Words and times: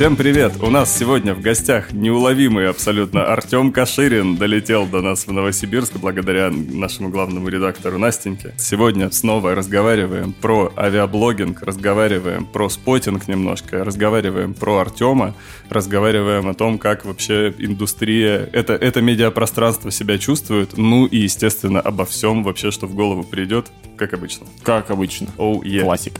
Всем 0.00 0.16
привет! 0.16 0.54
У 0.62 0.70
нас 0.70 0.96
сегодня 0.96 1.34
в 1.34 1.42
гостях 1.42 1.92
неуловимый 1.92 2.70
абсолютно 2.70 3.30
Артем 3.30 3.70
Каширин 3.70 4.36
долетел 4.36 4.86
до 4.86 5.02
нас 5.02 5.26
в 5.26 5.30
Новосибирск 5.30 5.98
благодаря 5.98 6.50
нашему 6.50 7.10
главному 7.10 7.48
редактору 7.48 7.98
Настеньке. 7.98 8.54
Сегодня 8.56 9.10
снова 9.10 9.54
разговариваем 9.54 10.32
про 10.32 10.72
авиаблогинг, 10.74 11.60
разговариваем 11.60 12.46
про 12.46 12.70
спотинг 12.70 13.28
немножко, 13.28 13.84
разговариваем 13.84 14.54
про 14.54 14.78
Артема, 14.78 15.34
разговариваем 15.68 16.48
о 16.48 16.54
том, 16.54 16.78
как 16.78 17.04
вообще 17.04 17.54
индустрия, 17.58 18.48
это, 18.54 18.72
это 18.72 19.02
медиапространство 19.02 19.90
себя 19.90 20.16
чувствует, 20.16 20.78
ну 20.78 21.04
и, 21.04 21.18
естественно, 21.18 21.78
обо 21.78 22.06
всем 22.06 22.42
вообще, 22.42 22.70
что 22.70 22.86
в 22.86 22.94
голову 22.94 23.22
придет, 23.22 23.66
как 23.98 24.14
обычно. 24.14 24.46
Как 24.62 24.90
обычно. 24.90 25.26
Oh, 25.36 25.60
yeah. 25.60 25.82
Классик. 25.82 26.14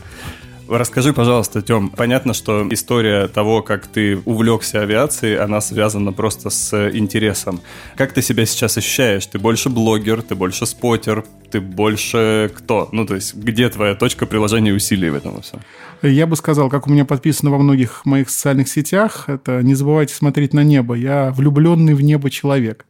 Расскажи, 0.71 1.13
пожалуйста, 1.13 1.63
Тем, 1.63 1.89
понятно, 1.89 2.33
что 2.33 2.65
история 2.71 3.27
того, 3.27 3.61
как 3.61 3.89
ты 3.89 4.19
увлекся 4.25 4.83
авиацией, 4.83 5.37
она 5.37 5.61
связана 5.61 6.13
просто 6.13 6.49
с 6.49 6.91
интересом. 6.97 7.61
Как 7.97 8.13
ты 8.13 8.23
себя 8.23 8.47
сейчас 8.47 8.77
ощущаешь? 8.77 9.27
Ты 9.27 9.41
больше 9.41 9.69
блогер, 9.69 10.23
ты 10.23 10.37
больше 10.37 10.67
спотер, 10.67 11.25
ты 11.51 11.61
больше 11.61 12.53
кто? 12.55 12.89
Ну, 12.93 13.05
то 13.05 13.17
есть, 13.17 13.35
где 13.35 13.69
твоя 13.69 13.97
точка 13.97 14.27
приложения 14.27 14.73
усилий 14.73 15.11
в 15.11 15.17
этом 15.17 15.35
во 15.35 15.41
всем? 15.43 15.59
Я 16.03 16.29
бы 16.29 16.37
сказал, 16.37 16.71
как 16.71 16.87
у 16.87 16.91
меня 16.91 17.05
подписано 17.05 17.51
во 17.51 17.59
многих 17.59 18.07
моих 18.07 18.31
социальных 18.31 18.69
сетях, 18.69 19.25
это 19.27 19.63
не 19.65 19.75
забывайте 19.75 20.15
смотреть 20.15 20.55
на 20.55 20.63
небо. 20.63 20.95
Я 20.95 21.33
влюбленный 21.33 21.95
в 21.95 22.01
небо 22.01 22.31
человек 22.31 22.87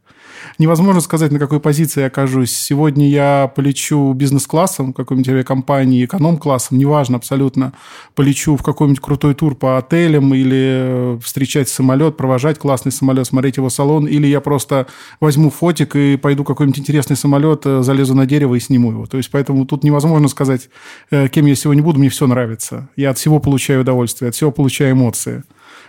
невозможно 0.57 1.01
сказать, 1.01 1.31
на 1.31 1.39
какой 1.39 1.59
позиции 1.59 2.01
я 2.01 2.07
окажусь. 2.07 2.51
Сегодня 2.51 3.07
я 3.07 3.51
полечу 3.55 4.13
бизнес-классом 4.13 4.93
какой-нибудь 4.93 5.29
авиакомпании, 5.29 6.05
эконом-классом, 6.05 6.77
неважно 6.77 7.17
абсолютно. 7.17 7.73
Полечу 8.15 8.55
в 8.55 8.63
какой-нибудь 8.63 9.01
крутой 9.01 9.33
тур 9.33 9.55
по 9.55 9.77
отелям 9.77 10.33
или 10.33 11.19
встречать 11.21 11.69
самолет, 11.69 12.17
провожать 12.17 12.59
классный 12.59 12.91
самолет, 12.91 13.27
смотреть 13.27 13.57
его 13.57 13.69
салон. 13.69 14.07
Или 14.07 14.27
я 14.27 14.41
просто 14.41 14.87
возьму 15.19 15.49
фотик 15.49 15.95
и 15.95 16.17
пойду 16.17 16.43
какой-нибудь 16.43 16.79
интересный 16.79 17.15
самолет, 17.15 17.61
э, 17.65 17.83
залезу 17.83 18.15
на 18.15 18.25
дерево 18.25 18.55
и 18.55 18.59
сниму 18.59 18.91
его. 18.91 19.05
То 19.05 19.17
есть, 19.17 19.31
поэтому 19.31 19.65
тут 19.65 19.83
невозможно 19.83 20.27
сказать, 20.27 20.69
э, 21.11 21.27
кем 21.27 21.45
я 21.45 21.55
сегодня 21.55 21.83
буду, 21.83 21.99
мне 21.99 22.09
все 22.09 22.27
нравится. 22.27 22.89
Я 22.95 23.11
от 23.11 23.17
всего 23.17 23.39
получаю 23.39 23.81
удовольствие, 23.81 24.29
от 24.29 24.35
всего 24.35 24.51
получаю 24.51 24.93
эмоции. 24.93 25.43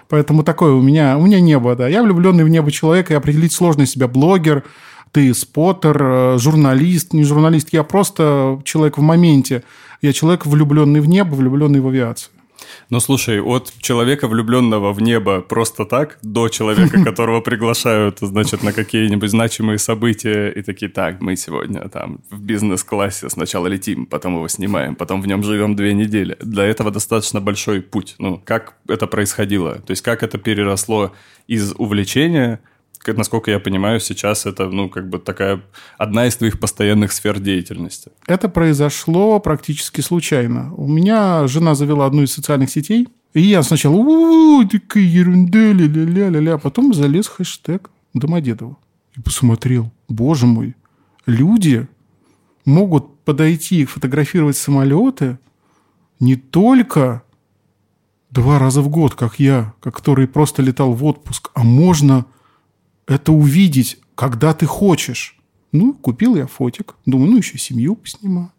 Поэтому 0.08 0.42
такое 0.42 0.72
у 0.72 0.82
меня, 0.82 1.16
у 1.16 1.26
меня 1.26 1.40
небо, 1.40 1.74
да. 1.76 1.88
Я 1.88 2.02
влюбленный 2.02 2.44
в 2.44 2.48
небо 2.48 2.70
человек, 2.70 3.10
и 3.10 3.14
определить 3.14 3.52
сложно 3.52 3.86
себя 3.86 4.08
блогер, 4.08 4.64
ты 5.12 5.32
споттер, 5.34 6.02
э, 6.02 6.38
журналист, 6.38 7.12
не 7.12 7.24
журналист. 7.24 7.68
Я 7.72 7.82
просто 7.82 8.60
человек 8.64 8.98
в 8.98 9.02
моменте. 9.02 9.62
Я 10.00 10.12
человек 10.12 10.46
влюбленный 10.46 11.00
в 11.00 11.08
небо, 11.08 11.34
влюбленный 11.34 11.80
в 11.80 11.88
авиацию. 11.88 12.32
Ну, 12.90 13.00
слушай, 13.00 13.40
от 13.40 13.72
человека, 13.80 14.28
влюбленного 14.28 14.92
в 14.92 15.00
небо 15.00 15.40
просто 15.40 15.84
так, 15.84 16.18
до 16.22 16.48
человека, 16.48 17.02
которого 17.04 17.40
приглашают, 17.40 18.18
значит, 18.20 18.62
на 18.62 18.72
какие-нибудь 18.72 19.30
значимые 19.30 19.78
события, 19.78 20.50
и 20.50 20.62
такие, 20.62 20.90
так, 20.90 21.20
мы 21.20 21.36
сегодня 21.36 21.88
там 21.88 22.20
в 22.30 22.40
бизнес-классе 22.40 23.28
сначала 23.30 23.66
летим, 23.66 24.06
потом 24.06 24.34
его 24.36 24.48
снимаем, 24.48 24.94
потом 24.94 25.22
в 25.22 25.26
нем 25.26 25.42
живем 25.42 25.76
две 25.76 25.94
недели. 25.94 26.36
Для 26.40 26.64
этого 26.64 26.90
достаточно 26.90 27.40
большой 27.40 27.80
путь. 27.80 28.14
Ну, 28.18 28.40
как 28.44 28.74
это 28.88 29.06
происходило? 29.06 29.74
То 29.74 29.90
есть, 29.90 30.02
как 30.02 30.22
это 30.22 30.38
переросло 30.38 31.12
из 31.46 31.74
увлечения 31.76 32.60
насколько 33.06 33.50
я 33.50 33.58
понимаю, 33.58 34.00
сейчас 34.00 34.46
это, 34.46 34.68
ну, 34.68 34.88
как 34.88 35.08
бы 35.08 35.18
такая 35.18 35.62
одна 35.98 36.26
из 36.26 36.36
твоих 36.36 36.60
постоянных 36.60 37.12
сфер 37.12 37.40
деятельности. 37.40 38.10
Это 38.26 38.48
произошло 38.48 39.40
практически 39.40 40.00
случайно. 40.00 40.72
У 40.74 40.86
меня 40.86 41.46
жена 41.48 41.74
завела 41.74 42.06
одну 42.06 42.22
из 42.22 42.32
социальных 42.32 42.70
сетей, 42.70 43.08
и 43.34 43.40
я 43.40 43.62
сначала, 43.62 43.94
у 43.94 44.64
такая 44.64 45.02
ерунда, 45.02 45.72
ля-ля-ля-ля-ля, 45.72 46.58
потом 46.58 46.94
залез 46.94 47.28
хэштег 47.28 47.90
Домодедово. 48.14 48.76
И 49.16 49.20
посмотрел, 49.20 49.90
боже 50.08 50.46
мой, 50.46 50.76
люди 51.26 51.88
могут 52.64 53.18
подойти 53.24 53.82
и 53.82 53.84
фотографировать 53.86 54.56
самолеты 54.56 55.38
не 56.20 56.36
только 56.36 57.22
два 58.30 58.58
раза 58.58 58.80
в 58.80 58.88
год, 58.88 59.14
как 59.14 59.38
я, 59.38 59.74
который 59.80 60.26
просто 60.26 60.62
летал 60.62 60.92
в 60.92 61.04
отпуск, 61.04 61.50
а 61.54 61.62
можно 61.62 62.26
это 63.06 63.32
увидеть, 63.32 63.98
когда 64.14 64.54
ты 64.54 64.66
хочешь. 64.66 65.38
Ну, 65.72 65.94
купил 65.94 66.36
я 66.36 66.46
фотик. 66.46 66.94
Думаю, 67.06 67.32
ну, 67.32 67.36
еще 67.38 67.58
семью 67.58 67.96
поснимаю. 67.96 68.52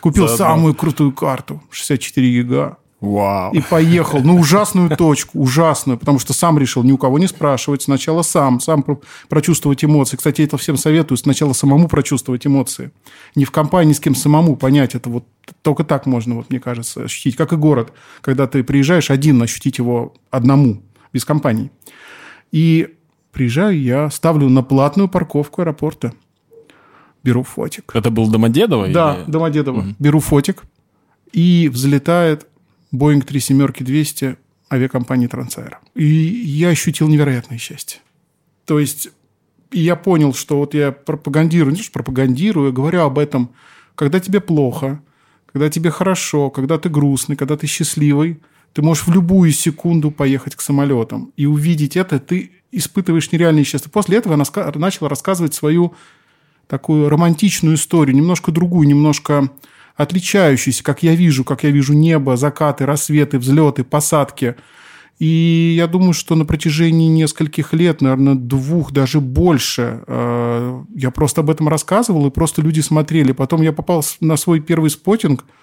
Купил 0.00 0.28
самую 0.28 0.74
крутую 0.74 1.12
карту. 1.12 1.62
64 1.70 2.30
гига. 2.30 2.78
Вау. 3.00 3.52
И 3.52 3.60
поехал 3.60 4.20
на 4.20 4.34
ужасную 4.34 4.88
точку, 4.96 5.38
ужасную, 5.38 5.98
потому 5.98 6.18
что 6.18 6.32
сам 6.32 6.58
решил 6.58 6.82
ни 6.82 6.92
у 6.92 6.96
кого 6.96 7.18
не 7.18 7.26
спрашивать, 7.26 7.82
сначала 7.82 8.22
сам, 8.22 8.60
сам 8.60 8.84
прочувствовать 9.28 9.84
эмоции. 9.84 10.16
Кстати, 10.16 10.42
это 10.42 10.56
всем 10.56 10.78
советую, 10.78 11.18
сначала 11.18 11.52
самому 11.52 11.86
прочувствовать 11.88 12.46
эмоции. 12.46 12.92
Не 13.34 13.44
в 13.44 13.50
компании 13.50 13.92
с 13.92 14.00
кем 14.00 14.14
самому 14.14 14.56
понять 14.56 14.94
это. 14.94 15.10
Вот 15.10 15.26
только 15.60 15.84
так 15.84 16.06
можно, 16.06 16.36
вот, 16.36 16.48
мне 16.48 16.60
кажется, 16.60 17.04
ощутить. 17.04 17.36
Как 17.36 17.52
и 17.52 17.56
город, 17.56 17.92
когда 18.22 18.46
ты 18.46 18.64
приезжаешь 18.64 19.10
один, 19.10 19.42
ощутить 19.42 19.76
его 19.78 20.14
одному, 20.30 20.82
без 21.12 21.26
компании. 21.26 21.70
И 22.52 22.94
Приезжаю 23.34 23.80
я, 23.80 24.10
ставлю 24.10 24.48
на 24.48 24.62
платную 24.62 25.08
парковку 25.08 25.62
аэропорта. 25.62 26.12
Беру 27.24 27.42
фотик. 27.42 27.90
Это 27.92 28.10
был 28.10 28.30
Домодедово? 28.30 28.88
Да, 28.88 29.16
или... 29.16 29.30
Домодедово. 29.30 29.80
Угу. 29.80 29.94
Беру 29.98 30.20
фотик, 30.20 30.62
и 31.32 31.68
взлетает 31.72 32.46
Boeing 32.92 33.26
37-200 33.26 34.36
авиакомпании 34.72 35.26
Трансаэро. 35.26 35.80
И 35.96 36.04
я 36.04 36.68
ощутил 36.68 37.08
невероятное 37.08 37.58
счастье. 37.58 38.00
То 38.66 38.78
есть 38.78 39.08
я 39.72 39.96
понял, 39.96 40.32
что 40.32 40.58
вот 40.58 40.74
я 40.74 40.92
пропагандирую, 40.92 41.74
не 41.74 41.82
что 41.82 41.92
пропагандирую, 41.92 42.72
говорю 42.72 43.00
об 43.02 43.18
этом, 43.18 43.50
когда 43.96 44.20
тебе 44.20 44.40
плохо, 44.40 45.02
когда 45.52 45.68
тебе 45.70 45.90
хорошо, 45.90 46.50
когда 46.50 46.78
ты 46.78 46.88
грустный, 46.88 47.34
когда 47.34 47.56
ты 47.56 47.66
счастливый, 47.66 48.40
ты 48.72 48.82
можешь 48.82 49.06
в 49.06 49.12
любую 49.12 49.50
секунду 49.50 50.12
поехать 50.12 50.54
к 50.54 50.60
самолетам. 50.60 51.32
И 51.36 51.46
увидеть 51.46 51.96
это 51.96 52.20
ты 52.20 52.52
испытываешь 52.76 53.30
нереальное 53.32 53.64
счастье. 53.64 53.90
После 53.90 54.18
этого 54.18 54.34
она 54.34 54.44
начала 54.74 55.08
рассказывать 55.08 55.54
свою 55.54 55.94
такую 56.66 57.08
романтичную 57.08 57.76
историю, 57.76 58.16
немножко 58.16 58.50
другую, 58.50 58.88
немножко 58.88 59.50
отличающуюся, 59.96 60.82
как 60.82 61.02
я 61.02 61.14
вижу, 61.14 61.44
как 61.44 61.62
я 61.62 61.70
вижу 61.70 61.92
небо, 61.92 62.36
закаты, 62.36 62.86
рассветы, 62.86 63.38
взлеты, 63.38 63.84
посадки. 63.84 64.56
И 65.20 65.74
я 65.76 65.86
думаю, 65.86 66.12
что 66.12 66.34
на 66.34 66.44
протяжении 66.44 67.08
нескольких 67.08 67.72
лет, 67.72 68.00
наверное, 68.00 68.34
двух, 68.34 68.90
даже 68.90 69.20
больше, 69.20 70.02
э, 70.06 70.82
я 70.96 71.10
просто 71.12 71.42
об 71.42 71.50
этом 71.50 71.68
рассказывал, 71.68 72.26
и 72.26 72.30
просто 72.30 72.62
люди 72.62 72.80
смотрели. 72.80 73.30
Потом 73.30 73.62
я 73.62 73.72
попал 73.72 74.04
на 74.20 74.36
свой 74.36 74.60
первый 74.60 74.90
спотинг– 74.90 75.44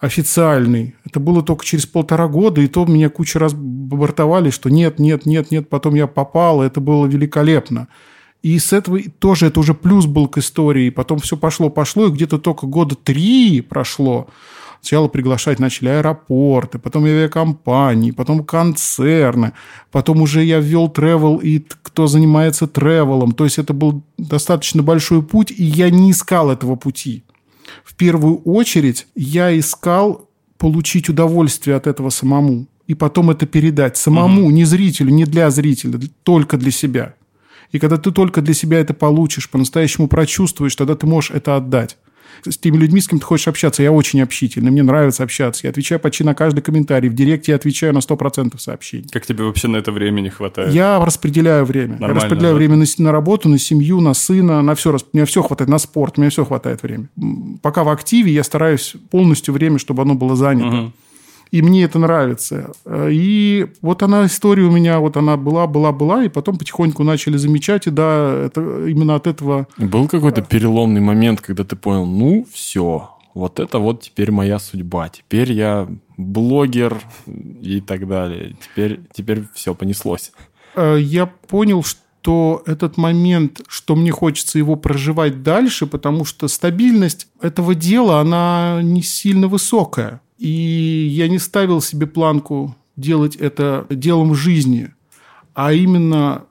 официальный. 0.00 0.94
Это 1.04 1.20
было 1.20 1.42
только 1.42 1.64
через 1.64 1.86
полтора 1.86 2.28
года, 2.28 2.60
и 2.60 2.66
то 2.66 2.84
меня 2.84 3.08
куча 3.08 3.38
раз 3.38 3.54
бортовали, 3.54 4.50
что 4.50 4.68
нет, 4.68 4.98
нет, 4.98 5.26
нет, 5.26 5.50
нет, 5.50 5.68
потом 5.68 5.94
я 5.94 6.06
попал, 6.06 6.62
это 6.62 6.80
было 6.80 7.06
великолепно. 7.06 7.88
И 8.42 8.58
с 8.58 8.74
этого 8.74 9.00
тоже 9.18 9.46
это 9.46 9.60
уже 9.60 9.72
плюс 9.72 10.04
был 10.04 10.28
к 10.28 10.36
истории. 10.36 10.90
Потом 10.90 11.18
все 11.18 11.36
пошло-пошло, 11.36 12.06
и 12.06 12.10
где-то 12.10 12.38
только 12.38 12.66
года 12.66 12.94
три 12.94 13.62
прошло. 13.62 14.28
Сначала 14.82 15.08
приглашать 15.08 15.58
начали 15.58 15.88
аэропорты, 15.88 16.78
потом 16.78 17.06
авиакомпании, 17.06 18.10
потом 18.10 18.44
концерны, 18.44 19.54
потом 19.90 20.20
уже 20.20 20.44
я 20.44 20.58
ввел 20.60 20.88
travel 20.88 21.40
и 21.40 21.66
кто 21.82 22.06
занимается 22.06 22.66
тревелом. 22.66 23.32
То 23.32 23.44
есть 23.44 23.58
это 23.58 23.72
был 23.72 24.02
достаточно 24.18 24.82
большой 24.82 25.22
путь, 25.22 25.50
и 25.50 25.64
я 25.64 25.88
не 25.88 26.10
искал 26.10 26.50
этого 26.50 26.76
пути 26.76 27.24
в 27.82 27.94
первую 27.94 28.38
очередь 28.42 29.06
я 29.14 29.56
искал 29.58 30.28
получить 30.58 31.08
удовольствие 31.08 31.76
от 31.76 31.86
этого 31.86 32.10
самому 32.10 32.66
и 32.86 32.94
потом 32.94 33.30
это 33.30 33.46
передать 33.46 33.96
самому, 33.96 34.42
угу. 34.42 34.50
не 34.50 34.64
зрителю, 34.64 35.10
не 35.10 35.24
для 35.24 35.50
зрителя, 35.50 35.98
только 36.22 36.56
для 36.56 36.70
себя. 36.70 37.14
И 37.72 37.78
когда 37.78 37.96
ты 37.96 38.12
только 38.12 38.40
для 38.40 38.54
себя 38.54 38.78
это 38.78 38.94
получишь, 38.94 39.50
по-настоящему 39.50 40.06
прочувствуешь, 40.06 40.76
тогда 40.76 40.94
ты 40.94 41.06
можешь 41.06 41.30
это 41.30 41.56
отдать 41.56 41.96
с 42.44 42.58
теми 42.58 42.76
людьми, 42.76 43.00
с 43.00 43.08
кем 43.08 43.18
ты 43.18 43.24
хочешь 43.24 43.48
общаться. 43.48 43.82
Я 43.82 43.92
очень 43.92 44.20
общительный, 44.20 44.70
мне 44.70 44.82
нравится 44.82 45.22
общаться. 45.22 45.66
Я 45.66 45.70
отвечаю 45.70 46.00
почти 46.00 46.24
на 46.24 46.34
каждый 46.34 46.60
комментарий. 46.60 47.08
В 47.08 47.14
директе 47.14 47.52
я 47.52 47.56
отвечаю 47.56 47.92
на 47.92 47.98
100% 47.98 48.58
сообщений. 48.58 49.08
Как 49.10 49.26
тебе 49.26 49.44
вообще 49.44 49.68
на 49.68 49.76
это 49.76 49.92
времени 49.92 50.28
хватает? 50.28 50.72
Я 50.72 51.04
распределяю 51.04 51.64
время. 51.64 51.92
Нормально, 51.92 52.14
я 52.14 52.20
распределяю 52.20 52.54
да? 52.54 52.58
время 52.58 52.76
на, 52.76 52.84
на 52.98 53.12
работу, 53.12 53.48
на 53.48 53.58
семью, 53.58 54.00
на 54.00 54.14
сына, 54.14 54.62
на 54.62 54.74
все. 54.74 54.96
Мне 55.12 55.24
все 55.24 55.42
хватает, 55.42 55.70
на 55.70 55.78
спорт, 55.78 56.18
мне 56.18 56.30
все 56.30 56.44
хватает 56.44 56.82
времени. 56.82 57.08
Пока 57.62 57.84
в 57.84 57.88
активе, 57.88 58.32
я 58.32 58.44
стараюсь 58.44 58.94
полностью 59.10 59.54
время, 59.54 59.78
чтобы 59.78 60.02
оно 60.02 60.14
было 60.14 60.36
занято. 60.36 60.68
Угу 60.68 60.92
и 61.54 61.62
мне 61.62 61.84
это 61.84 62.00
нравится. 62.00 62.72
И 62.90 63.68
вот 63.80 64.02
она, 64.02 64.26
история 64.26 64.64
у 64.64 64.72
меня, 64.72 64.98
вот 64.98 65.16
она 65.16 65.36
была, 65.36 65.68
была, 65.68 65.92
была, 65.92 66.24
и 66.24 66.28
потом 66.28 66.58
потихоньку 66.58 67.04
начали 67.04 67.36
замечать, 67.36 67.86
и 67.86 67.90
да, 67.90 68.46
это 68.46 68.88
именно 68.88 69.14
от 69.14 69.28
этого... 69.28 69.68
Был 69.76 70.08
какой-то 70.08 70.42
переломный 70.42 71.00
момент, 71.00 71.40
когда 71.40 71.62
ты 71.62 71.76
понял, 71.76 72.06
ну, 72.06 72.44
все, 72.52 73.08
вот 73.34 73.60
это 73.60 73.78
вот 73.78 74.02
теперь 74.02 74.32
моя 74.32 74.58
судьба. 74.58 75.10
Теперь 75.10 75.52
я 75.52 75.86
блогер 76.16 77.00
и 77.62 77.80
так 77.80 78.08
далее. 78.08 78.56
Теперь, 78.60 79.02
теперь 79.12 79.44
все 79.54 79.76
понеслось. 79.76 80.32
Э, 80.74 80.98
Я 81.00 81.26
понял, 81.26 81.84
что 81.84 82.64
этот 82.66 82.96
момент, 82.96 83.60
что 83.68 83.94
мне 83.94 84.10
хочется 84.10 84.58
его 84.58 84.74
проживать 84.74 85.44
дальше, 85.44 85.86
потому 85.86 86.24
что 86.24 86.48
стабильность 86.48 87.28
этого 87.40 87.76
дела, 87.76 88.20
она 88.20 88.80
не 88.82 89.02
сильно 89.02 89.46
высокая. 89.46 90.20
И 90.38 90.48
я 91.10 91.28
не 91.28 91.38
ставил 91.38 91.80
себе 91.80 92.06
планку 92.06 92.76
делать 92.96 93.36
это 93.36 93.86
делом 93.90 94.34
жизни, 94.34 94.90
а 95.54 95.72
именно 95.72 96.44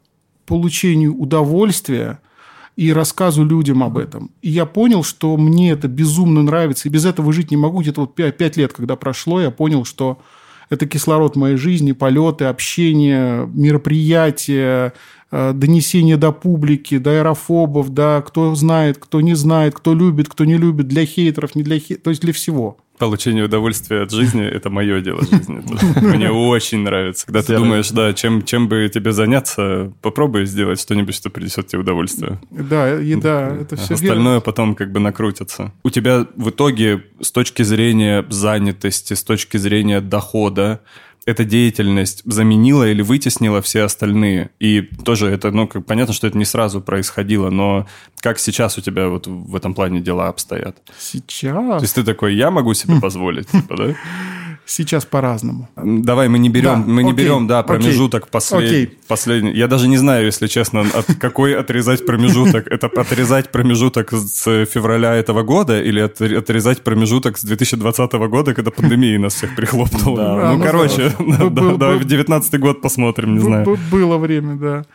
получению 0.46 1.16
удовольствия 1.18 2.20
и 2.76 2.92
рассказу 2.92 3.44
людям 3.44 3.84
об 3.84 3.98
этом. 3.98 4.32
И 4.42 4.50
я 4.50 4.66
понял, 4.66 5.04
что 5.04 5.38
мне 5.38 5.72
это 5.72 5.88
безумно 5.88 6.42
нравится, 6.42 6.88
и 6.88 6.92
без 6.92 7.06
этого 7.06 7.32
жить 7.32 7.52
не 7.52 7.58
могу. 7.58 7.82
Где-то 7.82 8.02
вот 8.02 8.16
5 8.16 8.58
лет, 8.58 8.74
когда 8.74 8.96
прошло, 8.96 9.40
я 9.40 9.52
понял, 9.52 9.86
что 9.86 10.20
это 10.70 10.88
кислород 10.88 11.36
моей 11.36 11.58
жизни, 11.58 11.92
полеты, 11.92 12.46
общение, 12.46 13.48
мероприятия, 13.54 14.94
э, 15.34 15.52
донесение 15.54 16.18
до 16.18 16.32
публики, 16.32 17.00
до 17.00 17.12
аэрофобов, 17.20 17.90
до 17.90 18.24
кто 18.26 18.54
знает, 18.56 19.00
кто 19.00 19.20
не 19.20 19.34
знает, 19.34 19.74
кто 19.74 19.96
любит, 19.96 20.30
кто 20.30 20.46
не 20.46 20.58
любит, 20.58 20.88
для 20.88 21.06
хейтеров, 21.06 21.56
не 21.56 21.64
для 21.64 21.80
хейтеров, 21.80 22.04
то 22.04 22.10
есть 22.12 22.22
для 22.22 22.34
всего. 22.34 22.78
Получение 23.00 23.44
удовольствия 23.44 24.04
от 24.04 24.12
жизни– 24.12 24.46
это 24.58 24.70
мое 24.70 25.02
дело 25.02 25.22
жизни. 25.22 25.64
Мне 26.16 26.32
очень 26.32 26.80
нравится. 26.82 27.26
Когда 27.26 27.42
ты 27.42 27.58
думаешь, 27.58 27.90
да, 27.90 28.14
чем, 28.14 28.44
чем 28.44 28.68
бы 28.68 28.90
тебе 28.94 29.12
заняться, 29.12 29.92
попробуй 30.02 30.46
сделать 30.46 30.80
что-нибудь, 30.80 31.16
что 31.16 31.32
принесет 31.32 31.68
тебе 31.68 31.82
удовольствие. 31.82 32.40
Да, 32.52 32.90
еда, 32.90 33.58
это 33.60 33.78
все 33.78 33.96
Остальное 33.96 34.42
потом 34.42 34.76
как 34.76 34.92
бы 34.92 35.00
накрутится. 35.00 35.74
У 35.84 35.90
тебя 35.90 36.28
в 36.36 36.52
итоге 36.52 37.04
с 37.20 37.32
точки 37.32 37.64
зрения 37.64 38.24
занятости, 38.30 39.16
с 39.16 39.24
точки 39.24 39.58
зрения 39.58 40.00
дохода, 40.00 40.82
эта 41.26 41.46
деятельность 41.46 42.22
заменила 42.26 42.90
или 42.90 43.02
вытеснила 43.02 43.62
все 43.62 43.84
остальные. 43.84 44.50
И 44.60 44.82
тоже 44.82 45.28
это, 45.28 45.52
ну, 45.52 45.68
как, 45.68 45.86
понятно, 45.86 46.14
что 46.14 46.28
это 46.28 46.38
не 46.38 46.46
сразу 46.46 46.82
происходило, 46.82 47.50
но 47.50 47.88
как 48.20 48.40
сейчас 48.40 48.78
у 48.78 48.82
тебя 48.82 49.08
вот 49.08 49.28
в 49.28 49.56
этом 49.56 49.74
плане 49.74 50.02
дела 50.02 50.28
обстоят? 50.28 50.78
Сейчас? 50.98 51.78
То 51.78 51.82
есть 51.82 51.96
ты 51.96 52.04
такой, 52.04 52.36
я 52.36 52.52
могу 52.52 52.74
себе 52.74 52.96
позволить, 53.02 53.50
типа, 53.50 53.78
да? 53.78 53.96
Сейчас 54.66 55.06
по-разному. 55.06 55.68
Давай 55.76 56.30
мы 56.30 56.40
не 56.40 56.50
берем, 56.50 56.84
Да, 56.84 56.88
мы 56.92 57.04
не 57.04 57.12
окей, 57.12 57.26
берем, 57.26 57.48
да, 57.48 57.64
промежуток 57.64 58.30
послед- 58.30 58.66
окей. 58.66 58.98
последний. 59.08 59.52
Я 59.54 59.68
даже 59.68 59.88
не 59.90 59.98
знаю, 59.98 60.26
если 60.26 60.48
честно, 60.48 60.82
от 60.82 61.06
какой 61.20 61.54
отрезать 61.56 62.06
промежуток. 62.06 62.68
Это 62.68 62.88
отрезать 62.88 63.52
промежуток 63.52 64.12
с 64.14 64.66
февраля 64.66 65.16
этого 65.16 65.44
года 65.44 65.82
или 65.82 66.00
от- 66.00 66.22
отрезать 66.22 66.82
промежуток 66.82 67.38
с 67.38 67.44
2020 67.44 68.14
года, 68.30 68.54
когда 68.54 68.72
пандемия 68.72 69.20
нас 69.20 69.34
всех 69.34 69.56
прихлопнула. 69.56 70.18
Да. 70.18 70.52
Ну, 70.52 70.58
ну, 70.58 70.64
короче, 70.64 71.12
давай 71.20 71.98
в 71.98 72.06
19 72.06 72.60
год 72.60 72.82
посмотрим, 72.82 73.34
не 73.36 73.40
знаю. 73.42 73.78
Было 73.92 74.18
время, 74.18 74.56
да. 74.56 74.86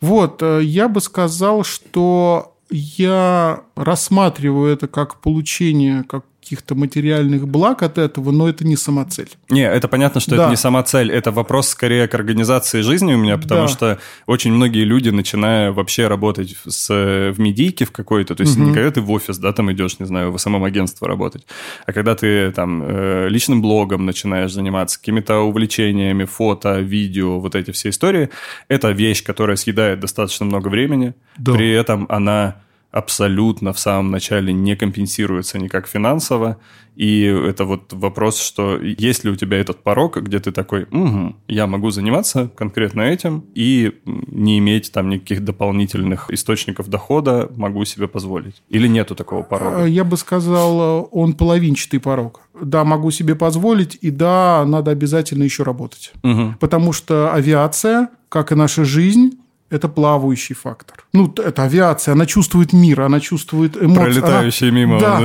Вот, 0.00 0.42
э, 0.42 0.60
я 0.62 0.88
бы 0.88 1.00
сказал, 1.02 1.62
что 1.62 2.54
я 2.70 3.60
рассматриваю 3.76 4.72
это 4.72 4.86
как 4.88 5.20
получение 5.20 6.04
каких-то 6.42 6.74
материальных 6.74 7.46
благ 7.46 7.82
от 7.82 7.98
этого, 7.98 8.30
но 8.32 8.48
это 8.48 8.66
не 8.66 8.76
самоцель. 8.76 9.28
Не, 9.50 9.62
это 9.68 9.88
понятно, 9.88 10.20
что 10.20 10.36
Да. 10.36 10.42
это 10.44 10.50
не 10.50 10.56
сама 10.56 10.82
цель, 10.82 11.10
это 11.12 11.30
вопрос 11.30 11.68
скорее 11.68 12.08
к 12.08 12.14
организации 12.14 12.80
жизни 12.80 13.14
у 13.14 13.18
меня, 13.18 13.36
потому 13.38 13.62
Да. 13.62 13.68
что 13.68 13.98
очень 14.26 14.52
многие 14.52 14.84
люди, 14.84 15.10
начиная 15.10 15.70
вообще 15.70 16.08
работать 16.08 16.56
с, 16.66 16.88
в 16.88 17.38
медийке 17.38 17.84
в 17.84 17.92
какой-то, 17.92 18.34
то 18.34 18.42
есть 18.42 18.56
не 18.56 18.72
когда 18.72 18.90
ты 18.90 19.00
в 19.00 19.10
офис, 19.10 19.38
да, 19.38 19.52
там 19.52 19.70
идешь, 19.70 19.98
не 20.00 20.06
знаю, 20.06 20.32
в 20.32 20.38
СММ-агентство 20.38 21.06
работать, 21.06 21.46
а 21.86 21.92
когда 21.92 22.14
ты 22.14 22.50
там 22.52 22.82
э, 22.84 23.28
личным 23.28 23.60
блогом 23.62 24.06
начинаешь 24.06 24.52
заниматься, 24.52 24.98
какими-то 24.98 25.40
увлечениями, 25.40 26.24
фото, 26.24 26.80
видео, 26.80 27.38
вот 27.38 27.54
эти 27.54 27.70
все 27.70 27.90
истории, 27.90 28.30
это 28.68 28.90
вещь, 28.90 29.22
которая 29.22 29.56
съедает 29.56 30.00
достаточно 30.00 30.46
много 30.46 30.68
времени, 30.68 31.14
Да. 31.36 31.52
при 31.52 31.70
этом 31.70 32.06
она 32.08 32.56
абсолютно 32.90 33.72
в 33.72 33.78
самом 33.78 34.10
начале 34.10 34.52
не 34.52 34.76
компенсируется 34.76 35.58
никак 35.58 35.86
финансово. 35.86 36.56
И 36.96 37.22
это 37.22 37.64
вот 37.64 37.92
вопрос, 37.92 38.40
что 38.40 38.76
есть 38.78 39.24
ли 39.24 39.30
у 39.30 39.36
тебя 39.36 39.58
этот 39.58 39.82
порог, 39.82 40.16
где 40.20 40.38
ты 40.38 40.52
такой, 40.52 40.86
«Мгм, 40.90 41.36
я 41.48 41.66
могу 41.66 41.90
заниматься 41.90 42.50
конкретно 42.56 43.02
этим 43.02 43.44
и 43.54 43.92
не 44.04 44.58
иметь 44.58 44.92
там 44.92 45.08
никаких 45.08 45.44
дополнительных 45.44 46.30
источников 46.30 46.88
дохода, 46.88 47.48
могу 47.56 47.84
себе 47.84 48.08
позволить. 48.08 48.62
Или 48.68 48.88
нету 48.88 49.14
такого 49.14 49.42
порога? 49.42 49.86
Я 49.86 50.04
бы 50.04 50.16
сказал, 50.16 51.08
он 51.12 51.32
половинчатый 51.34 52.00
порог. 52.00 52.42
Да, 52.60 52.84
могу 52.84 53.10
себе 53.10 53.34
позволить, 53.34 53.96
и 54.02 54.10
да, 54.10 54.64
надо 54.66 54.90
обязательно 54.90 55.44
еще 55.44 55.62
работать. 55.62 56.12
Мгм. 56.22 56.56
Потому 56.60 56.92
что 56.92 57.32
авиация, 57.32 58.08
как 58.28 58.52
и 58.52 58.54
наша 58.54 58.84
жизнь, 58.84 59.38
это 59.70 59.88
плавающий 59.88 60.54
фактор. 60.54 61.04
Ну, 61.12 61.32
это 61.36 61.62
авиация, 61.62 62.12
она 62.12 62.26
чувствует 62.26 62.72
мир, 62.72 63.02
она 63.02 63.20
чувствует 63.20 63.76
эмоции. 63.76 64.20
Пролетающие 64.20 64.70
мимо. 64.70 65.00
Да, 65.00 65.20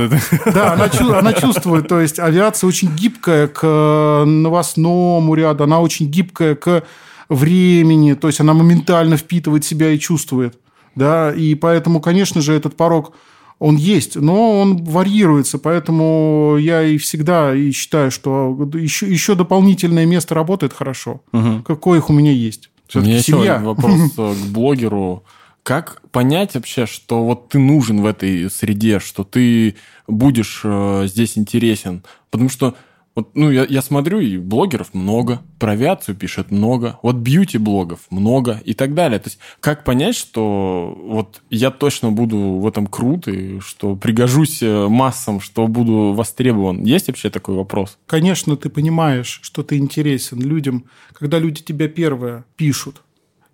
да 0.46 0.72
она, 0.72 0.88
чу- 0.88 1.12
она 1.12 1.32
чувствует. 1.32 1.88
То 1.88 2.00
есть 2.00 2.18
авиация 2.18 2.68
очень 2.68 2.94
гибкая 2.94 3.48
к 3.48 3.60
э, 3.62 4.24
новостному 4.24 5.34
ряду, 5.34 5.64
она 5.64 5.80
очень 5.80 6.06
гибкая 6.06 6.54
к 6.54 6.84
времени, 7.28 8.14
то 8.14 8.28
есть 8.28 8.40
она 8.40 8.54
моментально 8.54 9.16
впитывает 9.16 9.64
себя 9.64 9.90
и 9.90 9.98
чувствует. 9.98 10.58
Да, 10.94 11.32
и 11.32 11.54
поэтому, 11.54 12.00
конечно 12.00 12.40
же, 12.40 12.54
этот 12.54 12.76
порог 12.76 13.12
он 13.58 13.76
есть, 13.76 14.16
но 14.16 14.60
он 14.60 14.84
варьируется, 14.84 15.58
поэтому 15.58 16.56
я 16.58 16.82
и 16.82 16.98
всегда 16.98 17.54
и 17.54 17.70
считаю, 17.70 18.10
что 18.10 18.56
еще, 18.74 19.06
еще 19.06 19.34
дополнительное 19.34 20.06
место 20.06 20.34
работает 20.34 20.72
хорошо. 20.72 21.20
Какое 21.66 21.98
их 21.98 22.10
у 22.10 22.12
меня 22.12 22.32
есть? 22.32 22.70
У 22.94 23.00
меня 23.00 23.18
еще 23.18 23.40
один 23.42 23.64
вопрос 23.64 24.12
э, 24.16 24.34
к 24.34 24.46
блогеру. 24.52 25.24
Как 25.62 26.00
понять 26.12 26.54
вообще, 26.54 26.86
что 26.86 27.24
вот 27.24 27.48
ты 27.48 27.58
нужен 27.58 28.00
в 28.00 28.06
этой 28.06 28.48
среде, 28.50 29.00
что 29.00 29.24
ты 29.24 29.76
будешь 30.06 30.60
э, 30.62 31.06
здесь 31.06 31.36
интересен? 31.36 32.04
Потому 32.30 32.48
что 32.48 32.76
вот, 33.16 33.30
ну, 33.34 33.50
я, 33.50 33.64
я 33.64 33.80
смотрю, 33.80 34.20
и 34.20 34.36
блогеров 34.36 34.92
много, 34.92 35.42
про 35.58 35.72
авиацию 35.72 36.14
пишет 36.14 36.50
много, 36.50 36.98
вот 37.02 37.16
бьюти-блогов 37.16 38.00
много 38.10 38.60
и 38.62 38.74
так 38.74 38.92
далее. 38.92 39.18
То 39.18 39.28
есть, 39.28 39.38
как 39.60 39.84
понять, 39.84 40.14
что 40.14 40.94
вот 41.02 41.40
я 41.48 41.70
точно 41.70 42.12
буду 42.12 42.36
в 42.36 42.66
этом 42.66 42.86
крут, 42.86 43.26
и 43.26 43.58
что 43.60 43.96
пригожусь 43.96 44.62
э, 44.62 44.88
массам, 44.88 45.40
что 45.40 45.66
буду 45.66 46.12
востребован? 46.12 46.84
Есть 46.84 47.08
вообще 47.08 47.30
такой 47.30 47.54
вопрос? 47.54 47.96
Конечно, 48.06 48.54
ты 48.54 48.68
понимаешь, 48.68 49.40
что 49.42 49.62
ты 49.62 49.78
интересен 49.78 50.40
людям, 50.42 50.84
когда 51.14 51.38
люди 51.38 51.62
тебя 51.62 51.88
первое 51.88 52.44
пишут, 52.56 53.02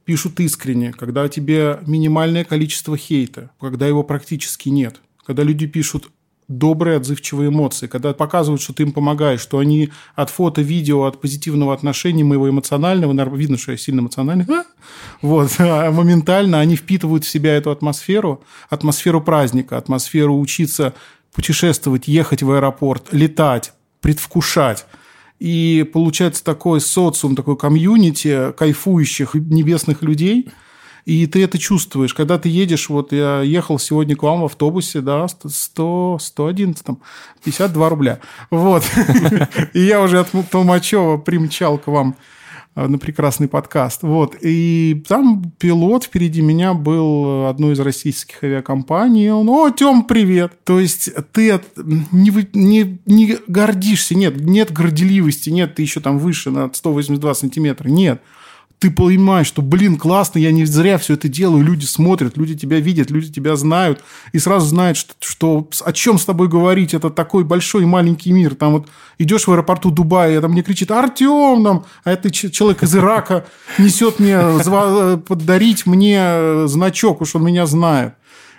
пишут 0.04 0.40
искренне, 0.40 0.92
когда 0.92 1.28
тебе 1.28 1.78
минимальное 1.86 2.44
количество 2.44 2.96
хейта, 2.96 3.50
когда 3.60 3.86
его 3.86 4.02
практически 4.02 4.70
нет, 4.70 5.00
когда 5.24 5.44
люди 5.44 5.68
пишут 5.68 6.10
добрые, 6.58 6.96
отзывчивые 6.96 7.48
эмоции, 7.48 7.86
когда 7.86 8.12
показывают, 8.12 8.60
что 8.60 8.72
ты 8.72 8.84
им 8.84 8.92
помогаешь, 8.92 9.40
что 9.40 9.58
они 9.58 9.90
от 10.14 10.30
фото, 10.30 10.62
видео, 10.62 11.04
от 11.04 11.20
позитивного 11.20 11.74
отношения 11.74 12.24
моего 12.24 12.48
эмоционального, 12.48 13.12
видно, 13.36 13.58
что 13.58 13.72
я 13.72 13.78
сильно 13.78 14.00
эмоциональный, 14.00 14.46
вот, 15.22 15.52
а 15.58 15.90
моментально 15.90 16.60
они 16.60 16.76
впитывают 16.76 17.24
в 17.24 17.28
себя 17.28 17.54
эту 17.56 17.70
атмосферу, 17.70 18.42
атмосферу 18.70 19.20
праздника, 19.20 19.76
атмосферу 19.76 20.38
учиться 20.38 20.94
путешествовать, 21.34 22.08
ехать 22.08 22.42
в 22.42 22.50
аэропорт, 22.50 23.08
летать, 23.12 23.72
предвкушать. 24.00 24.86
И 25.38 25.88
получается 25.92 26.44
такой 26.44 26.80
социум, 26.80 27.34
такой 27.34 27.56
комьюнити 27.56 28.52
кайфующих 28.52 29.34
небесных 29.34 30.02
людей. 30.02 30.50
И 31.04 31.26
ты 31.26 31.42
это 31.42 31.58
чувствуешь. 31.58 32.14
Когда 32.14 32.38
ты 32.38 32.48
едешь, 32.48 32.88
вот 32.88 33.12
я 33.12 33.40
ехал 33.40 33.78
сегодня 33.78 34.14
к 34.14 34.22
вам 34.22 34.42
в 34.42 34.44
автобусе, 34.44 35.00
да, 35.00 35.26
100, 35.28 36.18
111, 36.20 36.84
там, 36.84 36.98
52 37.44 37.88
рубля. 37.88 38.20
Вот. 38.50 38.84
И 39.74 39.80
я 39.80 40.00
уже 40.00 40.20
от 40.20 40.30
Толмачева 40.50 41.16
примчал 41.16 41.78
к 41.78 41.88
вам 41.88 42.14
э, 42.76 42.86
на 42.86 42.98
прекрасный 42.98 43.48
подкаст. 43.48 44.04
Вот. 44.04 44.36
И 44.42 45.02
там 45.08 45.50
пилот 45.58 46.04
впереди 46.04 46.40
меня 46.40 46.72
был 46.72 47.46
одной 47.46 47.72
из 47.72 47.80
российских 47.80 48.44
авиакомпаний. 48.44 49.32
Он, 49.32 49.48
о, 49.48 49.70
Тем, 49.70 50.04
привет. 50.04 50.52
То 50.62 50.78
есть 50.78 51.10
ты 51.32 51.50
от- 51.50 51.66
не, 51.76 52.30
не, 52.52 52.98
не 53.06 53.38
гордишься, 53.48 54.14
нет, 54.14 54.36
нет 54.40 54.72
горделивости, 54.72 55.50
нет, 55.50 55.74
ты 55.74 55.82
еще 55.82 55.98
там 55.98 56.20
выше 56.20 56.50
на 56.50 56.72
182 56.72 57.34
сантиметра, 57.34 57.88
нет. 57.88 58.22
Ты 58.82 58.90
понимаешь, 58.90 59.46
что, 59.46 59.62
блин, 59.62 59.96
классно, 59.96 60.40
я 60.40 60.50
не 60.50 60.64
зря 60.64 60.98
все 60.98 61.14
это 61.14 61.28
делаю, 61.28 61.62
люди 61.62 61.84
смотрят, 61.84 62.36
люди 62.36 62.58
тебя 62.58 62.80
видят, 62.80 63.12
люди 63.12 63.30
тебя 63.30 63.54
знают, 63.54 64.02
и 64.32 64.40
сразу 64.40 64.66
знают, 64.66 64.98
что, 64.98 65.14
что 65.20 65.68
о 65.84 65.92
чем 65.92 66.18
с 66.18 66.24
тобой 66.24 66.48
говорить, 66.48 66.92
это 66.92 67.08
такой 67.08 67.44
большой 67.44 67.84
и 67.84 67.86
маленький 67.86 68.32
мир. 68.32 68.56
Там 68.56 68.72
вот 68.72 68.88
идешь 69.18 69.46
в 69.46 69.52
аэропорту 69.52 69.92
Дубая, 69.92 70.40
там 70.40 70.50
мне 70.50 70.64
кричит 70.64 70.90
Артем, 70.90 71.62
там, 71.62 71.84
а 72.02 72.10
это 72.10 72.28
человек 72.32 72.82
из 72.82 72.96
Ирака 72.96 73.46
несет 73.78 74.18
мне, 74.18 74.34
зва- 74.34 75.16
подарить 75.16 75.86
мне 75.86 76.18
э, 76.18 76.64
значок, 76.66 77.20
уж 77.20 77.36
он 77.36 77.44
меня 77.44 77.66
знает. 77.66 78.14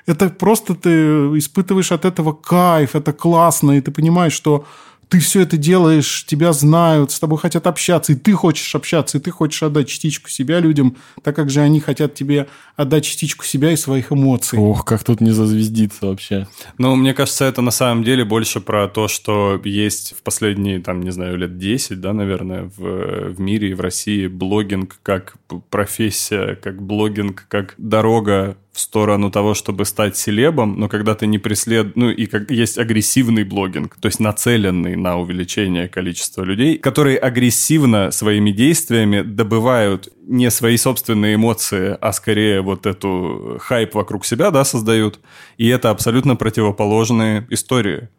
Это 0.05 0.29
просто 0.29 0.73
ты 0.73 0.89
испытываешь 1.37 1.91
от 1.91 2.05
этого 2.05 2.31
кайф, 2.31 2.95
это 2.95 3.11
классно, 3.11 3.73
и 3.73 3.81
ты 3.81 3.91
понимаешь, 3.91 4.31
что 4.31 4.65
ты 5.09 5.19
все 5.19 5.41
это 5.41 5.57
делаешь, 5.57 6.25
тебя 6.25 6.53
знают, 6.53 7.11
с 7.11 7.19
тобой 7.19 7.37
хотят 7.37 7.67
общаться, 7.67 8.13
и 8.13 8.15
ты 8.15 8.33
хочешь 8.33 8.73
общаться, 8.75 9.17
и 9.17 9.21
ты 9.21 9.31
хочешь 9.31 9.63
отдать 9.63 9.87
частичку 9.87 10.29
себя 10.29 10.59
людям, 10.59 10.97
так 11.21 11.35
как 11.35 11.49
же 11.49 11.61
они 11.61 11.79
хотят 11.79 12.15
тебе 12.15 12.47
отдать 12.75 13.05
частичку 13.05 13.45
себя 13.45 13.71
и 13.71 13.75
своих 13.75 14.11
эмоций. 14.11 14.59
Ох, 14.59 14.85
как 14.85 15.03
тут 15.03 15.21
не 15.21 15.31
зазвездиться 15.31 16.07
вообще. 16.07 16.47
Ну, 16.77 16.95
мне 16.95 17.13
кажется, 17.13 17.45
это 17.45 17.61
на 17.61 17.71
самом 17.71 18.03
деле 18.03 18.25
больше 18.25 18.59
про 18.61 18.87
то, 18.87 19.07
что 19.07 19.61
есть 19.63 20.15
в 20.17 20.23
последние, 20.23 20.79
там, 20.79 21.01
не 21.01 21.11
знаю, 21.11 21.37
лет 21.37 21.57
10, 21.57 21.99
да, 22.01 22.13
наверное, 22.13 22.71
в, 22.75 23.33
в 23.33 23.39
мире 23.39 23.71
и 23.71 23.73
в 23.73 23.81
России 23.81 24.27
блогинг 24.27 24.97
как 25.03 25.35
профессия, 25.69 26.55
как 26.55 26.81
блогинг, 26.81 27.45
как 27.47 27.75
дорога 27.77 28.57
в 28.73 28.79
сторону 28.79 29.29
того, 29.29 29.53
чтобы 29.53 29.85
стать 29.85 30.17
селебом, 30.17 30.79
но 30.79 30.89
когда 30.89 31.13
ты 31.13 31.27
не 31.27 31.37
преследуешь... 31.37 31.93
Ну, 31.95 32.09
и 32.09 32.25
как 32.25 32.49
есть 32.49 32.79
агрессивный 32.79 33.43
блогинг, 33.43 33.95
то 34.01 34.07
есть 34.07 34.19
нацеленный 34.19 34.95
на 34.95 35.17
увеличение 35.19 35.87
количества 35.87 36.43
людей, 36.43 36.79
которые 36.79 37.17
агрессивно 37.19 38.09
своими 38.09 38.49
действиями 38.49 39.21
добывают 39.21 40.09
не 40.25 40.49
свои 40.49 40.77
собственные 40.77 41.35
эмоции, 41.35 41.95
а 42.01 42.11
скорее 42.13 42.61
вот 42.61 42.87
эту 42.87 43.59
хайп 43.61 43.93
вокруг 43.93 44.25
себя, 44.25 44.49
да, 44.49 44.65
создают. 44.65 45.19
И 45.57 45.67
это 45.67 45.91
абсолютно 45.91 46.35
противоположные 46.35 47.45
истории. 47.51 48.09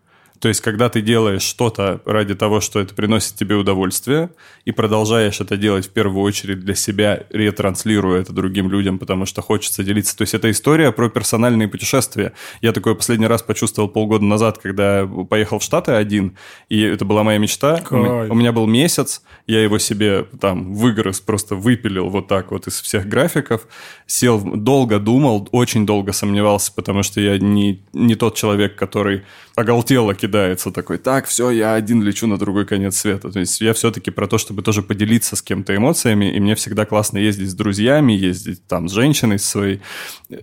То 0.45 0.49
есть, 0.49 0.61
когда 0.61 0.91
ты 0.91 1.01
делаешь 1.01 1.41
что-то 1.41 2.03
ради 2.05 2.35
того, 2.35 2.61
что 2.61 2.79
это 2.79 2.95
приносит 2.95 3.35
тебе 3.35 3.55
удовольствие, 3.55 4.29
и 4.67 4.73
продолжаешь 4.73 5.41
это 5.41 5.57
делать 5.57 5.87
в 5.87 5.89
первую 5.89 6.23
очередь 6.23 6.61
для 6.61 6.75
себя, 6.75 7.23
ретранслируя 7.31 8.21
это 8.21 8.35
другим 8.35 8.69
людям, 8.69 8.99
потому 8.99 9.25
что 9.25 9.41
хочется 9.41 9.83
делиться. 9.83 10.15
То 10.15 10.21
есть, 10.21 10.35
это 10.35 10.51
история 10.51 10.93
про 10.93 11.09
персональные 11.09 11.69
путешествия. 11.69 12.35
Я 12.61 12.73
такое 12.73 12.95
последний 12.95 13.27
раз 13.27 13.43
почувствовал 13.43 13.89
полгода 13.89 14.27
назад, 14.27 14.59
когда 14.59 15.07
поехал 15.07 15.61
в 15.61 15.63
Штаты 15.63 15.93
один, 15.93 16.37
и 16.69 16.79
это 16.83 17.07
была 17.07 17.23
моя 17.23 17.39
мечта. 17.39 17.81
Кайф. 17.81 18.31
У 18.31 18.35
меня 18.35 18.53
был 18.53 18.67
месяц, 18.67 19.23
я 19.47 19.63
его 19.63 19.79
себе 19.79 20.27
там 20.43 20.75
выгрыз, 20.75 21.21
просто 21.21 21.55
выпилил 21.55 22.11
вот 22.11 22.29
так 22.29 22.51
вот 22.51 22.67
из 22.67 22.83
всех 22.83 23.09
графиков, 23.09 23.67
сел, 24.07 24.43
долго 24.43 24.99
думал, 24.99 25.49
очень 25.53 25.87
долго 25.87 26.13
сомневался, 26.13 26.71
потому 26.71 27.03
что 27.03 27.23
я 27.23 27.39
не, 27.39 27.83
не 27.95 28.15
тот 28.15 28.37
человек, 28.37 28.77
который 28.77 29.23
оголтело 29.57 30.15
кидается 30.35 30.73
такой, 30.73 30.99
так, 30.99 31.27
все, 31.27 31.51
я 31.51 31.75
один 31.75 32.03
лечу 32.03 32.27
на 32.27 32.39
другой 32.39 32.67
конец 32.67 32.97
света. 32.97 33.31
То 33.31 33.39
есть 33.39 33.61
я 33.61 33.73
все-таки 33.73 34.11
про 34.11 34.27
то, 34.27 34.37
чтобы 34.37 34.63
тоже 34.63 34.83
поделиться 34.83 35.37
с 35.37 35.43
кем-то 35.43 35.77
эмоциями, 35.77 36.35
и 36.35 36.41
мне 36.41 36.57
всегда 36.57 36.85
классно 36.85 37.19
ездить 37.19 37.51
с 37.51 37.55
друзьями, 37.55 38.13
ездить 38.15 38.67
там 38.67 38.89
с 38.89 38.93
женщиной 38.93 39.39
своей. 39.39 39.81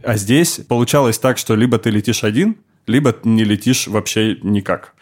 А 0.03 0.15
здесь 0.15 0.61
получалось 0.67 1.19
так, 1.19 1.37
что 1.37 1.55
либо 1.55 1.77
ты 1.77 1.89
летишь 1.89 2.23
один, 2.23 2.55
либо 2.87 3.13
не 3.25 3.43
летишь 3.43 3.87
вообще 3.87 4.37
никак. 4.43 4.93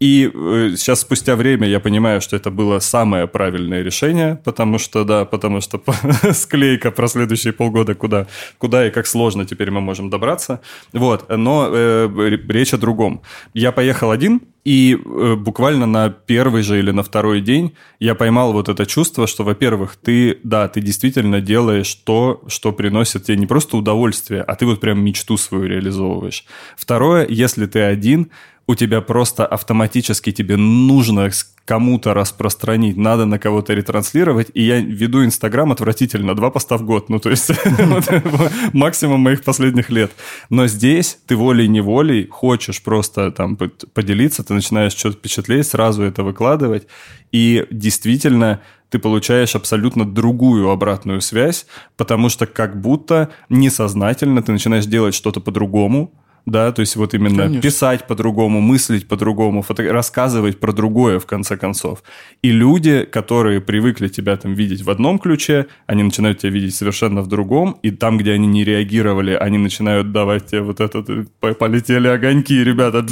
И 0.00 0.30
э, 0.32 0.76
сейчас 0.76 1.00
спустя 1.00 1.36
время 1.36 1.68
я 1.68 1.78
понимаю, 1.78 2.22
что 2.22 2.34
это 2.34 2.50
было 2.50 2.78
самое 2.78 3.26
правильное 3.26 3.82
решение, 3.82 4.40
потому 4.44 4.78
что, 4.78 5.04
да, 5.04 5.26
потому 5.26 5.60
что 5.60 5.82
склейка 6.32 6.90
про 6.90 7.06
следующие 7.06 7.52
полгода, 7.52 7.94
куда, 7.94 8.26
куда 8.56 8.86
и 8.86 8.90
как 8.90 9.06
сложно 9.06 9.44
теперь 9.44 9.70
мы 9.70 9.82
можем 9.82 10.08
добраться. 10.08 10.62
Вот, 10.94 11.26
но 11.28 11.68
э, 11.70 12.38
речь 12.48 12.72
о 12.72 12.78
другом. 12.78 13.20
Я 13.52 13.72
поехал 13.72 14.10
один, 14.10 14.40
и 14.64 14.94
э, 14.94 15.34
буквально 15.36 15.86
на 15.86 16.10
первый 16.10 16.62
же 16.62 16.78
или 16.78 16.90
на 16.90 17.02
второй 17.02 17.40
день 17.40 17.74
я 17.98 18.14
поймал 18.14 18.52
вот 18.52 18.68
это 18.68 18.86
чувство, 18.86 19.26
что, 19.26 19.42
во-первых, 19.42 19.96
ты, 19.96 20.38
да, 20.44 20.68
ты 20.68 20.80
действительно 20.80 21.40
делаешь 21.40 21.94
то, 21.94 22.42
что 22.46 22.72
приносит 22.72 23.24
тебе 23.24 23.38
не 23.38 23.46
просто 23.46 23.76
удовольствие, 23.76 24.42
а 24.42 24.54
ты 24.54 24.66
вот 24.66 24.80
прям 24.80 25.02
мечту 25.02 25.36
свою 25.36 25.64
реализовываешь. 25.64 26.44
Второе, 26.76 27.26
если 27.28 27.66
ты 27.66 27.80
один, 27.80 28.30
у 28.70 28.76
тебя 28.76 29.00
просто 29.00 29.44
автоматически 29.44 30.30
тебе 30.30 30.56
нужно 30.56 31.30
кому-то 31.64 32.14
распространить, 32.14 32.96
надо 32.96 33.26
на 33.26 33.40
кого-то 33.40 33.74
ретранслировать, 33.74 34.46
и 34.54 34.62
я 34.62 34.78
веду 34.78 35.24
Инстаграм 35.24 35.72
отвратительно, 35.72 36.36
два 36.36 36.50
поста 36.50 36.76
в 36.76 36.84
год, 36.84 37.08
ну 37.08 37.18
то 37.18 37.30
есть 37.30 37.50
максимум 38.72 39.22
моих 39.22 39.42
последних 39.42 39.90
лет. 39.90 40.12
Но 40.50 40.68
здесь 40.68 41.18
ты 41.26 41.34
волей-неволей 41.34 42.28
хочешь 42.28 42.80
просто 42.80 43.32
там 43.32 43.56
поделиться, 43.56 44.44
ты 44.44 44.54
начинаешь 44.54 44.92
что-то 44.92 45.16
впечатлеть, 45.16 45.66
сразу 45.66 46.04
это 46.04 46.22
выкладывать, 46.22 46.86
и 47.32 47.66
действительно 47.72 48.60
ты 48.88 49.00
получаешь 49.00 49.56
абсолютно 49.56 50.04
другую 50.04 50.70
обратную 50.70 51.20
связь, 51.22 51.66
потому 51.96 52.28
что 52.28 52.46
как 52.46 52.80
будто 52.80 53.30
несознательно 53.48 54.44
ты 54.44 54.52
начинаешь 54.52 54.86
делать 54.86 55.16
что-то 55.16 55.40
по-другому, 55.40 56.12
да, 56.46 56.72
то 56.72 56.80
есть 56.80 56.96
вот 56.96 57.14
именно 57.14 57.44
Конечно. 57.44 57.62
писать 57.62 58.06
по-другому, 58.06 58.60
мыслить 58.60 59.06
по-другому, 59.06 59.62
фото- 59.62 59.92
рассказывать 59.92 60.58
про 60.58 60.72
другое 60.72 61.18
в 61.18 61.26
конце 61.26 61.56
концов. 61.56 62.02
И 62.42 62.50
люди, 62.50 63.04
которые 63.04 63.60
привыкли 63.60 64.08
тебя 64.08 64.36
там 64.36 64.54
видеть 64.54 64.82
в 64.82 64.90
одном 64.90 65.18
ключе, 65.18 65.66
они 65.86 66.02
начинают 66.02 66.38
тебя 66.38 66.50
видеть 66.50 66.74
совершенно 66.74 67.22
в 67.22 67.26
другом, 67.26 67.78
и 67.82 67.90
там, 67.90 68.18
где 68.18 68.32
они 68.32 68.46
не 68.46 68.64
реагировали, 68.64 69.32
они 69.32 69.58
начинают 69.58 70.12
давать 70.12 70.46
тебе 70.46 70.62
вот 70.62 70.80
этот, 70.80 71.10
э, 71.10 71.24
полетели 71.54 72.08
огоньки, 72.08 72.64
ребята. 72.64 73.06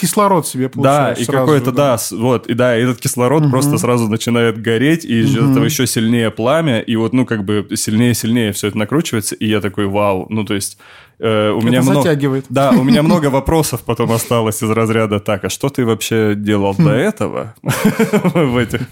Кислород 0.00 0.46
себе 0.46 0.70
Да, 0.74 1.12
и 1.12 1.24
какой-то, 1.24 1.72
да, 1.72 1.98
вот, 2.12 2.46
и 2.46 2.54
да, 2.54 2.74
этот 2.74 3.00
кислород 3.00 3.42
угу. 3.42 3.50
просто 3.50 3.78
сразу 3.78 4.08
начинает 4.08 4.60
гореть, 4.60 5.04
и 5.04 5.20
из 5.20 5.36
угу. 5.36 5.50
этого 5.50 5.64
еще 5.64 5.86
сильнее 5.86 6.30
пламя, 6.30 6.80
и 6.80 6.96
вот, 6.96 7.12
ну, 7.12 7.26
как 7.26 7.44
бы 7.44 7.66
сильнее-сильнее 7.74 8.52
все 8.52 8.68
это 8.68 8.78
накручивается, 8.78 9.34
и 9.34 9.46
я 9.46 9.60
такой, 9.60 9.86
вау, 9.86 10.26
ну, 10.30 10.44
то 10.44 10.54
есть 10.54 10.78
Э, 11.20 11.50
у 11.50 11.60
меня 11.60 11.82
много, 11.82 12.02
затягивает. 12.02 12.46
Да, 12.48 12.70
у 12.70 12.84
меня 12.84 13.02
много 13.02 13.26
вопросов 13.26 13.82
потом 13.84 14.12
осталось 14.12 14.62
из 14.62 14.70
разряда 14.70 15.18
так, 15.18 15.44
а 15.44 15.48
что 15.48 15.68
ты 15.68 15.84
вообще 15.84 16.34
делал 16.36 16.74
до 16.76 16.90
этого 16.90 17.54
в 17.62 18.56
этих, 18.56 18.82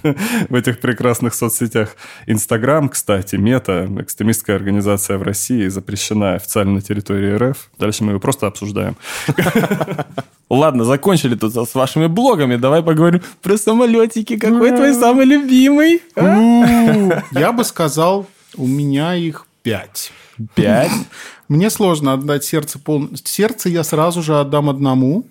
в 0.49 0.54
этих 0.54 0.80
прекрасных 0.80 1.35
соцсетях? 1.35 1.97
Инстаграм, 2.26 2.88
кстати, 2.88 3.37
мета, 3.37 3.88
экстремистская 4.00 4.56
организация 4.56 5.18
в 5.18 5.23
России, 5.23 5.68
запрещена 5.68 6.35
официально 6.35 6.75
на 6.75 6.80
территории 6.80 7.35
РФ. 7.37 7.71
Дальше 7.78 8.02
мы 8.02 8.12
его 8.12 8.21
просто 8.21 8.47
обсуждаем. 8.49 8.97
Ладно, 10.50 10.85
закончили 10.85 11.35
тут 11.35 11.54
с 11.54 11.75
вашими 11.75 12.06
блогами. 12.06 12.56
Давай 12.56 12.83
поговорим 12.83 13.21
про 13.42 13.56
самолетики. 13.56 14.37
Какой 14.37 14.73
твой 14.73 14.95
самый 14.95 15.26
любимый? 15.26 16.02
А? 16.16 17.23
Я 17.33 17.52
бы 17.52 17.64
сказал, 17.64 18.26
у 18.56 18.66
меня 18.66 19.14
их 19.14 19.47
пять. 19.66 20.12
Пять? 20.54 20.92
Мне 21.49 21.70
сложно 21.70 22.12
отдать 22.12 22.44
сердце 22.44 22.78
полностью. 22.78 23.26
Сердце 23.26 23.68
я 23.68 23.82
сразу 23.82 24.23
же 24.23 24.38
отдам 24.38 24.70
одному, 24.70 25.26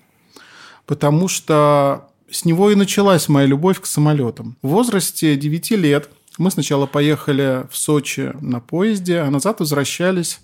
потому 0.86 1.30
что 1.30 2.10
с 2.30 2.44
него 2.44 2.70
и 2.70 2.76
началась 2.76 3.30
моя 3.30 3.48
любовь 3.48 3.80
к 3.80 3.86
самолетам. 3.86 4.58
В 4.62 4.68
возрасте 4.68 5.38
9 5.38 5.72
лет 5.72 6.10
мы 6.38 6.52
сначала 6.52 6.86
поехали 6.86 7.66
в 7.72 7.78
Сочи 7.78 8.34
на 8.42 8.60
поезде, 8.60 9.20
а 9.20 9.30
назад 9.30 9.62
возвращались 9.62 10.42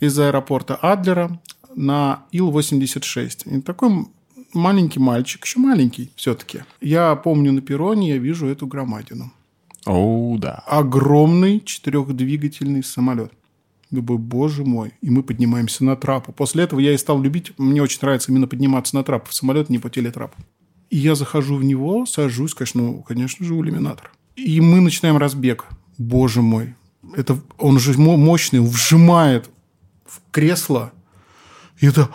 из 0.00 0.18
аэропорта 0.18 0.74
Адлера 0.74 1.40
на 1.76 2.24
Ил-86. 2.32 3.58
И 3.58 3.60
такой 3.60 4.06
маленький 4.52 4.98
мальчик, 4.98 5.44
еще 5.44 5.60
маленький 5.60 6.10
все-таки. 6.16 6.64
Я 6.80 7.14
помню 7.14 7.52
на 7.52 7.60
перроне, 7.60 8.10
я 8.10 8.18
вижу 8.18 8.48
эту 8.48 8.66
громадину. 8.66 9.32
О, 9.86 10.36
да. 10.38 10.62
Огромный 10.66 11.60
четырехдвигательный 11.60 12.82
самолет. 12.82 13.32
Думаю, 13.90 14.18
боже 14.18 14.64
мой. 14.64 14.92
И 15.00 15.10
мы 15.10 15.22
поднимаемся 15.22 15.84
на 15.84 15.96
трапу. 15.96 16.32
После 16.32 16.64
этого 16.64 16.80
я 16.80 16.92
и 16.92 16.98
стал 16.98 17.20
любить, 17.20 17.52
мне 17.58 17.82
очень 17.82 17.98
нравится 18.02 18.30
именно 18.30 18.46
подниматься 18.46 18.94
на 18.94 19.02
трапу 19.02 19.30
в 19.30 19.34
самолет, 19.34 19.68
не 19.68 19.78
по 19.78 19.90
телетрапу. 19.90 20.36
И 20.90 20.96
я 20.96 21.14
захожу 21.14 21.56
в 21.56 21.64
него, 21.64 22.06
сажусь, 22.06 22.54
конечно, 22.54 22.82
ну, 22.82 23.02
конечно 23.02 23.44
же, 23.44 23.54
у 23.54 23.62
иллюминатора. 23.62 24.10
И 24.36 24.60
мы 24.60 24.80
начинаем 24.80 25.16
разбег. 25.16 25.66
Боже 25.98 26.42
мой. 26.42 26.74
Это, 27.16 27.40
он 27.58 27.78
же 27.78 27.98
мощный, 27.98 28.60
он 28.60 28.66
вжимает 28.66 29.50
в 30.06 30.20
кресло. 30.30 30.92
И 31.78 31.86
это... 31.86 32.08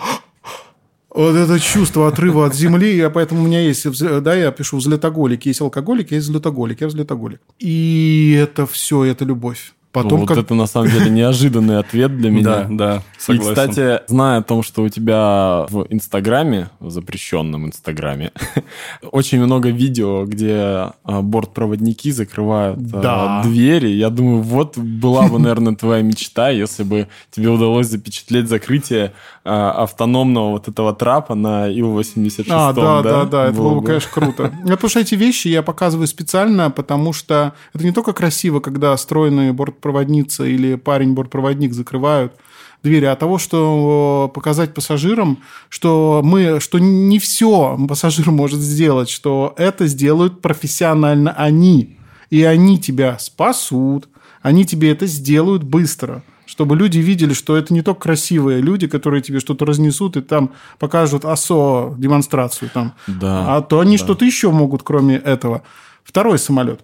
Вот 1.15 1.33
это 1.33 1.59
чувство 1.61 2.09
отрыва 2.09 2.45
от 2.45 2.53
земли, 2.53 2.97
я, 2.97 3.09
поэтому 3.09 3.43
у 3.43 3.47
меня 3.47 3.61
есть, 3.61 3.87
да, 4.21 4.35
я 4.35 4.51
пишу 4.51 4.77
взлетоголик, 4.77 5.45
есть 5.45 5.61
алкоголик, 5.61 6.11
есть 6.11 6.27
взлетоголик, 6.27 6.81
я 6.81 6.87
взлетоголик. 6.87 7.39
И 7.57 8.37
это 8.37 8.65
все, 8.65 9.05
это 9.05 9.23
любовь. 9.23 9.73
Потом 9.95 10.19
вот 10.19 10.27
как... 10.27 10.39
это 10.39 10.55
на 10.55 10.67
самом 10.67 10.89
деле 10.89 11.09
неожиданный 11.09 11.79
ответ 11.79 12.17
для 12.17 12.29
меня. 12.31 12.43
Да, 12.43 12.67
да, 12.69 13.03
согласен. 13.17 13.51
И, 13.51 13.55
кстати, 13.55 14.01
зная 14.11 14.39
о 14.39 14.43
том, 14.43 14.61
что 14.61 14.83
у 14.83 14.89
тебя 14.89 15.65
в 15.69 15.87
Инстаграме, 15.89 16.69
в 16.81 16.91
запрещенном 16.91 17.67
Инстаграме, 17.67 18.33
очень 19.11 19.41
много 19.41 19.69
видео, 19.69 20.25
где 20.25 20.57
а, 20.57 21.21
бортпроводники 21.21 22.11
закрывают 22.11 22.77
а, 22.91 23.01
да. 23.01 23.43
двери. 23.45 23.87
Я 23.87 24.09
думаю, 24.09 24.41
вот 24.41 24.77
была 24.77 25.29
бы, 25.29 25.39
наверное, 25.39 25.75
твоя 25.75 26.01
мечта, 26.01 26.49
если 26.49 26.83
бы 26.83 27.07
тебе 27.31 27.47
удалось 27.47 27.87
запечатлеть 27.87 28.49
закрытие 28.49 29.13
а, 29.47 29.83
автономного 29.83 30.49
вот 30.53 30.67
этого 30.67 30.95
трапа 30.95 31.35
на 31.35 31.67
Ил-86. 31.67 32.47
А, 32.49 32.73
да, 32.73 33.03
да, 33.03 33.25
да, 33.25 33.45
это 33.45 33.57
было 33.57 33.79
бы, 33.79 33.85
конечно, 33.85 34.09
круто. 34.11 34.51
Потому 34.63 34.89
что 34.89 34.99
эти 34.99 35.13
вещи 35.13 35.49
я 35.49 35.61
показываю 35.61 36.07
специально, 36.07 36.71
потому 36.71 37.13
что 37.13 37.53
это 37.75 37.83
не 37.83 37.91
только 37.91 38.13
красиво, 38.13 38.59
когда 38.59 38.97
стройные 38.97 39.53
борт 39.53 39.75
бортпроводница 39.75 40.45
или 40.45 40.75
парень-бортпроводник 40.75 41.73
закрывают 41.73 42.33
двери, 42.81 43.05
а 43.05 43.15
того, 43.15 43.37
что 43.37 44.31
показать 44.33 44.73
пассажирам, 44.73 45.39
что 45.69 46.21
мы, 46.23 46.59
что 46.59 46.79
не 46.79 47.19
все 47.19 47.77
пассажир 47.87 48.31
может 48.31 48.59
сделать, 48.59 49.09
что 49.09 49.53
это 49.57 49.85
сделают 49.85 50.41
профессионально 50.41 51.31
они, 51.33 51.99
и 52.31 52.43
они 52.43 52.79
тебя 52.79 53.19
спасут, 53.19 54.09
они 54.41 54.65
тебе 54.65 54.91
это 54.91 55.05
сделают 55.05 55.63
быстро 55.63 56.23
чтобы 56.45 56.75
люди 56.75 56.99
видели, 56.99 57.33
что 57.33 57.55
это 57.57 57.73
не 57.73 57.81
только 57.81 58.01
красивые 58.01 58.61
люди, 58.61 58.87
которые 58.87 59.21
тебе 59.21 59.39
что-то 59.39 59.65
разнесут 59.65 60.17
и 60.17 60.21
там 60.21 60.51
покажут 60.79 61.25
АСО 61.25 61.95
демонстрацию 61.97 62.69
там, 62.73 62.93
Да, 63.07 63.55
а 63.55 63.61
то 63.61 63.79
они 63.79 63.97
да. 63.97 64.03
что-то 64.03 64.25
еще 64.25 64.51
могут, 64.51 64.83
кроме 64.83 65.15
этого. 65.15 65.63
Второй 66.03 66.39
самолет. 66.39 66.81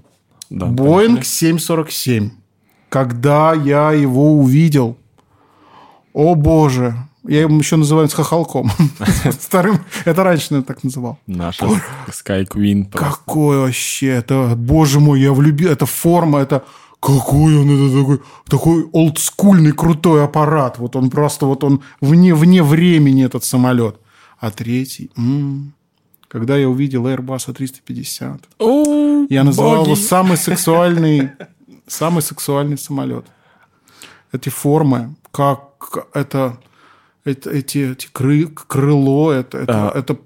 Да, 0.50 0.66
Боинг 0.66 1.24
747. 1.24 2.32
Когда 2.90 3.54
я 3.54 3.92
его 3.94 4.34
увидел, 4.34 4.98
о 6.14 6.36
боже, 6.36 6.96
я 7.24 7.42
его 7.42 7.56
еще 7.58 7.78
называю 7.78 8.10
с 8.10 8.14
хохолком. 8.14 8.70
Вторым, 9.40 9.80
это 10.06 10.24
раньше 10.24 10.56
я 10.56 10.62
так 10.62 10.84
называл. 10.84 11.20
Наша 11.28 11.66
Sky 12.10 12.48
Queen. 12.48 12.92
Какой 12.92 13.60
вообще, 13.60 14.08
это, 14.08 14.54
боже 14.58 15.00
мой, 15.00 15.22
я 15.22 15.32
влюбил, 15.32 15.72
это 15.72 15.86
форма, 15.86 16.40
это 16.40 16.64
какой 17.02 17.58
он, 17.58 17.70
это 17.70 18.00
такой, 18.00 18.20
такой 18.48 18.86
олдскульный 18.94 19.72
крутой 19.74 20.24
аппарат. 20.24 20.78
Вот 20.78 20.96
он 20.96 21.10
просто, 21.10 21.46
вот 21.48 21.64
он 21.64 21.82
вне, 22.00 22.34
вне 22.36 22.62
времени 22.64 23.26
этот 23.26 23.44
самолет. 23.44 23.96
А 24.40 24.52
третий, 24.52 25.10
м, 25.18 25.74
когда 26.28 26.56
я 26.58 26.70
увидел 26.70 27.08
Airbus 27.08 27.48
A350, 27.50 28.40
О, 28.60 29.26
я 29.30 29.44
называл 29.44 29.74
его 29.74 29.86
боги. 29.86 30.00
самый 30.00 30.38
сексуальный, 30.38 31.32
самый 31.88 32.22
сексуальный 32.22 32.78
самолет. 32.78 33.26
Эти 34.32 34.50
формы, 34.50 35.16
как 35.32 36.08
это, 36.14 36.58
это 37.26 37.50
эти, 37.50 37.92
эти 37.92 38.08
кры- 38.14 38.48
крыло, 38.68 39.32
это, 39.32 39.58
это, 39.58 39.92
А, 39.92 39.98
это 40.00 40.18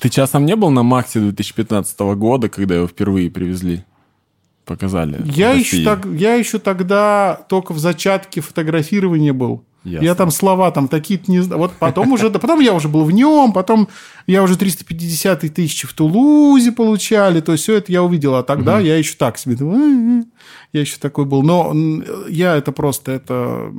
Ты 0.00 0.08
часом 0.10 0.46
не 0.46 0.54
был 0.56 0.70
на 0.70 0.82
Максе 0.82 1.18
2015 1.20 2.14
года, 2.14 2.48
когда 2.48 2.76
его 2.76 2.86
впервые 2.86 3.30
привезли? 3.30 3.84
Показали. 4.64 5.20
Я 5.24 5.52
еще, 5.52 5.84
так, 5.84 6.06
я 6.06 6.34
еще 6.34 6.58
тогда 6.58 7.40
только 7.48 7.72
в 7.72 7.78
зачатке 7.78 8.40
фотографирования 8.40 9.32
был. 9.32 9.64
Ясно. 9.84 10.04
Я 10.04 10.14
там 10.14 10.30
слова 10.30 10.70
там 10.70 10.88
такие-то 10.88 11.30
не 11.30 11.40
знаю. 11.40 11.60
Вот 11.60 11.72
потом 11.78 12.12
уже, 12.12 12.30
да 12.30 12.38
потом 12.38 12.60
я 12.60 12.72
уже 12.72 12.88
был 12.88 13.04
в 13.04 13.10
нем, 13.10 13.52
потом 13.52 13.88
я 14.26 14.42
уже 14.42 14.56
350 14.56 15.40
тысяч 15.54 15.82
в 15.82 15.92
Тулузе 15.92 16.72
получали, 16.72 17.40
то 17.40 17.52
есть 17.52 17.64
все 17.64 17.74
это 17.74 17.92
я 17.92 18.02
увидел, 18.02 18.34
а 18.34 18.42
тогда 18.42 18.80
я 18.80 18.96
еще 18.96 19.14
так 19.16 19.36
себе, 19.36 19.56
«М-м-м». 19.60 20.32
я 20.72 20.80
еще 20.80 20.96
такой 20.98 21.26
был. 21.26 21.42
Но 21.42 21.74
я 22.30 22.56
это 22.56 22.72
просто, 22.72 23.12
это 23.12 23.72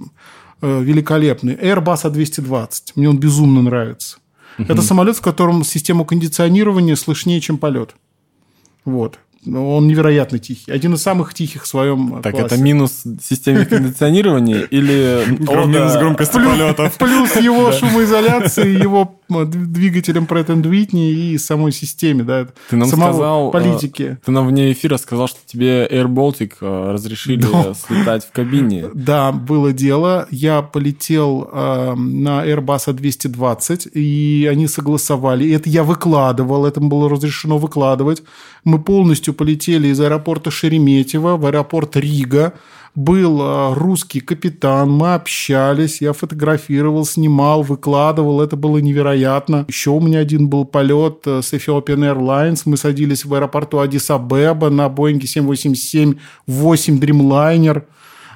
э, 0.62 0.84
великолепный. 0.84 1.56
Airbus 1.56 2.04
A220, 2.04 2.70
мне 2.96 3.10
он 3.10 3.18
безумно 3.18 3.64
нравится. 3.64 4.18
Это 4.60 4.84
самолет, 4.84 5.18
в 5.18 5.22
котором 5.22 5.64
система 5.64 6.06
кондиционирования 6.06 6.96
слышнее, 6.96 7.42
чем 7.42 7.58
полет. 7.58 7.96
Вот. 8.86 9.20
Он 9.48 9.88
невероятно 9.88 10.40
тихий. 10.40 10.72
Один 10.72 10.94
из 10.94 11.02
самых 11.02 11.34
тихих 11.34 11.64
в 11.64 11.68
своем 11.68 12.22
Так 12.22 12.34
классе. 12.34 12.56
это 12.56 12.64
минус 12.64 13.04
системе 13.22 13.66
кондиционирования 13.70 14.62
или... 14.62 15.24
Минус 15.28 15.94
громкости 15.96 16.34
полетов. 16.34 16.98
Плюс 16.98 17.36
его 17.36 17.72
шумоизоляции, 17.72 18.82
его 18.82 19.20
двигателем 19.30 20.26
Pratt 20.26 20.48
Whitney 20.48 21.12
и 21.12 21.38
самой 21.38 21.72
системе, 21.72 22.24
да, 22.24 22.48
Ты 22.70 22.76
нам 22.76 22.88
самого 22.90 23.12
сказал... 23.14 23.50
э, 23.50 23.52
политики. 23.52 24.18
Ты 24.26 24.32
нам 24.32 24.48
вне 24.48 24.72
эфира 24.72 24.98
сказал, 24.98 25.28
что 25.28 25.40
тебе 25.46 25.88
Air 25.88 26.08
Baltic 26.08 26.54
э, 26.62 26.92
разрешили 26.92 27.42
Да. 27.42 27.74
слетать 27.74 28.26
в 28.26 28.32
кабине. 28.32 28.86
Да, 28.94 29.32
было 29.32 29.74
дело. 29.74 30.28
Я 30.32 30.62
полетел 30.62 31.50
э, 31.52 31.94
на 31.96 32.46
Airbus 32.46 32.88
A220, 32.96 33.92
и 33.94 34.48
они 34.52 34.68
согласовали. 34.68 35.46
И 35.46 35.52
это 35.52 35.70
я 35.70 35.84
выкладывал, 35.84 36.66
это 36.66 36.80
было 36.80 37.10
разрешено 37.10 37.58
выкладывать. 37.58 38.24
Мы 38.64 38.80
полностью 38.82 39.34
полетели 39.34 39.88
из 39.90 40.00
аэропорта 40.00 40.52
Шереметьево 40.52 41.38
в 41.38 41.46
аэропорт 41.46 41.96
Рига. 41.98 42.54
Был 42.96 43.42
э, 43.42 43.74
русский 43.74 44.22
капитан, 44.22 44.90
мы 44.90 45.16
общались, 45.16 46.00
я 46.00 46.14
фотографировал, 46.14 47.06
снимал, 47.06 47.62
выкладывал, 47.62 48.42
это 48.42 48.56
было 48.56 48.78
невероятно. 48.78 49.66
Еще 49.68 49.90
у 49.90 50.00
меня 50.00 50.20
один 50.20 50.48
был 50.48 50.64
полет 50.64 51.24
э, 51.26 51.42
с 51.42 51.52
Ethiopian 51.52 52.16
Airlines, 52.16 52.62
мы 52.64 52.78
садились 52.78 53.26
в 53.26 53.34
аэропорту 53.34 53.80
Адис-Абеба 53.80 54.70
на 54.70 54.88
Боинге 54.88 55.28
787-8 55.28 56.16
Dreamliner 56.48 57.84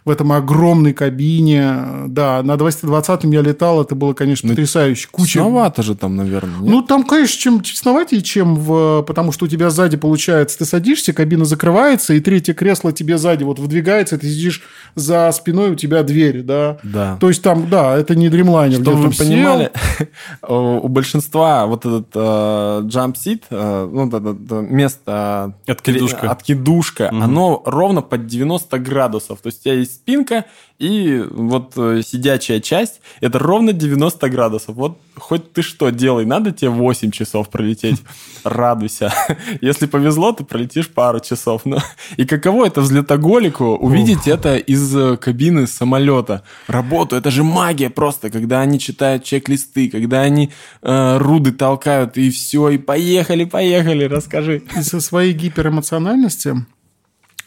в 0.05 0.09
этом 0.09 0.31
огромной 0.31 0.93
кабине. 0.93 1.75
Да, 2.07 2.41
на 2.43 2.53
220-м 2.53 3.31
я 3.31 3.41
летал, 3.41 3.81
это 3.81 3.95
было, 3.95 4.13
конечно, 4.13 4.47
Ну, 4.47 4.53
потрясающе. 4.53 5.07
Куча... 5.12 5.33
Тесновато 5.39 5.83
же 5.83 5.95
там, 5.95 6.15
наверное, 6.15 6.59
нет? 6.59 6.69
Ну, 6.69 6.81
там, 6.81 7.03
конечно, 7.03 7.38
чем 7.39 7.62
тесноватее, 7.62 8.21
чем 8.21 8.55
в... 8.55 9.03
Потому 9.03 9.31
что 9.31 9.45
у 9.45 9.47
тебя 9.47 9.69
сзади, 9.69 9.97
получается, 9.97 10.59
ты 10.59 10.65
садишься, 10.65 11.13
кабина 11.13 11.45
закрывается, 11.45 12.13
и 12.13 12.19
третье 12.19 12.53
кресло 12.53 12.91
тебе 12.91 13.17
сзади 13.17 13.43
вот 13.43 13.59
выдвигается, 13.59 14.17
ты 14.17 14.27
сидишь 14.29 14.62
за 14.95 15.31
спиной, 15.31 15.71
у 15.71 15.75
тебя 15.75 16.03
дверь, 16.03 16.41
да. 16.41 16.77
Да. 16.83 17.17
То 17.19 17.29
есть 17.29 17.41
там, 17.41 17.69
да, 17.69 17.97
это 17.97 18.15
не 18.15 18.29
дремлайнер. 18.29 18.81
Чтобы 18.81 18.97
вы 19.07 19.12
понимали, 19.12 19.71
у 20.47 20.88
большинства 20.88 21.65
вот 21.65 21.85
этот 21.85 22.07
э, 22.15 22.19
jump 22.19 23.15
seat, 23.15 23.43
э, 23.49 23.89
ну, 23.91 24.09
э, 24.12 24.62
место... 24.62 25.53
э, 25.67 25.71
Откидушка. 25.71 26.31
Откидушка, 26.31 27.09
оно 27.09 27.62
ровно 27.65 28.01
под 28.01 28.27
90 28.27 28.79
градусов. 28.79 29.39
То 29.41 29.47
есть 29.47 29.62
у 29.62 29.63
тебя 29.63 29.73
есть 29.75 29.88
спинка, 29.93 30.45
и 30.80 31.21
вот 31.30 31.73
э, 31.75 32.02
сидячая 32.06 32.62
часть, 32.62 33.02
это 33.19 33.38
ровно 33.38 33.73
90 33.73 34.30
градусов. 34.30 34.75
Вот 34.75 34.97
хоть 35.17 35.52
ты 35.52 35.62
что 35.62 35.89
делай, 35.89 36.25
надо 36.25 36.52
тебе 36.52 36.69
8 36.69 37.12
часов 37.12 37.49
пролететь, 37.49 38.02
радуйся. 38.45 39.13
Если 39.62 39.88
повезло, 39.88 40.32
ты 40.32 40.45
пролетишь 40.45 40.88
пару 40.88 41.19
часов. 41.19 41.65
Но... 41.65 41.80
И 42.15 42.25
каково 42.25 42.67
это 42.67 42.80
взлетоголику 42.80 43.75
увидеть 43.75 44.28
это 44.28 44.56
из 44.56 44.95
э, 44.95 45.17
кабины 45.17 45.67
самолета? 45.67 46.43
Работу, 46.67 47.17
это 47.17 47.30
же 47.30 47.43
магия 47.43 47.89
просто, 47.89 48.30
когда 48.30 48.62
они 48.62 48.80
читают 48.80 49.25
чек-листы, 49.25 49.89
когда 49.89 50.21
они 50.21 50.49
э, 50.82 51.17
руды 51.17 51.52
толкают, 51.52 52.17
и 52.17 52.30
все, 52.30 52.69
и 52.69 52.78
поехали, 52.78 53.43
поехали, 53.43 54.06
расскажи. 54.06 54.63
из-за 54.78 55.02
своей 55.02 55.34
гиперэмоциональности 55.34 56.65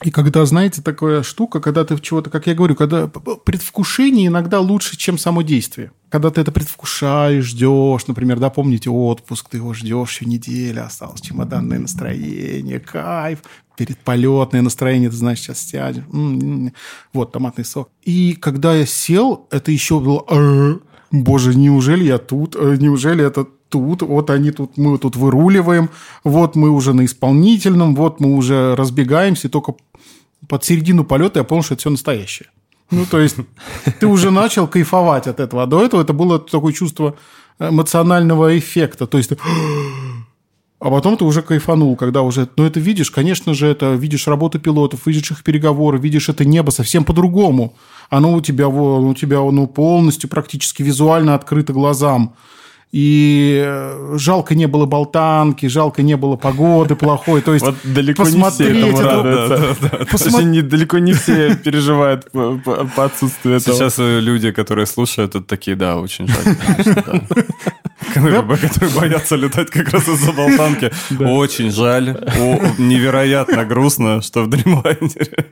и 0.04 0.10
когда, 0.10 0.44
знаете, 0.46 0.82
такая 0.82 1.22
штука, 1.22 1.60
когда 1.60 1.84
ты 1.84 1.98
чего-то, 1.98 2.30
как 2.30 2.46
я 2.46 2.54
говорю, 2.54 2.74
когда 2.74 3.08
предвкушение 3.08 4.26
иногда 4.26 4.60
лучше, 4.60 4.96
чем 4.96 5.18
само 5.18 5.42
действие. 5.42 5.92
Когда 6.08 6.30
ты 6.30 6.40
это 6.40 6.52
предвкушаешь, 6.52 7.44
ждешь, 7.44 8.06
например, 8.06 8.38
да, 8.38 8.50
помните 8.50 8.90
отпуск, 8.90 9.48
ты 9.48 9.56
его 9.58 9.72
ждешь, 9.72 10.10
еще 10.10 10.26
неделя 10.26 10.86
осталось, 10.86 11.20
чемоданное 11.20 11.78
настроение, 11.78 12.80
кайф, 12.80 13.40
передполетное 13.76 14.62
настроение, 14.62 15.10
ты 15.10 15.16
знаешь, 15.16 15.40
сейчас 15.40 15.60
сядешь, 15.60 16.04
м-м-м. 16.12 16.72
вот, 17.12 17.32
томатный 17.32 17.64
сок. 17.64 17.90
И 18.02 18.34
когда 18.34 18.74
я 18.74 18.86
сел, 18.86 19.46
это 19.50 19.72
еще 19.72 20.00
было, 20.00 20.24
«Э, 20.28 20.78
боже, 21.12 21.54
неужели 21.54 22.04
я 22.04 22.18
тут, 22.18 22.56
Э, 22.56 22.76
неужели 22.78 23.24
это 23.24 23.46
тут, 23.68 24.02
вот 24.02 24.30
они 24.30 24.50
тут, 24.50 24.76
мы 24.76 24.98
тут 24.98 25.16
выруливаем, 25.16 25.88
вот 26.24 26.56
мы 26.56 26.70
уже 26.70 26.92
на 26.92 27.04
исполнительном, 27.04 27.94
вот 27.94 28.20
мы 28.20 28.34
уже 28.34 28.74
разбегаемся, 28.76 29.48
и 29.48 29.50
только 29.50 29.74
под 30.48 30.64
середину 30.64 31.04
полета 31.04 31.40
я 31.40 31.44
понял, 31.44 31.62
что 31.62 31.74
это 31.74 31.80
все 31.80 31.90
настоящее. 31.90 32.48
Ну, 32.90 33.06
то 33.06 33.20
есть 33.20 33.36
ты 34.00 34.06
уже 34.06 34.30
начал 34.30 34.68
кайфовать 34.68 35.26
от 35.26 35.40
этого. 35.40 35.62
А 35.62 35.66
до 35.66 35.82
этого 35.82 36.02
это 36.02 36.12
было 36.12 36.38
такое 36.38 36.72
чувство 36.74 37.14
эмоционального 37.58 38.58
эффекта. 38.58 39.06
То 39.06 39.18
есть. 39.18 39.32
А 40.82 40.90
потом 40.90 41.16
ты 41.16 41.24
уже 41.24 41.42
кайфанул, 41.42 41.94
когда 41.94 42.22
уже... 42.22 42.48
Ну, 42.56 42.64
это 42.64 42.80
видишь, 42.80 43.12
конечно 43.12 43.54
же, 43.54 43.68
это 43.68 43.92
видишь 43.94 44.26
работу 44.26 44.58
пилотов, 44.58 45.06
видишь 45.06 45.30
их 45.30 45.44
переговоры, 45.44 45.96
видишь 45.96 46.28
это 46.28 46.44
небо 46.44 46.70
совсем 46.70 47.04
по-другому. 47.04 47.76
Оно 48.10 48.32
у 48.32 48.40
тебя, 48.40 48.66
у 48.66 49.14
тебя 49.14 49.38
ну, 49.38 49.68
полностью 49.68 50.28
практически 50.28 50.82
визуально 50.82 51.36
открыто 51.36 51.72
глазам. 51.72 52.34
И 52.92 53.62
э, 53.64 54.16
жалко 54.18 54.54
не 54.54 54.66
было 54.66 54.84
болтанки, 54.84 55.64
жалко 55.64 56.02
не 56.02 56.14
было 56.18 56.36
погоды 56.36 56.94
плохой. 56.94 57.40
То 57.40 57.54
есть 57.54 57.64
Вот 57.64 57.76
далеко 57.84 58.24
не 58.24 58.28
все 58.30 58.38
посмотреть 58.42 58.76
этому 58.84 58.98
это- 58.98 59.08
радуются. 59.08 59.54
Посмо- 60.14 60.24
Точнее, 60.24 60.44
не- 60.44 60.62
далеко 60.62 60.98
не 60.98 61.12
все 61.14 61.54
переживают 61.56 62.30
по, 62.32 62.58
по- 62.62 62.84
по 62.84 63.04
отсутствию 63.06 63.56
этого. 63.56 63.74
Сейчас 63.76 63.98
э, 63.98 64.20
люди, 64.20 64.50
которые 64.52 64.84
слушают, 64.86 65.34
это 65.34 65.42
такие, 65.44 65.74
да, 65.74 65.96
очень 65.96 66.28
жаль. 66.28 66.56
конечно, 66.66 67.02
да. 67.06 67.22
Которые 68.12 68.42
бо- 68.42 68.56
которые 68.58 68.90
боятся 68.94 69.36
летать 69.36 69.70
как 69.70 69.88
раз 69.90 70.06
из-за 70.08 70.32
болтанки. 70.32 70.90
Очень 71.18 71.70
жаль. 71.70 72.10
Невероятно 72.78 73.64
грустно, 73.64 74.20
что 74.20 74.42
в 74.42 74.48
дримлайнере. 74.50 75.46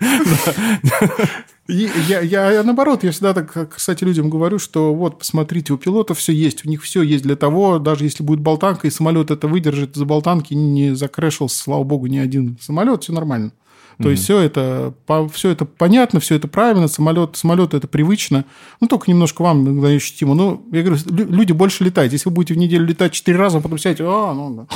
Я, 1.71 2.21
я, 2.21 2.51
я 2.53 2.63
наоборот, 2.63 3.05
я 3.05 3.13
всегда 3.13 3.35
так, 3.35 3.75
кстати, 3.75 4.05
людям 4.05 4.29
говорю, 4.29 4.59
что 4.59 4.95
вот, 4.95 5.19
посмотрите, 5.19 5.73
у 5.73 5.79
пилотов 5.79 6.19
все 6.19 6.33
есть, 6.33 6.67
у 6.67 6.69
них 6.69 6.83
все 6.83 7.03
есть 7.03 7.23
для 7.23 7.37
того, 7.37 7.79
даже 7.79 8.05
если 8.05 8.23
будет 8.23 8.41
болтанка, 8.41 8.87
и 8.87 8.91
самолет 8.91 9.31
это 9.31 9.47
выдержит, 9.47 9.95
за 9.95 10.05
болтанки 10.05 10.55
не 10.55 10.95
закрэшил, 10.95 11.49
слава 11.49 11.85
богу, 11.85 12.07
ни 12.07 12.19
один 12.19 12.59
самолет, 12.61 13.05
все 13.05 13.13
нормально. 13.13 13.53
То 14.01 14.09
mm-hmm. 14.09 14.13
есть 14.13 14.25
все 14.25 14.39
это, 14.39 14.95
по, 15.05 15.29
все 15.29 15.51
это 15.51 15.67
понятно, 15.67 16.21
все 16.21 16.37
это 16.37 16.49
правильно, 16.49 16.89
самолет, 16.89 17.37
самолет 17.37 17.75
это 17.75 17.87
привычно. 17.87 18.47
Ну, 18.81 18.89
только 18.89 19.11
немножко 19.11 19.43
вам 19.43 19.69
иногда 19.69 19.89
ощутимо. 19.89 20.35
Ну, 20.35 20.67
я 20.73 20.83
говорю, 20.83 21.03
люди 21.07 21.53
больше 21.53 21.85
летают. 21.85 22.13
Если 22.15 22.31
вы 22.31 22.35
будете 22.35 22.55
в 22.55 22.57
неделю 22.57 22.87
летать 22.87 23.13
четыре 23.13 23.37
раза, 23.37 23.59
а 23.59 23.61
потом 23.61 23.77
сядете, 23.77 24.05
а, 24.07 24.33
ну, 24.33 24.67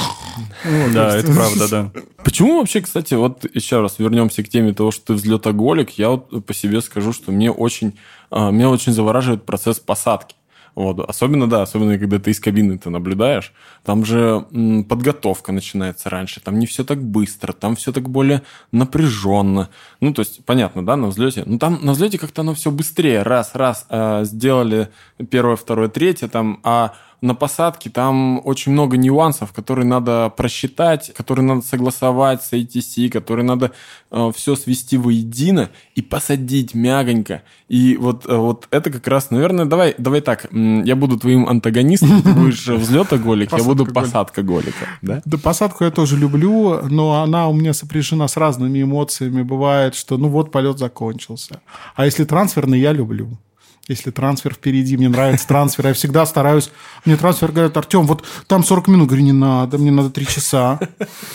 да. 0.65 0.93
Да, 0.93 1.17
это 1.17 1.33
правда, 1.33 1.69
да. 1.71 1.93
Почему 2.23 2.59
вообще, 2.59 2.83
кстати, 2.83 3.15
вот 3.15 3.47
еще 3.55 3.81
раз 3.81 3.99
вернемся 3.99 4.43
к 4.43 4.49
теме 4.49 4.75
того, 4.75 4.91
что 4.91 5.07
ты 5.07 5.15
взлетоголик, 5.15 5.93
я 5.93 6.11
вот 6.11 6.45
по 6.45 6.53
себе 6.53 6.83
скажу, 6.83 7.15
что 7.15 7.33
мне 7.33 7.51
очень, 7.51 7.99
а, 8.31 8.51
меня 8.51 8.69
очень 8.69 8.93
завораживает 8.93 9.45
процесс 9.45 9.81
посадки. 9.81 10.35
Вот. 10.75 11.01
Особенно, 11.01 11.49
да, 11.49 11.63
особенно, 11.63 11.99
когда 11.99 12.19
ты 12.19 12.31
из 12.31 12.41
кабины 12.41 12.79
ты 12.79 12.91
наблюдаешь. 12.91 13.53
Там 13.85 14.05
же 14.05 14.45
подготовка 14.89 15.53
начинается 15.53 16.11
раньше. 16.11 16.41
Там 16.41 16.59
не 16.59 16.67
все 16.67 16.85
так 16.85 17.03
быстро, 17.03 17.53
там 17.53 17.77
все 17.77 17.93
так 17.93 18.09
более 18.09 18.43
напряженно. 18.73 19.71
Ну, 20.01 20.13
то 20.13 20.21
есть, 20.21 20.45
понятно, 20.45 20.85
да, 20.85 20.97
на 20.97 21.09
взлете. 21.09 21.45
Ну, 21.47 21.59
там 21.59 21.79
на 21.83 21.93
взлете 21.93 22.19
как-то 22.19 22.43
оно 22.43 22.55
все 22.55 22.71
быстрее. 22.71 23.23
Раз, 23.23 23.55
раз 23.55 23.87
э, 23.89 24.25
сделали 24.25 24.89
первое, 25.31 25.57
второе, 25.57 25.89
третье, 25.89 26.29
там, 26.29 26.61
а 26.65 26.95
на 27.25 27.35
посадке 27.35 27.89
там 27.89 28.41
очень 28.45 28.73
много 28.73 28.99
нюансов, 28.99 29.53
которые 29.53 29.87
надо 29.87 30.31
просчитать, 30.37 31.13
которые 31.15 31.47
надо 31.47 31.63
согласовать 31.63 32.43
с 32.43 32.53
ATC, 32.53 33.09
которые 33.09 33.47
надо 33.47 33.73
э, 34.11 34.31
все 34.37 34.55
свести 34.57 34.99
воедино 34.99 35.71
и 35.95 36.03
посадить 36.03 36.75
мягонько. 36.75 37.43
И 37.69 37.97
вот, 37.97 38.27
э, 38.27 38.37
вот 38.37 38.69
это 38.71 38.91
как 38.91 39.09
раз, 39.09 39.31
наверное, 39.31 39.65
давай, 39.65 39.95
давай 39.97 40.21
так, 40.21 40.49
я 40.53 40.97
буду 40.97 41.19
твоим 41.19 41.49
антагонистом, 41.49 42.23
ты 42.23 42.33
будешь 42.35 42.67
взлетоголик, 42.69 43.53
я 43.53 43.65
буду 43.65 43.87
посадка 43.87 44.43
голика. 44.43 44.87
Да? 45.01 45.23
да, 45.25 45.39
посадку 45.39 45.85
я 45.85 45.91
тоже 45.91 46.19
люблю, 46.19 46.81
но 46.91 47.23
она 47.23 47.49
у 47.49 47.55
меня 47.55 47.73
сопряжена 47.73 48.29
с 48.29 48.37
разными 48.37 48.83
эмоциями. 48.83 49.43
Бывает, 49.43 49.95
что 49.95 50.19
ну 50.19 50.29
вот 50.29 50.53
полет 50.53 50.79
закончился. 50.79 51.63
А 51.97 52.05
если 52.05 52.25
трансферный, 52.25 52.79
я 52.79 52.93
люблю 52.93 53.39
если 53.87 54.11
трансфер 54.11 54.55
впереди, 54.55 54.97
мне 54.97 55.09
нравится 55.09 55.47
трансфер, 55.47 55.89
я 55.89 55.93
всегда 55.93 56.25
стараюсь. 56.25 56.71
Мне 57.05 57.17
трансфер 57.17 57.53
говорят, 57.53 57.77
Артем, 57.77 58.07
вот 58.07 58.25
там 58.47 58.65
40 58.65 58.89
минут. 58.89 59.09
Говорю, 59.09 59.25
не 59.25 59.33
надо, 59.33 59.77
мне 59.77 59.91
надо 59.91 60.11
3 60.11 60.27
часа. 60.27 60.81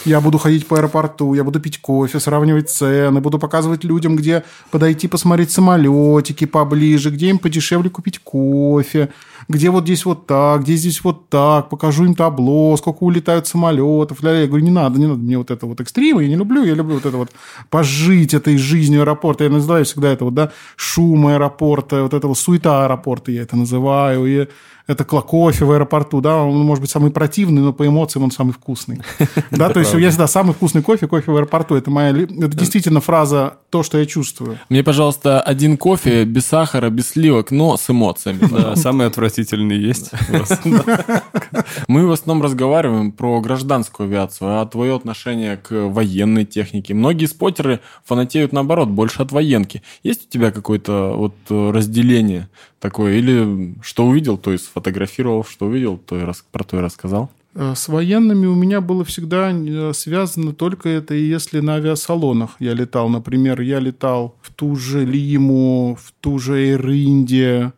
Я 0.04 0.20
буду 0.20 0.40
ходить 0.40 0.68
по 0.68 0.78
аэропорту, 0.78 1.34
я 1.36 1.44
буду 1.44 1.60
пить 1.60 1.80
кофе, 1.80 2.20
сравнивать 2.20 2.70
цены, 2.70 3.22
буду 3.22 3.38
показывать 3.38 3.84
людям, 3.84 4.16
где 4.16 4.44
подойти 4.72 5.08
посмотреть 5.08 5.52
самолетики 5.52 6.46
поближе, 6.46 7.12
где 7.12 7.30
им 7.30 7.38
подешевле 7.38 7.90
купить 7.90 8.20
кофе, 8.20 9.10
где 9.50 9.72
вот 9.72 9.86
здесь 9.86 10.06
вот 10.06 10.28
так, 10.28 10.62
где 10.62 10.76
здесь 10.76 11.04
вот 11.04 11.28
так, 11.28 11.70
покажу 11.70 12.06
им 12.06 12.14
табло, 12.14 12.78
сколько 12.78 13.04
улетают 13.04 13.48
самолетов. 13.48 14.24
Я 14.24 14.46
говорю, 14.46 14.64
не 14.64 14.70
надо, 14.72 15.00
не 15.00 15.08
надо 15.08 15.20
мне 15.20 15.40
вот 15.40 15.50
это 15.50 15.66
вот 15.66 15.82
экстрима, 15.82 16.22
я 16.22 16.30
не 16.30 16.36
люблю, 16.36 16.64
я 16.64 16.76
люблю 16.76 16.96
вот 16.96 17.06
это 17.08 17.18
вот 17.18 17.32
пожить 17.72 18.36
этой 18.36 18.58
жизнью 18.58 19.02
аэропорта. 19.02 19.46
Я 19.46 19.50
называю 19.50 19.86
всегда 19.86 20.10
это 20.10 20.24
вот, 20.24 20.36
да, 20.36 20.52
шум 20.76 21.26
аэропорта, 21.28 22.04
вот 22.04 22.14
это 22.14 22.28
вот 22.28 22.38
суета 22.38 22.86
аэропорта, 22.86 23.32
я 23.32 23.42
это 23.42 23.58
называю. 23.58 24.26
И 24.28 24.48
это 24.90 25.06
кофе 25.06 25.66
в 25.66 25.72
аэропорту, 25.72 26.20
да, 26.20 26.38
он 26.38 26.66
может 26.66 26.82
быть 26.82 26.90
самый 26.90 27.12
противный, 27.12 27.62
но 27.62 27.74
по 27.74 27.86
эмоциям 27.86 28.24
он 28.24 28.32
самый 28.32 28.54
вкусный. 28.54 29.02
Да, 29.52 29.70
то 29.70 29.80
есть 29.80 29.94
я 29.94 30.10
всегда 30.10 30.28
самый 30.28 30.54
вкусный 30.54 30.82
кофе, 30.82 31.08
кофе 31.08 31.32
в 31.32 31.36
аэропорту. 31.36 31.76
Это 31.76 31.92
моя, 31.92 32.10
это 32.10 32.58
действительно 32.58 33.02
фраза 33.02 33.56
то, 33.70 33.84
что 33.84 33.98
я 33.98 34.06
чувствую. 34.06 34.58
Мне, 34.70 34.84
пожалуйста, 34.84 35.42
один 35.42 35.78
кофе 35.78 36.24
без 36.24 36.46
сахара, 36.46 36.90
без 36.90 37.10
сливок, 37.10 37.52
но 37.52 37.78
с 37.78 37.90
эмоциями. 37.90 38.40
Да, 38.50 38.76
самый 38.76 39.06
отвратительный 39.06 39.78
есть. 39.78 40.12
Мы 41.88 42.08
в 42.08 42.12
основном 42.12 42.44
разговариваем 42.44 43.12
про 43.12 43.42
гражданскую 43.42 44.08
авиацию, 44.08 44.60
а 44.60 44.66
твое 44.66 44.96
отношение 44.96 45.58
к 45.58 45.72
военной 45.72 46.46
технике. 46.46 46.94
Многие 46.94 47.26
спотеры 47.26 47.80
фанатеют 48.06 48.54
наоборот, 48.54 48.90
больше 48.90 49.22
от 49.22 49.32
военки. 49.32 49.84
Есть 50.04 50.28
у 50.28 50.30
тебя 50.30 50.52
какое-то 50.52 51.14
вот 51.16 51.36
разделение 51.50 52.50
такое? 52.80 53.16
Или 53.16 53.76
что 53.82 54.06
увидел, 54.06 54.38
то 54.38 54.52
есть 54.52 54.66
сфотографировал, 54.66 55.44
что 55.44 55.68
увидел, 55.68 55.98
то 55.98 56.18
и 56.18 56.24
рас... 56.24 56.44
про 56.52 56.64
то 56.64 56.78
и 56.78 56.82
рассказал? 56.82 57.30
Э, 57.56 57.74
с 57.76 57.88
военными 57.88 58.46
у 58.46 58.56
меня 58.56 58.82
было 58.82 59.04
всегда 59.04 59.52
э, 59.52 59.92
связано 59.94 60.54
только 60.54 60.90
это, 60.90 61.14
если 61.14 61.60
на 61.60 61.76
авиасалонах 61.76 62.52
я 62.60 62.74
летал. 62.74 63.10
Например, 63.10 63.60
я 63.62 63.80
летал 63.80 64.36
в 64.42 64.54
ту 64.54 64.76
же 64.76 65.06
Лиму, 65.06 65.98
в 66.02 66.12
ту 66.22 66.40
же 66.40 66.76
Air 66.76 66.86
India, 66.86 67.74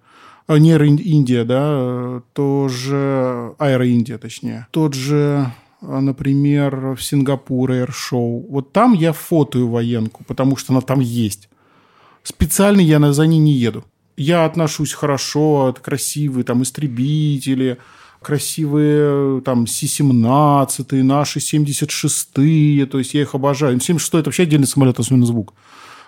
а, 0.47 0.57
не 0.57 0.71
Air 0.71 0.87
India, 0.97 1.43
да, 1.43 2.21
тоже 2.33 3.53
Air 3.59 3.81
India, 3.81 4.17
точнее. 4.17 4.67
Тот 4.71 4.93
же 4.93 5.51
например, 5.83 6.93
в 6.93 7.01
Сингапур 7.01 7.71
Air 7.71 7.89
Show. 7.89 8.45
Вот 8.49 8.71
там 8.71 8.93
я 8.93 9.13
фотою 9.13 9.67
военку, 9.67 10.23
потому 10.27 10.55
что 10.55 10.73
она 10.73 10.81
там 10.81 10.99
есть. 10.99 11.49
Специально 12.21 12.79
я 12.79 13.13
за 13.13 13.25
ней 13.25 13.39
не 13.39 13.53
еду 13.53 13.83
я 14.21 14.45
отношусь 14.45 14.93
хорошо, 14.93 15.69
это 15.69 15.81
красивые 15.81 16.43
там 16.43 16.63
истребители, 16.63 17.77
красивые 18.21 19.41
там 19.41 19.65
Си-17, 19.67 21.03
наши 21.03 21.39
76-е, 21.39 22.85
то 22.85 22.99
есть 22.99 23.13
я 23.13 23.21
их 23.21 23.35
обожаю. 23.35 23.77
76-й– 23.77 24.19
это 24.19 24.27
вообще 24.27 24.43
отдельный 24.43 24.67
самолет, 24.67 24.99
особенно 24.99 25.25
звук. 25.25 25.53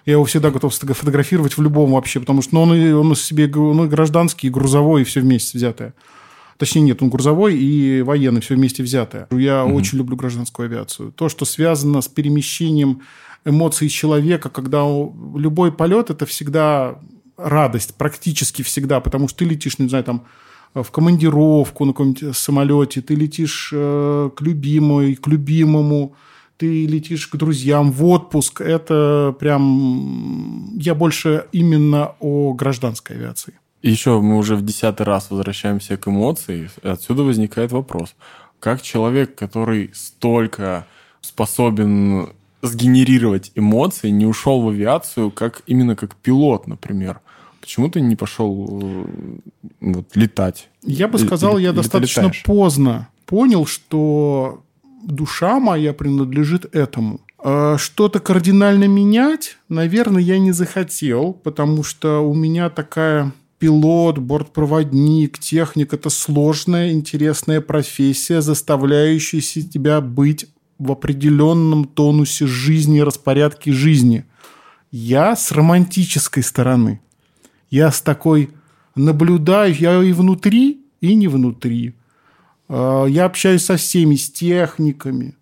Я 0.05 0.13
его 0.13 0.25
всегда 0.25 0.51
готов 0.51 0.73
фотографировать 0.73 1.57
в 1.57 1.61
любом 1.61 1.93
вообще, 1.93 2.19
потому 2.19 2.41
что 2.41 2.53
ну, 2.55 2.61
он, 2.61 2.93
он 2.93 3.15
себе 3.15 3.47
ну, 3.47 3.87
гражданский, 3.87 4.47
и 4.47 4.49
грузовой, 4.49 5.01
и 5.01 5.05
все 5.05 5.21
вместе 5.21 5.57
взятое. 5.57 5.93
Точнее, 6.57 6.81
нет, 6.81 7.01
он 7.01 7.09
грузовой 7.09 7.57
и 7.57 8.01
военный, 8.01 8.41
все 8.41 8.55
вместе 8.55 8.83
взятое. 8.83 9.27
Я 9.31 9.65
угу. 9.65 9.75
очень 9.75 9.97
люблю 9.97 10.15
гражданскую 10.15 10.67
авиацию. 10.67 11.11
То, 11.13 11.29
что 11.29 11.45
связано 11.45 12.01
с 12.01 12.07
перемещением 12.07 13.01
эмоций 13.45 13.89
человека, 13.89 14.49
когда 14.49 14.83
любой 15.35 15.71
полет– 15.71 16.09
это 16.09 16.25
всегда 16.25 16.99
радость 17.37 17.95
практически 17.95 18.61
всегда, 18.61 18.99
потому 18.99 19.27
что 19.27 19.39
ты 19.39 19.45
летишь, 19.45 19.79
не 19.79 19.89
знаю, 19.89 20.03
там 20.03 20.25
в 20.73 20.89
командировку 20.91 21.85
на 21.85 21.93
каком-нибудь 21.93 22.35
самолете, 22.35 23.01
ты 23.01 23.15
летишь 23.15 23.71
э, 23.73 24.29
к 24.35 24.41
любимой, 24.41 25.15
к 25.15 25.27
любимому, 25.27 26.15
ты 26.57 26.85
летишь 26.85 27.27
к 27.27 27.35
друзьям 27.35 27.91
в 27.91 28.05
отпуск. 28.05 28.61
Это 28.61 29.35
прям... 29.39 30.75
Я 30.77 30.95
больше 30.95 31.45
именно 31.51 32.15
о 32.19 32.53
гражданской 32.53 33.17
авиации. 33.17 33.53
Еще 33.81 34.19
мы 34.21 34.37
уже 34.37 34.55
в 34.55 34.63
десятый 34.63 35.05
раз 35.05 35.29
возвращаемся 35.29 35.97
к 35.97 36.07
эмоции. 36.07 36.69
Отсюда 36.81 37.23
возникает 37.23 37.71
вопрос. 37.71 38.15
Как 38.59 38.81
человек, 38.81 39.35
который 39.35 39.91
столько 39.93 40.87
способен 41.21 42.29
сгенерировать 42.63 43.51
эмоции, 43.55 44.09
не 44.09 44.25
ушел 44.25 44.61
в 44.61 44.69
авиацию, 44.69 45.29
как 45.29 45.61
именно 45.67 45.95
как 45.95 46.15
пилот, 46.15 46.65
например. 46.65 47.19
Почему 47.59 47.89
ты 47.89 48.01
не 48.01 48.15
пошел 48.15 48.79
э, 48.81 49.05
вот, 49.81 50.15
летать? 50.15 50.69
Я 50.81 51.07
бы 51.07 51.19
сказал, 51.19 51.57
или, 51.57 51.65
я 51.65 51.73
достаточно 51.73 52.31
поздно 52.43 53.09
понял, 53.25 53.65
что 53.65 54.63
душа 55.03 55.59
моя 55.59 55.93
принадлежит 55.93 56.73
этому. 56.73 57.19
А 57.37 57.77
что-то 57.77 58.21
кардинально 58.21 58.85
менять, 58.85 59.57
наверное, 59.67 60.21
я 60.21 60.39
не 60.39 60.53
захотел, 60.53 61.33
потому 61.33 61.83
что 61.83 62.19
у 62.19 62.33
меня 62.33 62.69
такая 62.69 63.33
пилот, 63.59 64.17
бортпроводник, 64.17 65.37
техник– 65.39 65.93
это 65.95 66.09
сложная, 66.09 66.91
интересная 66.91 67.59
профессия, 67.59 68.41
заставляющая 68.41 69.41
тебя 69.41 69.99
быть 69.99 70.47
в 70.83 70.91
определенном 70.91 71.85
тонусе 71.85 72.45
жизни, 72.45 72.99
распорядке 72.99 73.71
жизни. 73.71 74.25
Я 74.91 75.35
с 75.35 75.51
романтической 75.51 76.43
стороны. 76.43 77.01
Я 77.69 77.91
с 77.91 78.01
такой 78.01 78.51
наблюдаю, 78.95 79.73
я 79.73 80.03
и 80.03 80.11
внутри, 80.11 80.81
и 81.01 81.15
не 81.15 81.27
внутри. 81.27 81.95
А, 82.67 83.05
я 83.05 83.25
общаюсь 83.25 83.65
со 83.65 83.77
всеми, 83.77 84.15
с 84.15 84.29
техниками, 84.29 85.35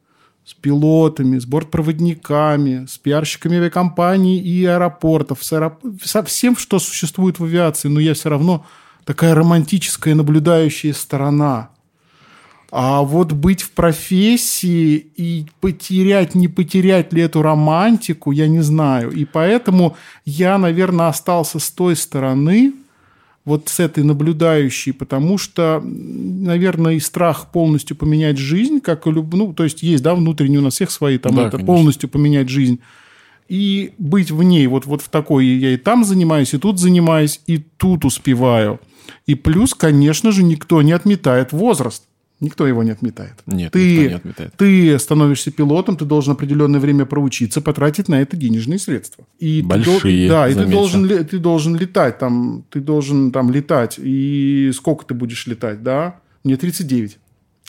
с 0.46 0.54
пилотами, 0.54 1.40
с 1.40 1.46
бортпроводниками, 1.46 2.86
с 2.86 2.98
пиарщиками 2.98 3.58
авиакомпаний 3.58 4.40
и 4.40 4.64
аэропортов, 4.66 5.44
с 5.44 5.52
аэроп... 5.54 5.84
со 6.04 6.24
всем, 6.24 6.56
что 6.56 6.80
существует 6.80 7.40
в 7.40 7.44
авиации, 7.44 7.90
но 7.90 8.00
я 8.00 8.14
все 8.14 8.30
равно 8.30 8.66
такая 9.04 9.34
романтическая 9.36 10.16
наблюдающая 10.16 10.94
сторона– 10.94 11.72
а 12.72 13.02
вот 13.04 13.34
быть 13.34 13.62
в 13.62 13.72
профессии 13.72 14.96
и 15.18 15.46
потерять, 15.60 16.36
не 16.36 16.48
потерять 16.48 17.12
ли 17.12 17.22
эту 17.22 17.42
романтику, 17.42 18.32
я 18.32 18.48
не 18.48 18.62
знаю. 18.62 19.12
И 19.12 19.26
поэтому 19.26 19.98
я, 20.24 20.58
наверное, 20.58 21.10
остался 21.10 21.60
с 21.60 21.70
той 21.70 21.98
стороны, 21.98 22.74
вот 23.44 23.68
с 23.68 23.82
этой 23.82 24.06
наблюдающей, 24.06 24.94
потому 24.94 25.38
что, 25.38 25.82
наверное, 25.84 26.94
и 26.94 27.00
страх 27.00 27.52
полностью 27.52 27.98
поменять 27.98 28.38
жизнь, 28.38 28.80
как 28.80 29.06
и 29.06 29.12
люб... 29.12 29.34
ну, 29.34 29.52
то 29.54 29.66
есть 29.66 29.84
есть, 29.84 30.04
да, 30.04 30.16
внутренние 30.16 30.60
у 30.60 30.64
нас 30.64 30.76
всех 30.76 30.92
свои, 30.92 31.18
там 31.18 31.36
да, 31.36 31.42
это 31.48 31.58
конечно. 31.58 31.74
полностью 31.74 32.10
поменять 32.10 32.48
жизнь 32.50 32.80
и 33.50 33.92
быть 33.98 34.32
в 34.32 34.44
ней, 34.44 34.66
вот, 34.68 34.86
вот 34.86 35.02
в 35.02 35.10
такой, 35.10 35.46
я 35.46 35.74
и 35.74 35.78
там 35.78 36.06
занимаюсь, 36.06 36.54
и 36.54 36.58
тут 36.58 36.80
занимаюсь, 36.80 37.42
и 37.48 37.58
тут 37.58 38.06
успеваю. 38.06 38.80
И 39.26 39.36
плюс, 39.36 39.74
конечно 39.74 40.32
же, 40.32 40.42
никто 40.42 40.82
не 40.82 40.94
отметает 40.94 41.52
возраст 41.52 42.06
Никто 42.42 42.66
его 42.66 42.82
не 42.82 42.90
отметает. 42.90 43.36
Нет, 43.46 43.72
ты, 43.72 43.98
никто 43.98 44.10
не 44.10 44.16
отметает. 44.16 44.54
Ты 44.58 44.98
становишься 44.98 45.52
пилотом, 45.52 45.96
ты 45.96 46.06
должен 46.06 46.34
определенное 46.34 46.80
время 46.80 47.06
проучиться, 47.06 47.62
потратить 47.62 48.10
на 48.10 48.20
это 48.20 48.36
денежные 48.36 48.80
средства. 48.80 49.26
И 49.38 49.62
Большие, 49.62 50.28
Ты, 50.28 50.28
да, 50.28 50.50
и 50.50 50.56
ты 50.56 50.66
должен, 50.66 51.08
ты 51.08 51.38
должен 51.38 51.76
летать 51.76 52.18
там, 52.18 52.66
ты 52.72 52.80
должен 52.80 53.32
там 53.32 53.52
летать. 53.52 54.00
И 54.00 54.72
сколько 54.74 55.06
ты 55.06 55.14
будешь 55.14 55.46
летать, 55.46 55.84
да? 55.84 56.20
Мне 56.44 56.58
39. 56.58 57.20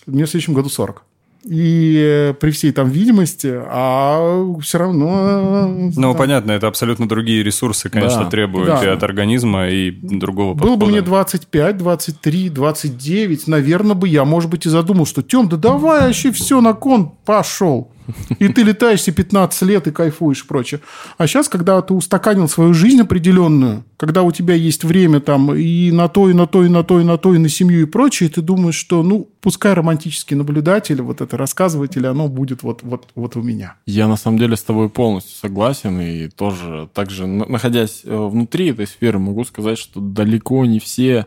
Мне 0.07 0.25
в 0.25 0.31
следующем 0.31 0.55
году 0.55 0.71
40. 0.71 1.05
И 1.45 1.97
э, 2.31 2.35
при 2.35 2.51
всей 2.53 2.71
там 2.71 2.89
видимости, 2.89 3.53
а 3.53 4.45
все 4.61 4.79
равно... 4.79 5.67
э, 5.67 5.91
Ну, 5.97 6.13
да. 6.13 6.19
понятно, 6.19 6.53
это 6.53 6.69
абсолютно 6.69 7.09
другие 7.09 7.43
ресурсы, 7.43 7.89
конечно, 7.91 8.25
Да. 8.25 8.31
требуют 8.31 8.69
Да. 8.69 8.85
и 8.85 8.87
от 8.89 9.03
организма, 9.03 9.69
и 9.69 9.91
другого 9.91 10.55
Было 10.55 10.75
бы 10.77 10.81
подхода. 10.81 10.87
мне 10.93 11.03
25, 11.03 11.77
23, 11.79 12.49
29, 12.49 13.49
наверное, 13.49 13.95
бы 13.95 14.07
я, 14.09 14.25
может 14.25 14.51
быть, 14.51 14.67
и 14.67 14.69
задумал, 14.69 15.05
что 15.07 15.23
Тем, 15.23 15.49
да 15.49 15.57
давай 15.57 16.07
вообще 16.07 16.31
все 16.31 16.61
на 16.61 16.75
кон, 16.75 17.13
пошел. 17.25 17.91
И 18.39 18.49
ты 18.49 18.63
летаешь 18.63 19.03
себе 19.03 19.17
15 19.17 19.63
лет 19.63 19.87
и 19.87 19.93
кайфуешь 19.93 20.43
и 20.43 20.47
прочее. 20.47 20.81
А 21.19 21.27
сейчас, 21.27 21.49
когда 21.49 21.81
ты 21.83 21.95
устаканил 21.95 22.49
свою 22.49 22.75
жизнь 22.75 23.01
определенную, 23.01 23.85
когда 23.97 24.23
у 24.23 24.33
тебя 24.33 24.55
есть 24.55 24.85
время 24.85 25.21
там 25.21 25.55
и 25.55 25.91
на 25.91 26.09
то, 26.09 26.29
и 26.29 26.33
на 26.33 26.47
то, 26.47 26.65
и 26.65 26.69
на 26.69 26.83
то, 26.83 27.01
и 27.01 27.05
на 27.05 27.19
то, 27.19 27.35
и 27.35 27.39
на 27.39 27.49
семью 27.49 27.83
и 27.83 27.85
прочее, 27.85 28.29
ты 28.29 28.43
думаешь, 28.43 28.75
что, 28.75 29.03
ну, 29.03 29.29
пускай 29.41 29.75
романтический 29.75 30.37
наблюдатель, 30.37 31.01
вот 31.03 31.21
это 31.21 31.37
рассказыватель, 31.37 32.07
оно 32.07 32.29
будет 32.29 32.63
вот, 32.63 32.83
вот, 32.83 33.09
вот 33.15 33.37
у 33.37 33.43
меня. 33.43 33.77
Я 33.87 34.09
на 34.09 34.17
самом 34.17 34.39
деле 34.39 34.57
с 34.57 34.63
тобой 34.63 34.89
полностью 34.89 35.37
согласен 35.37 36.01
и 36.01 36.29
тоже 36.29 36.89
также 36.93 37.27
на- 37.27 37.47
находясь 37.47 38.03
э, 38.05 38.17
внутри 38.17 38.71
этой 38.71 38.87
сферы 38.87 39.19
могу 39.19 39.45
сказать, 39.45 39.79
что 39.79 40.01
далеко 40.01 40.65
не 40.65 40.81
все 40.81 41.27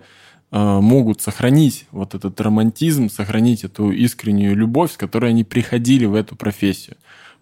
могут 0.57 1.21
сохранить 1.21 1.85
вот 1.91 2.15
этот 2.15 2.39
романтизм, 2.39 3.09
сохранить 3.09 3.63
эту 3.63 3.91
искреннюю 3.91 4.55
любовь, 4.55 4.93
с 4.93 4.97
которой 4.97 5.31
они 5.31 5.43
приходили 5.43 6.05
в 6.05 6.15
эту 6.15 6.35
профессию 6.35 6.95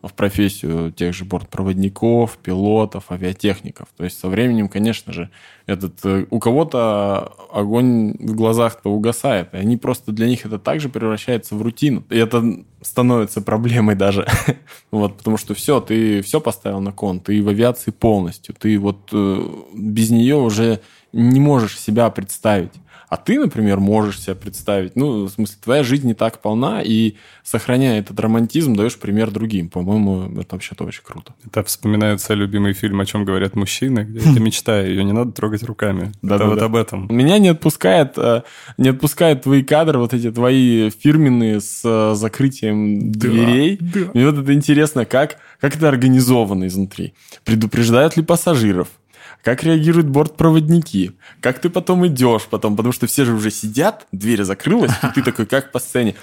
в 0.04 0.14
профессию 0.14 0.92
тех 0.92 1.14
же 1.14 1.24
бортпроводников, 1.24 2.38
пилотов, 2.38 3.10
авиатехников. 3.10 3.88
То 3.96 4.04
есть 4.04 4.20
со 4.20 4.28
временем, 4.28 4.68
конечно 4.68 5.14
же, 5.14 5.30
этот, 5.66 5.94
э, 6.04 6.26
у 6.30 6.40
кого-то 6.40 7.32
огонь 7.54 8.14
в 8.20 8.36
глазах-то 8.36 8.90
угасает, 8.92 9.54
и 9.54 9.58
они 9.58 9.78
просто 9.78 10.12
для 10.12 10.28
них 10.28 10.46
это 10.46 10.60
также 10.60 10.90
превращается 10.90 11.56
в 11.56 11.62
рутину. 11.62 12.04
И 12.10 12.18
это 12.18 12.44
становится 12.82 13.42
проблемой 13.42 13.96
даже. 13.96 14.28
вот, 14.92 15.18
потому 15.18 15.38
что 15.38 15.54
все, 15.54 15.80
ты 15.80 16.22
все 16.22 16.42
поставил 16.42 16.82
на 16.82 16.92
кон, 16.92 17.22
ты 17.22 17.42
в 17.42 17.48
авиации 17.48 17.92
полностью, 17.92 18.56
ты 18.60 18.78
вот 18.78 19.10
э, 19.14 19.48
без 19.74 20.10
нее 20.10 20.36
уже 20.36 20.82
не 21.14 21.40
можешь 21.40 21.80
себя 21.80 22.10
представить. 22.10 22.74
А 23.14 23.18
ты, 23.18 23.40
например, 23.40 23.80
можешь 23.80 24.22
себя 24.22 24.34
представить. 24.34 24.96
Ну, 24.96 25.26
в 25.26 25.30
смысле, 25.30 25.58
твоя 25.64 25.84
жизнь 25.84 26.08
не 26.08 26.16
так 26.16 26.42
полна, 26.42 26.82
и 26.82 27.14
сохраняя 27.44 28.00
этот 28.00 28.20
романтизм, 28.20 28.76
даешь 28.76 28.98
пример 28.98 29.30
другим. 29.30 29.70
По-моему, 29.70 30.32
это 30.40 30.56
вообще-то 30.56 30.84
очень 30.84 31.04
круто. 31.04 31.36
Это 31.46 31.64
вспоминается 31.64 32.34
любимый 32.34 32.74
фильм 32.74 33.00
«О 33.00 33.06
чем 33.06 33.24
говорят 33.24 33.56
мужчины», 33.56 34.00
где 34.10 34.20
это 34.32 34.40
мечта, 34.40 34.82
ее 34.82 35.04
не 35.04 35.12
надо 35.12 35.32
трогать 35.32 35.62
руками. 35.62 36.06
Это 36.06 36.18
Да-да-да. 36.24 36.50
вот 36.50 36.62
об 36.64 36.76
этом. 36.76 37.08
Меня 37.12 37.38
не 37.38 37.50
отпускает, 37.50 38.18
э, 38.18 38.42
не 38.80 38.90
отпускают 38.90 39.44
твои 39.44 39.62
кадры, 39.62 40.00
вот 40.00 40.16
эти 40.16 40.32
твои 40.32 40.90
фирменные 40.90 41.62
с 41.62 41.82
э, 41.86 42.16
закрытием 42.16 43.12
дверей. 43.12 43.78
да. 43.80 44.10
Мне 44.16 44.28
вот 44.28 44.40
это 44.40 44.52
интересно, 44.56 45.06
как, 45.06 45.38
как 45.62 45.76
это 45.76 45.88
организовано 45.88 46.66
изнутри. 46.66 47.14
Предупреждают 47.46 48.18
ли 48.18 48.24
пассажиров? 48.24 48.88
Как 49.44 49.64
реагируют 49.64 50.08
бортпроводники? 50.08 51.12
Как 51.42 51.60
ты 51.60 51.70
потом 51.70 52.08
идешь 52.08 52.44
потом? 52.50 52.78
Потому 52.78 52.94
что 52.94 53.08
все 53.08 53.26
же 53.26 53.34
уже 53.34 53.52
сидят, 53.52 54.08
дверь 54.14 54.44
закрылась, 54.44 54.94
и 55.04 55.08
ты 55.14 55.22
такой, 55.26 55.46
как 55.46 55.72
по 55.72 55.80
сцене. 55.80 56.16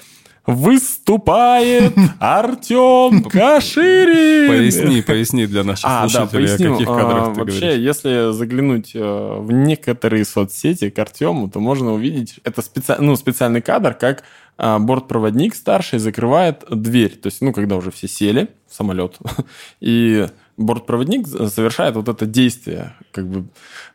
Выступает 0.46 1.92
Артем 2.18 3.22
Каширин! 3.30 4.48
Поясни, 4.48 5.02
поясни 5.02 5.46
для 5.46 5.64
наших 5.64 5.84
А, 5.86 6.02
да, 6.04 6.08
слушателей, 6.08 6.48
поясню. 6.48 6.70
о 6.70 6.72
каких 6.78 6.88
А, 6.88 6.96
кадрах 6.98 7.34
ты 7.34 7.40
Вообще, 7.40 7.60
говоришь. 7.60 7.80
если 7.80 8.32
заглянуть 8.32 8.92
э, 8.94 9.36
в 9.38 9.52
некоторые 9.52 10.24
соцсети 10.24 10.88
к 10.88 10.98
Артему, 10.98 11.50
то 11.50 11.60
можно 11.60 11.92
увидеть, 11.92 12.40
это 12.42 12.62
специ... 12.62 12.96
ну, 12.98 13.16
специальный 13.16 13.60
кадр, 13.60 13.92
как 13.92 14.22
а, 14.56 14.78
бортпроводник 14.78 15.54
старший 15.54 15.98
закрывает 15.98 16.64
дверь. 16.70 17.16
То 17.16 17.26
есть, 17.26 17.42
ну, 17.42 17.52
когда 17.52 17.76
уже 17.76 17.90
все 17.90 18.08
сели 18.08 18.48
в 18.66 18.74
самолет, 18.74 19.18
и 19.80 20.26
бортпроводник 20.60 21.26
совершает 21.26 21.96
вот 21.96 22.08
это 22.08 22.26
действие, 22.26 22.94
как 23.12 23.26
бы... 23.26 23.46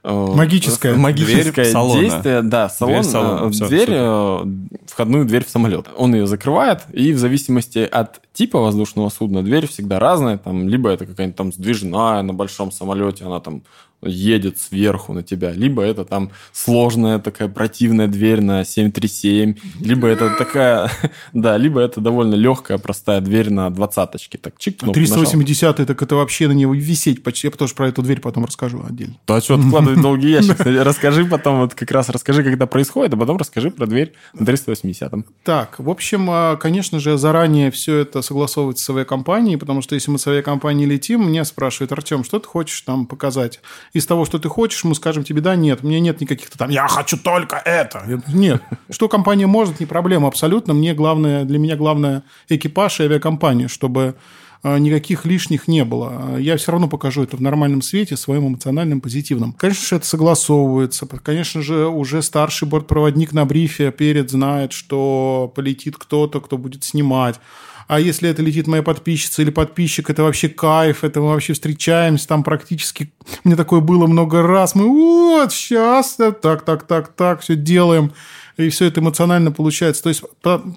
э, 0.03 0.11
Магическое. 0.35 0.95
Магическое 0.95 1.51
Дверь 1.51 1.65
салона. 1.71 2.01
действие, 2.01 2.41
да, 2.41 2.69
салон, 2.69 3.01
Дверь 3.03 3.47
э, 3.47 3.49
всё, 3.51 3.67
дверь, 3.67 3.79
супер. 3.81 3.95
э, 3.97 4.45
входную 4.87 5.25
дверь 5.25 5.45
в 5.45 5.49
самолет. 5.49 5.87
Он 5.97 6.13
ее 6.15 6.27
закрывает, 6.27 6.81
и 6.91 7.13
в 7.13 7.17
зависимости 7.17 7.79
от 7.79 8.19
типа 8.33 8.59
воздушного 8.59 9.09
судна 9.09 9.43
дверь 9.43 9.67
всегда 9.67 9.99
разная. 9.99 10.37
Там, 10.37 10.67
либо 10.67 10.89
это 10.89 11.05
какая-нибудь 11.05 11.37
там 11.37 11.53
сдвижная 11.53 12.21
на 12.21 12.33
большом 12.33 12.71
самолете, 12.71 13.25
она 13.25 13.39
там 13.39 13.61
едет 14.05 14.59
сверху 14.59 15.13
на 15.13 15.23
тебя, 15.23 15.51
либо 15.51 15.81
это 15.81 16.05
там 16.05 16.31
сложная 16.53 17.19
такая 17.19 17.47
противная 17.47 18.07
дверь 18.07 18.41
на 18.41 18.63
737, 18.63 19.55
либо 19.81 20.07
это 20.07 20.29
такая, 20.37 20.91
да, 21.33 21.57
либо 21.57 21.79
это 21.81 22.01
довольно 22.01 22.35
легкая, 22.35 22.77
простая 22.77 23.21
дверь 23.21 23.51
на 23.51 23.69
двадцаточке. 23.69 24.37
Так, 24.37 24.57
чик, 24.57 24.79
кнопку 24.79 24.99
нажал. 24.99 25.17
380 25.17 25.75
так 25.87 26.01
это 26.01 26.15
вообще 26.15 26.47
на 26.47 26.53
него 26.53 26.73
висеть 26.73 27.23
почти. 27.23 27.47
Я 27.47 27.51
тоже 27.51 27.75
про 27.75 27.87
эту 27.89 28.01
дверь 28.01 28.19
потом 28.19 28.45
расскажу 28.45 28.83
отдельно. 28.87 29.15
Да 29.27 29.41
что 29.41 29.55
откладывать 29.55 30.01
долгий 30.01 30.31
ящик? 30.31 30.59
Расскажи 30.59 31.25
потом, 31.25 31.59
вот 31.59 31.73
как 31.73 31.91
раз 31.91 32.09
расскажи, 32.09 32.43
когда 32.43 32.65
происходит, 32.65 33.13
а 33.13 33.17
потом 33.17 33.37
расскажи 33.37 33.71
про 33.71 33.85
дверь 33.85 34.13
на 34.33 34.43
380-м. 34.43 35.25
Так, 35.43 35.79
в 35.79 35.89
общем, 35.89 36.27
а, 36.29 36.55
конечно 36.55 36.99
же, 36.99 37.17
заранее 37.17 37.71
все 37.71 37.97
это 37.97 38.21
согласовывается 38.21 38.85
с 38.85 38.89
авиакомпанией, 38.89 39.57
потому 39.57 39.81
что 39.81 39.95
если 39.95 40.11
мы 40.11 40.19
с 40.19 40.27
авиакомпанией 40.27 40.89
летим, 40.89 41.27
меня 41.27 41.45
спрашивают, 41.45 41.91
Артем, 41.91 42.23
что 42.23 42.39
ты 42.39 42.47
хочешь 42.47 42.81
там 42.81 43.05
показать? 43.05 43.59
Из 43.95 44.05
того, 44.05 44.25
что 44.25 44.39
ты 44.39 44.49
хочешь, 44.49 44.83
мы 44.83 44.93
скажем 44.93 45.23
тебе, 45.23 45.39
да, 45.39 45.55
нет, 45.55 45.81
мне 45.81 46.01
нет 46.01 46.19
никаких 46.19 46.49
там, 46.49 46.69
я 46.69 46.85
хочу 46.89 47.17
только 47.17 47.55
это. 47.55 48.21
Нет, 48.27 48.61
что 48.89 49.07
компания 49.07 49.47
может, 49.47 49.79
не 49.79 49.85
проблема 49.85 50.27
абсолютно. 50.27 50.73
Мне 50.73 50.93
главное, 50.93 51.45
для 51.45 51.59
меня 51.59 51.77
главное 51.77 52.23
экипаж 52.49 52.99
и 52.99 53.03
авиакомпания, 53.03 53.69
чтобы 53.69 54.15
а, 54.63 54.79
никаких 54.79 55.25
лишних 55.25 55.69
не 55.69 55.85
было. 55.85 56.37
Я 56.39 56.57
все 56.57 56.71
равно 56.71 56.89
покажу 56.89 57.21
это 57.23 57.37
в 57.37 57.41
нормальном 57.41 57.83
свете, 57.83 58.17
своем 58.17 58.47
эмоциональном, 58.47 58.99
позитивном. 58.99 59.53
Конечно 59.53 59.85
же, 59.87 59.95
это 59.95 60.07
согласовывается. 60.07 61.05
Конечно 61.05 61.61
же, 61.61 61.87
уже 61.87 62.21
старший 62.21 62.67
бортпроводник 62.67 63.31
на 63.31 63.45
брифе 63.45 63.91
перед 63.91 64.31
знает, 64.31 64.73
что 64.73 65.53
полетит 65.55 65.97
кто-то, 65.97 66.41
кто 66.41 66.57
будет 66.57 66.83
снимать. 66.83 67.39
А 67.87 67.99
если 67.99 68.29
это 68.29 68.41
летит 68.41 68.67
моя 68.67 68.81
подписчица 68.81 69.41
или 69.41 69.51
подписчик, 69.51 70.09
это 70.09 70.23
вообще 70.23 70.49
кайф, 70.49 71.03
это 71.03 71.21
мы 71.21 71.27
вообще 71.27 71.53
встречаемся 71.53 72.27
там 72.27 72.43
практически. 72.43 73.13
Мне 73.43 73.55
такое 73.55 73.79
было 73.79 74.07
много 74.07 74.41
раз. 74.41 74.75
Мы 74.75 74.87
вот 74.87 75.53
сейчас 75.53 76.15
так, 76.15 76.41
так, 76.63 76.87
так, 76.87 77.07
так, 77.09 77.41
все 77.41 77.55
делаем. 77.55 78.11
И 78.57 78.69
все 78.69 78.85
это 78.85 79.01
эмоционально 79.01 79.51
получается. 79.51 80.03
То 80.03 80.09
есть, 80.09 80.23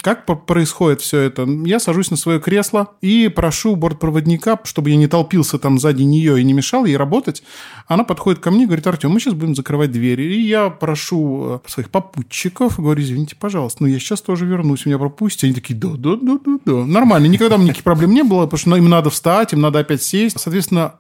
как 0.03 0.27
происходит 0.47 1.01
все 1.01 1.21
это? 1.21 1.47
Я 1.65 1.79
сажусь 1.79 2.11
на 2.11 2.17
свое 2.17 2.41
кресло 2.41 2.93
и 3.01 3.29
прошу 3.29 3.77
бортпроводника, 3.77 4.59
чтобы 4.65 4.91
я 4.91 4.97
не 4.97 5.07
толпился 5.07 5.59
там 5.59 5.79
сзади 5.79 6.03
нее 6.03 6.41
и 6.41 6.45
не 6.45 6.53
мешал 6.53 6.85
ей 6.85 6.97
работать. 6.97 7.43
Она 7.87 8.05
подходит 8.05 8.41
ко 8.41 8.51
мне 8.51 8.65
и 8.65 8.67
говорит, 8.67 8.87
Артем, 8.87 9.11
мы 9.11 9.21
сейчас 9.21 9.35
будем 9.35 9.55
закрывать 9.55 9.93
двери. 9.93 10.23
И 10.23 10.41
я 10.43 10.71
прошу 10.71 11.61
э, 11.65 11.69
своих 11.69 11.91
попутчиков, 11.91 12.79
говорю, 12.79 13.03
извините, 13.03 13.37
пожалуйста, 13.37 13.83
но 13.83 13.89
я 13.89 13.99
сейчас 13.99 14.23
тоже 14.23 14.47
вернусь, 14.47 14.87
меня 14.87 14.99
пропустите. 14.99 15.47
Они 15.47 15.55
такие, 15.55 15.79
да, 15.79 15.91
да, 15.97 16.17
да, 16.21 16.39
да, 16.45 16.59
да. 16.65 16.85
Нормально, 16.85 17.27
никогда 17.27 17.57
никаких 17.57 17.85
проблем 17.85 18.13
не 18.13 18.23
было, 18.23 18.45
потому 18.45 18.59
что 18.59 18.77
им 18.77 18.89
надо 18.89 19.11
встать, 19.11 19.53
им 19.53 19.61
надо 19.61 19.79
опять 19.79 20.03
сесть. 20.03 20.39
Соответственно, 20.41 20.95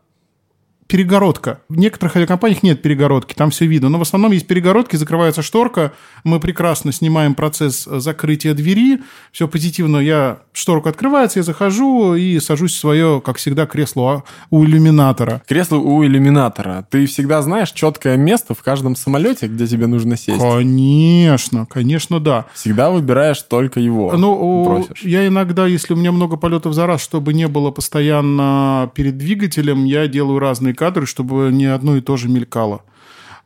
перегородка. 0.88 1.60
В 1.68 1.76
некоторых 1.76 2.16
авиакомпаниях 2.16 2.62
нет 2.62 2.80
перегородки, 2.80 3.34
там 3.34 3.50
все 3.50 3.66
видно. 3.66 3.90
Но 3.90 3.98
в 3.98 4.02
основном 4.02 4.32
есть 4.32 4.46
перегородки, 4.46 4.96
закрывается 4.96 5.42
шторка. 5.42 5.92
Мы 6.24 6.40
прекрасно 6.40 6.92
снимаем 6.92 7.34
процесс 7.34 7.86
э, 7.86 8.00
закрытия 8.00 8.54
двери. 8.54 9.02
Все 9.30 9.46
позитивно. 9.46 9.98
Я 9.98 10.40
шторка 10.54 10.88
открывается, 10.88 11.40
я 11.40 11.42
захожу 11.42 12.14
и 12.14 12.40
сажусь 12.40 12.72
в 12.72 12.78
свое, 12.78 13.20
как 13.22 13.36
всегда, 13.36 13.66
кресло 13.66 14.24
у 14.50 14.64
иллюминатора. 14.64 15.42
Кресло 15.46 15.76
у 15.76 16.02
иллюминатора. 16.04 16.86
Ты 16.90 17.04
всегда 17.06 17.42
знаешь 17.42 17.70
четкое 17.72 18.16
место 18.16 18.54
в 18.54 18.62
каждом 18.62 18.96
самолете, 18.96 19.46
где 19.46 19.66
тебе 19.66 19.86
нужно 19.86 20.16
сесть. 20.16 20.40
Конечно, 20.40 21.66
конечно, 21.66 22.18
да. 22.18 22.46
Всегда 22.54 22.90
выбираешь 22.90 23.42
только 23.42 23.78
его. 23.78 24.16
Ну, 24.16 24.64
бросишь. 24.64 25.02
я 25.02 25.26
иногда, 25.26 25.66
если 25.66 25.92
у 25.92 25.96
меня 25.96 26.12
много 26.12 26.38
полетов 26.38 26.72
за 26.72 26.86
раз, 26.86 27.02
чтобы 27.02 27.34
не 27.34 27.46
было 27.46 27.70
постоянно 27.70 28.90
перед 28.94 29.18
двигателем, 29.18 29.84
я 29.84 30.06
делаю 30.08 30.38
разные 30.38 30.77
кадры, 30.78 31.06
чтобы 31.06 31.50
не 31.52 31.66
одно 31.66 31.96
и 31.96 32.00
то 32.00 32.16
же 32.16 32.28
мелькало. 32.28 32.82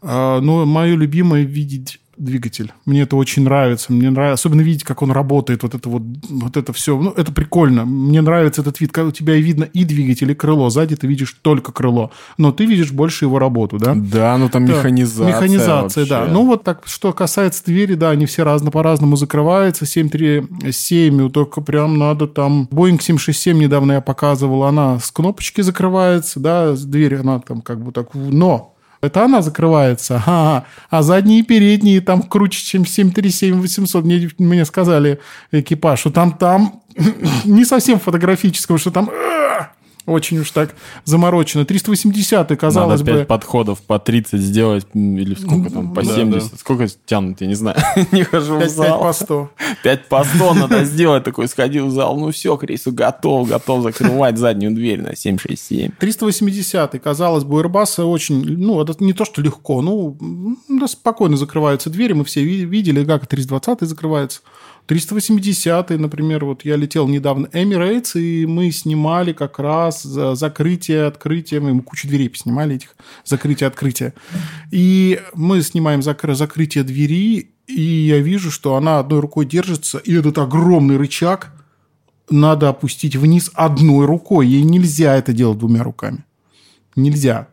А, 0.03 0.41
Но 0.41 0.67
мое 0.67 0.95
любимое 0.95 1.43
видеть 1.43 2.02
двигатель. 2.17 2.73
Мне 2.85 3.03
это 3.03 3.17
очень 3.17 3.45
нравится. 3.45 3.93
Мне 3.93 4.11
нравится, 4.11 4.35
особенно 4.35 4.61
видеть, 4.61 4.85
как 4.85 5.03
он 5.03 5.11
работает. 5.13 5.63
Вот 5.63 5.75
это 5.75 5.89
вот, 5.89 6.03
вот 6.29 6.57
это 6.57 6.73
все. 6.73 6.99
Ну, 6.99 7.11
это 7.11 7.33
прикольно. 7.33 7.85
Мне 7.85 8.21
нравится 8.21 8.61
этот 8.61 8.81
вид, 8.81 8.93
когда 8.93 9.09
у 9.09 9.13
тебя 9.13 9.35
видно 9.35 9.65
и 9.65 9.85
двигатель, 9.85 10.31
и 10.31 10.35
крыло. 10.35 10.71
Сзади 10.71 10.97
ты 10.97 11.07
видишь 11.07 11.37
только 11.43 11.73
крыло. 11.73 12.13
Но 12.39 12.53
ты 12.53 12.65
видишь 12.67 12.93
больше 12.93 13.25
его 13.25 13.39
работу, 13.39 13.79
да? 13.79 13.95
Да, 13.95 14.37
ну 14.37 14.49
там 14.49 14.67
Да. 14.67 14.75
механизация. 14.75 15.29
Механизация, 15.29 16.07
да. 16.07 16.21
вообще. 16.21 16.35
Ну, 16.35 16.47
вот 16.47 16.65
так, 16.65 16.83
что 16.87 17.13
касается 17.13 17.65
двери, 17.65 17.95
да, 17.95 18.11
они 18.11 18.27
все 18.27 18.45
разно 18.45 18.71
по-разному 18.71 19.17
закрываются. 19.17 19.87
737, 19.87 21.31
только 21.31 21.61
прям 21.61 21.99
надо 21.99 22.27
там... 22.27 22.69
Boeing 22.71 23.01
767 23.01 23.59
недавно 23.59 23.93
я 23.93 24.01
показывал, 24.01 24.65
она 24.65 24.99
с 24.99 25.11
кнопочки 25.11 25.61
закрывается, 25.61 26.41
да, 26.41 26.73
дверь 26.75 27.17
она 27.17 27.41
там 27.41 27.63
как 27.63 27.83
бы 27.83 27.93
так... 27.93 28.15
Но 28.15 28.72
это 29.03 29.25
она 29.25 29.43
закрывается, 29.43 30.23
ага. 30.25 30.65
а 30.89 31.03
задние 31.03 31.41
и 31.41 31.43
передние 31.43 32.01
там 32.01 32.23
круче, 32.23 32.65
чем 32.65 32.83
737-800. 32.83 34.03
Мне, 34.03 34.31
мне 34.39 34.65
сказали 34.65 35.19
экипаж, 35.51 35.99
что 35.99 36.11
там, 36.11 36.33
там 36.33 36.83
не 37.45 37.65
совсем 37.65 37.99
фотографического, 37.99 38.79
что 38.79 38.93
там 38.93 39.11
очень 40.07 40.39
уж 40.39 40.51
так 40.51 40.75
заморочено. 41.05 41.65
380 41.65 42.49
казалось 42.59 43.01
Надо 43.01 43.13
5 43.13 43.21
бы... 43.21 43.25
подходов 43.27 43.81
по 43.83 43.99
30 43.99 44.41
сделать, 44.41 44.87
или 44.95 45.35
сколько 45.35 45.71
там, 45.71 45.95
по 45.95 46.03
Да, 46.03 46.15
70. 46.15 46.59
Сколько 46.59 46.87
тянут, 47.07 47.41
я 47.41 47.47
не 47.47 47.55
знаю. 47.55 47.77
Не 48.13 48.25
хожу 48.25 48.57
в 48.57 48.61
5, 48.61 48.71
зал. 48.71 49.01
по 49.01 49.13
100. 49.13 49.51
5 49.83 50.09
по 50.09 50.25
100 50.25 50.55
надо 50.55 50.85
сделать. 50.85 51.25
Такой 51.25 51.49
сходил 51.49 51.87
в 51.87 51.91
зал, 51.91 52.17
ну 52.19 52.31
все, 52.31 52.57
к 52.57 52.65
рейсу 52.65 52.93
готов, 52.93 53.49
готов 53.49 53.83
закрывать 53.83 54.39
заднюю 54.39 54.75
дверь 54.75 55.03
на 55.03 55.15
767. 55.17 55.93
380 55.99 57.03
казалось 57.03 57.45
бы, 57.45 57.59
у 57.59 57.63
Airbus 57.63 58.03
очень, 58.03 58.43
ну, 58.59 58.83
это 58.83 58.95
не 59.03 59.13
то, 59.13 59.25
что 59.25 59.41
легко, 59.43 59.83
ну, 59.83 60.17
да, 60.69 60.89
спокойно 60.89 61.37
закрываются 61.37 61.91
двери, 61.91 62.13
мы 62.13 62.25
все 62.25 62.43
ви- 62.43 62.65
видели, 62.65 63.05
как 63.05 63.27
320 63.27 63.89
закрывается. 63.89 64.41
380, 64.87 65.91
например, 65.91 66.45
вот 66.45 66.65
я 66.65 66.77
летел 66.77 67.07
недавно 67.09 67.47
Emirates, 67.47 68.21
и 68.21 68.47
мы 68.47 68.71
снимали 68.73 69.33
как 69.33 69.59
раз 69.59 70.03
за 70.03 70.35
закрытие, 70.35 71.07
открытие, 71.07 71.61
мы 71.61 71.81
кучу 71.83 72.09
дверей 72.09 72.29
поснимали 72.29 72.77
этих, 72.77 72.97
закрытие, 73.25 73.69
открытие. 73.69 74.13
И 74.71 75.21
мы 75.35 75.63
снимаем 75.63 76.01
закры- 76.01 76.35
закрытие 76.35 76.85
двери, 76.85 77.53
и 77.67 77.81
я 77.81 78.19
вижу, 78.19 78.51
что 78.51 78.75
она 78.75 78.99
одной 78.99 79.21
рукой 79.21 79.47
держится, 79.47 79.99
и 79.99 80.15
этот 80.15 80.39
огромный 80.39 80.97
рычаг 80.97 81.53
надо 82.29 82.69
опустить 82.69 83.17
вниз 83.17 83.51
одной 83.55 84.07
рукой. 84.07 84.47
Ей 84.49 84.63
нельзя 84.63 85.17
это 85.17 85.33
делать 85.33 85.59
двумя 85.59 85.83
руками. 85.83 86.25
Нельзя. 86.97 87.49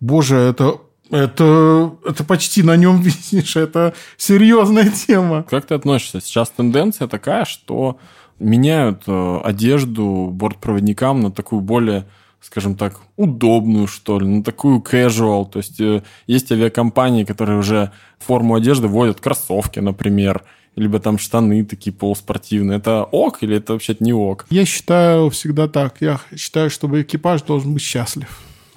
Боже, 0.00 0.36
это, 0.36 0.80
это, 1.10 1.96
это 2.04 2.24
почти 2.24 2.62
на 2.62 2.76
нем 2.76 3.00
висишь. 3.02 3.56
Это 3.56 3.94
серьезная 4.16 4.90
тема. 4.90 5.44
Как 5.48 5.66
ты 5.66 5.74
относишься? 5.74 6.20
Сейчас 6.20 6.50
тенденция 6.50 7.08
такая, 7.08 7.44
что 7.44 7.98
меняют 8.38 9.04
э, 9.06 9.40
одежду 9.42 10.28
бортпроводникам 10.32 11.20
на 11.20 11.30
такую 11.30 11.60
более, 11.60 12.06
скажем 12.40 12.76
так, 12.76 13.00
удобную, 13.16 13.86
что 13.86 14.18
ли, 14.20 14.26
на 14.26 14.44
такую 14.44 14.80
casual. 14.80 15.48
То 15.50 15.58
есть 15.58 15.80
э, 15.80 16.02
есть 16.26 16.52
авиакомпании, 16.52 17.24
которые 17.24 17.58
уже 17.58 17.92
форму 18.18 18.54
одежды 18.54 18.88
вводят 18.88 19.20
кроссовки, 19.20 19.78
например, 19.78 20.42
либо 20.74 21.00
там 21.00 21.18
штаны 21.18 21.64
такие 21.64 21.92
полуспортивные. 21.92 22.78
Это 22.78 23.04
ок 23.04 23.42
или 23.42 23.56
это 23.56 23.72
вообще 23.72 23.96
не 24.00 24.12
ок? 24.12 24.44
Я 24.50 24.66
считаю 24.66 25.30
всегда 25.30 25.68
так. 25.68 25.96
Я 26.00 26.20
считаю, 26.36 26.68
чтобы 26.68 27.00
экипаж 27.00 27.42
должен 27.42 27.72
быть 27.72 27.82
счастлив. 27.82 28.28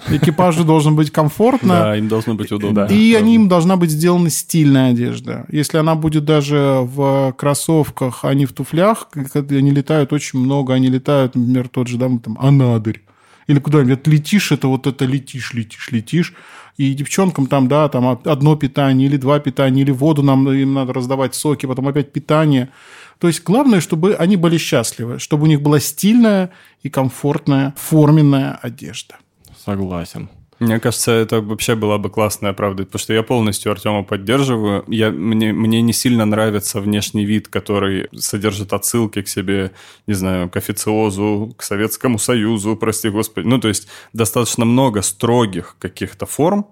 Экипажу 0.07 0.63
должен 0.63 0.95
быть 0.95 1.11
комфортно. 1.11 1.79
Да, 1.79 1.95
им 1.97 2.07
должно 2.07 2.35
быть 2.35 2.51
удобно. 2.51 2.85
И 2.85 3.13
они 3.13 3.35
им 3.35 3.47
должна 3.47 3.75
быть 3.75 3.91
сделана 3.91 4.29
стильная 4.29 4.91
одежда. 4.91 5.45
Если 5.49 5.77
она 5.77 5.95
будет 5.95 6.25
даже 6.25 6.79
в 6.81 7.33
кроссовках, 7.37 8.23
а 8.23 8.33
не 8.33 8.45
в 8.45 8.53
туфлях, 8.53 9.09
они 9.33 9.71
летают 9.71 10.13
очень 10.13 10.39
много, 10.39 10.73
они 10.73 10.87
летают, 10.87 11.35
например, 11.35 11.67
тот 11.67 11.87
же, 11.87 11.97
да, 11.97 12.09
там, 12.23 12.37
Анадырь. 12.39 13.01
Или 13.47 13.59
куда-нибудь 13.59 14.07
летишь, 14.07 14.51
это 14.51 14.67
вот 14.67 14.85
это 14.87 15.05
летишь, 15.05 15.53
летишь, 15.53 15.89
летишь. 15.91 16.33
И 16.77 16.93
девчонкам 16.93 17.47
там, 17.47 17.67
да, 17.67 17.89
там 17.89 18.07
одно 18.23 18.55
питание 18.55 19.09
или 19.09 19.17
два 19.17 19.39
питания, 19.39 19.81
или 19.81 19.91
воду 19.91 20.23
нам 20.23 20.49
им 20.49 20.73
надо 20.73 20.93
раздавать 20.93 21.35
соки, 21.35 21.65
потом 21.65 21.87
опять 21.87 22.13
питание. 22.13 22.69
То 23.17 23.27
есть 23.27 23.43
главное, 23.43 23.81
чтобы 23.81 24.13
они 24.13 24.37
были 24.37 24.57
счастливы, 24.57 25.19
чтобы 25.19 25.43
у 25.43 25.47
них 25.47 25.61
была 25.61 25.81
стильная 25.81 26.51
и 26.83 26.89
комфортная 26.89 27.73
форменная 27.75 28.57
одежда. 28.61 29.17
Согласен. 29.69 30.29
Мне 30.59 30.79
кажется, 30.79 31.11
это 31.11 31.41
вообще 31.41 31.75
была 31.75 31.97
бы 31.97 32.09
классная 32.09 32.51
правда, 32.51 32.83
потому 32.83 32.99
что 32.99 33.13
я 33.13 33.23
полностью 33.23 33.71
Артема 33.71 34.03
поддерживаю. 34.03 34.83
Я, 34.87 35.09
мне, 35.09 35.53
мне 35.53 35.81
не 35.81 35.93
сильно 35.93 36.25
нравится 36.25 36.81
внешний 36.81 37.23
вид, 37.23 37.47
который 37.47 38.09
содержит 38.17 38.73
отсылки 38.73 39.21
к 39.21 39.29
себе, 39.29 39.71
не 40.05 40.15
знаю, 40.15 40.49
к 40.49 40.57
официозу, 40.57 41.53
к 41.55 41.63
Советскому 41.63 42.19
Союзу, 42.19 42.75
прости 42.75 43.09
господи. 43.09 43.47
Ну, 43.47 43.57
то 43.59 43.69
есть 43.69 43.87
достаточно 44.11 44.65
много 44.65 45.01
строгих 45.01 45.77
каких-то 45.79 46.25
форм, 46.25 46.65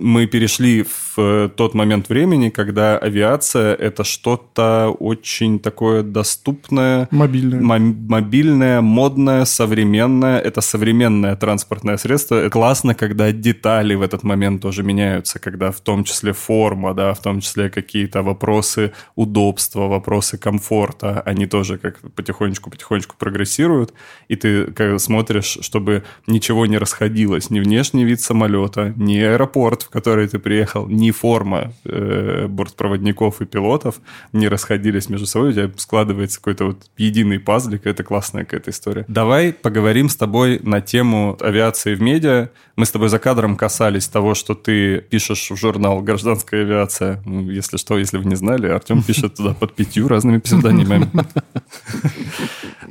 мы 0.00 0.26
перешли 0.26 0.82
в 0.82 1.18
э, 1.18 1.48
тот 1.54 1.74
момент 1.74 2.08
времени, 2.08 2.50
когда 2.50 2.98
авиация– 2.98 3.74
это 3.80 4.04
что-то 4.04 4.88
очень 4.98 5.58
такое 5.60 6.02
доступное, 6.02 7.08
Мобильная. 7.10 7.60
Мом- 7.60 8.08
мобильное, 8.08 8.80
модное, 8.80 9.44
современное. 9.44 10.38
Это 10.38 10.60
современное 10.60 11.36
транспортное 11.36 11.96
средство. 11.98 12.36
Это 12.36 12.50
классно, 12.50 12.94
когда 12.94 13.30
детали 13.32 13.94
в 13.94 14.02
этот 14.02 14.22
момент 14.22 14.62
тоже 14.62 14.82
меняются, 14.82 15.38
когда 15.38 15.70
в 15.70 15.80
том 15.80 16.04
числе 16.04 16.32
форма, 16.32 16.94
да, 16.94 17.12
в 17.12 17.20
том 17.20 17.40
числе 17.40 17.70
какие-то 17.70 18.22
вопросы 18.22 18.92
удобства, 19.16 19.86
вопросы 19.86 20.38
комфорта, 20.38 21.20
они 21.26 21.46
тоже 21.46 21.78
как 21.78 22.00
потихонечку-потихонечку 22.14 23.16
прогрессируют, 23.18 23.92
и 24.28 24.36
ты 24.36 24.98
смотришь, 24.98 25.58
чтобы 25.60 26.04
ничего 26.26 26.66
не 26.66 26.78
расходилось, 26.78 27.50
ни 27.50 27.60
внешний 27.60 28.04
вид 28.04 28.20
самолета, 28.20 28.94
ни 28.96 29.18
аэропорт, 29.18 29.89
в 29.90 29.92
который 29.92 30.28
ты 30.28 30.38
приехал, 30.38 30.86
ни 30.86 31.10
форма 31.10 31.72
э, 31.84 32.46
бортпроводников 32.46 33.40
и 33.40 33.44
пилотов 33.44 33.96
не 34.32 34.46
расходились 34.46 35.08
между 35.08 35.26
собой, 35.26 35.48
у 35.50 35.52
тебя 35.52 35.70
складывается 35.76 36.38
какой-то 36.38 36.66
вот 36.66 36.76
единый 36.96 37.40
пазлик, 37.40 37.86
это 37.86 38.04
классная 38.04 38.44
какая-то 38.44 38.70
история. 38.70 39.04
Давай 39.08 39.52
поговорим 39.52 40.08
с 40.08 40.14
тобой 40.14 40.60
на 40.62 40.80
тему 40.80 41.36
авиации 41.40 41.96
в 41.96 42.00
медиа. 42.00 42.50
Мы 42.76 42.86
с 42.86 42.92
тобой 42.92 43.08
за 43.08 43.18
кадром 43.18 43.56
касались 43.56 44.06
того, 44.06 44.34
что 44.34 44.54
ты 44.54 45.00
пишешь 45.00 45.50
в 45.50 45.56
журнал 45.56 46.00
«Гражданская 46.02 46.62
авиация». 46.62 47.20
Ну, 47.26 47.50
если 47.50 47.76
что, 47.76 47.98
если 47.98 48.18
вы 48.18 48.26
не 48.26 48.36
знали, 48.36 48.68
Артем 48.68 49.02
пишет 49.06 49.34
туда 49.34 49.54
под 49.54 49.74
пятью 49.74 50.06
разными 50.06 50.38
псевдонимами. 50.38 51.10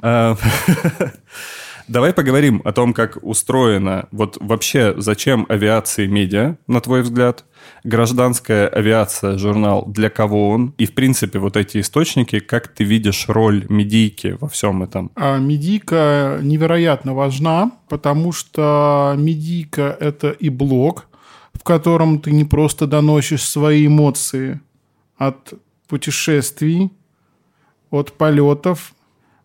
Давай 1.90 2.14
поговорим 2.14 2.62
о 2.66 2.72
том, 2.72 2.94
как 2.94 3.18
устроено, 3.24 4.08
вот 4.12 4.38
вообще 4.40 4.94
зачем 4.98 5.48
авиации 5.50 6.06
медиа, 6.06 6.56
на 6.68 6.82
твой 6.82 7.02
взгляд, 7.02 7.46
гражданская 7.84 8.68
авиация, 8.68 9.40
журнал, 9.40 9.86
для 9.88 10.12
кого 10.12 10.52
он, 10.52 10.76
и 10.78 10.86
в 10.86 10.94
принципе 10.94 11.40
вот 11.40 11.58
эти 11.58 11.80
источники, 11.80 12.42
как 12.42 12.68
ты 12.68 12.84
видишь 12.84 13.26
роль 13.28 13.66
медийки 13.70 14.38
во 14.40 14.48
всем 14.48 14.84
этом? 14.84 15.10
А 15.16 15.40
медийка 15.40 16.38
невероятно 16.44 17.16
важна, 17.16 17.72
потому 17.90 18.34
что 18.34 19.16
медийка– 19.18 19.98
это 20.00 20.30
и 20.30 20.50
блог, 20.50 21.08
в 21.54 21.64
котором 21.64 22.20
ты 22.20 22.32
не 22.32 22.46
просто 22.46 22.86
доносишь 22.86 23.44
свои 23.44 23.88
эмоции 23.88 24.62
от 25.18 25.56
путешествий, 25.88 26.92
от 27.90 28.14
полетов, 28.14 28.94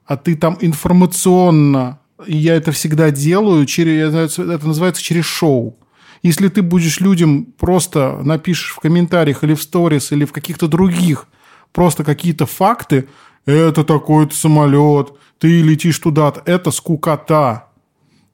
а 0.05 0.19
ты 0.19 0.37
там 0.37 0.59
информационно, 0.61 2.01
я 2.27 2.55
это 2.55 2.73
всегда 2.73 3.11
делаю, 3.11 3.67
через, 3.67 4.15
это 4.39 4.67
называется 4.67 5.03
через 5.03 5.25
шоу. 5.25 5.79
Если 6.23 6.49
ты 6.49 6.63
будешь 6.63 7.01
людям 7.01 7.45
просто 7.45 8.21
напишешь 8.23 8.73
в 8.73 8.81
комментариях 8.81 9.45
или 9.45 9.55
в 9.55 9.63
сторис, 9.63 10.11
или 10.13 10.25
в 10.25 10.33
каких-то 10.33 10.69
других 10.69 11.27
просто 11.73 12.05
какие-то 12.05 12.47
факты, 12.47 13.09
это 13.45 13.85
такой-то 13.85 14.35
самолет, 14.35 15.13
ты 15.39 15.61
летишь 15.61 15.99
туда, 15.99 16.33
это 16.47 16.71
скукота. 16.71 17.69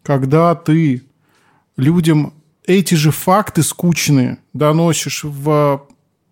Когда 0.03 0.55
ты 0.55 1.03
людям 1.77 2.35
эти 2.65 2.95
же 2.95 3.11
факты 3.11 3.63
скучные 3.63 4.39
доносишь 4.53 5.25
в 5.25 5.87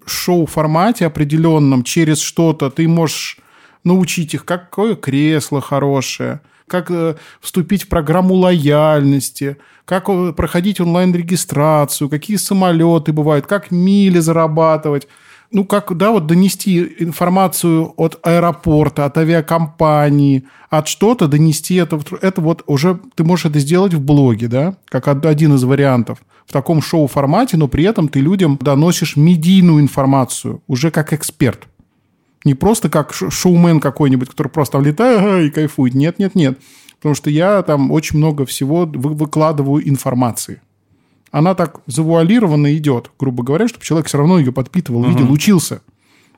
шоу-формате 0.06 1.06
определенном 1.06 1.82
через 1.82 2.20
что-то, 2.20 2.70
ты 2.70 2.86
можешь 2.86 3.38
научить 3.82 4.34
их, 4.34 4.44
какое 4.44 4.94
кресло 4.94 5.60
хорошее, 5.60 6.40
как 6.68 6.90
э, 6.90 7.16
вступить 7.40 7.84
в 7.84 7.88
программу 7.88 8.34
лояльности, 8.34 9.56
как 9.84 10.08
э, 10.08 10.32
проходить 10.32 10.80
онлайн-регистрацию, 10.80 12.08
какие 12.08 12.36
самолеты 12.36 13.12
бывают, 13.12 13.46
как 13.46 13.70
мили 13.70 14.18
зарабатывать. 14.18 15.08
ну, 15.50 15.64
как, 15.64 15.96
да, 15.96 16.10
вот 16.10 16.26
донести 16.26 16.96
информацию 16.98 17.94
от 17.96 18.18
аэропорта, 18.22 19.06
от 19.06 19.16
авиакомпании, 19.16 20.44
от 20.68 20.88
что-то, 20.88 21.26
донести 21.26 21.76
это, 21.76 22.00
это 22.20 22.40
вот 22.40 22.62
уже 22.66 23.00
ты 23.14 23.24
можешь 23.24 23.46
это 23.46 23.58
сделать 23.58 23.94
в 23.94 24.00
блоге, 24.00 24.48
да, 24.48 24.76
как 24.86 25.08
один 25.08 25.54
из 25.54 25.64
вариантов 25.64 26.18
в 26.46 26.52
таком 26.52 26.80
шоу-формате, 26.82 27.56
но 27.56 27.68
при 27.68 27.84
этом 27.84 28.08
ты 28.08 28.20
людям 28.20 28.58
доносишь 28.60 29.16
медийную 29.16 29.80
информацию, 29.80 30.62
уже 30.66 30.90
как 30.90 31.12
эксперт. 31.12 31.66
Не 32.48 32.54
просто 32.54 32.88
как 32.88 33.12
шоумен 33.12 33.78
какой-нибудь, 33.78 34.30
который 34.30 34.48
просто 34.48 34.72
там 34.72 34.84
летает 34.84 35.46
и 35.46 35.50
кайфует. 35.50 35.94
Нет, 35.94 36.18
нет, 36.18 36.34
нет. 36.34 36.58
Потому 36.96 37.14
что 37.14 37.28
я 37.28 37.62
там 37.62 37.90
очень 37.92 38.16
много 38.16 38.46
всего 38.46 38.86
выкладываю 38.86 39.86
информации 39.86 40.62
она 41.30 41.54
так 41.54 41.80
завуалированно 41.86 42.74
идет, 42.76 43.10
грубо 43.18 43.42
говоря, 43.42 43.68
чтобы 43.68 43.84
человек 43.84 44.06
все 44.06 44.18
равно 44.18 44.38
ее 44.38 44.52
подпитывал, 44.52 45.00
угу. 45.00 45.10
видел, 45.10 45.30
учился. 45.30 45.82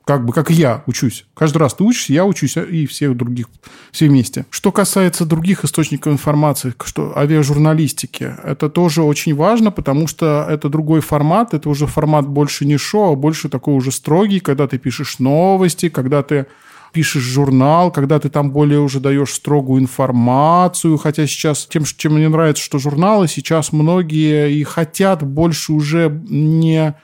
Как 0.05 0.25
бы, 0.25 0.33
как 0.33 0.51
я 0.51 0.83
учусь. 0.87 1.27
Каждый 1.35 1.59
раз 1.59 1.75
ты 1.75 1.85
учишься, 1.85 2.13
я 2.13 2.25
учусь, 2.25 2.57
а, 2.57 2.63
и 2.63 2.87
всех 2.87 3.17
других, 3.17 3.47
все 3.93 4.09
вместе. 4.09 4.47
Что 4.51 4.73
касается 4.73 5.25
других 5.25 5.65
источников 5.65 6.13
информации, 6.13 6.75
что 6.85 7.17
авиажурналистики, 7.17 8.35
это 8.43 8.69
тоже 8.69 9.03
очень 9.03 9.35
важно, 9.35 9.71
потому 9.71 10.07
что 10.07 10.47
это 10.49 10.69
другой 10.69 11.01
формат, 11.01 11.55
это 11.55 11.69
уже 11.69 11.87
формат 11.87 12.27
больше 12.27 12.65
не 12.65 12.77
шоу, 12.77 13.13
а 13.13 13.17
больше 13.17 13.49
такой 13.49 13.75
уже 13.75 13.93
строгий, 13.93 14.41
когда 14.41 14.67
ты 14.67 14.79
пишешь 14.79 15.19
новости, 15.19 15.89
когда 15.89 16.23
ты 16.23 16.47
пишешь 16.93 17.23
журнал, 17.23 17.91
когда 17.91 18.19
ты 18.19 18.29
там 18.29 18.51
более 18.51 18.81
уже 18.81 19.01
даешь 19.01 19.35
строгую 19.35 19.83
информацию, 19.83 20.97
хотя 20.99 21.27
сейчас 21.27 21.67
тем, 21.67 21.85
чем 21.85 22.15
мне 22.15 22.29
нравится, 22.29 22.63
что 22.63 22.79
журналы 22.79 23.29
сейчас 23.29 23.73
многие 23.73 24.53
и 24.53 24.63
хотят 24.65 25.23
больше 25.23 25.73
уже 25.73 26.21
не 26.29 26.95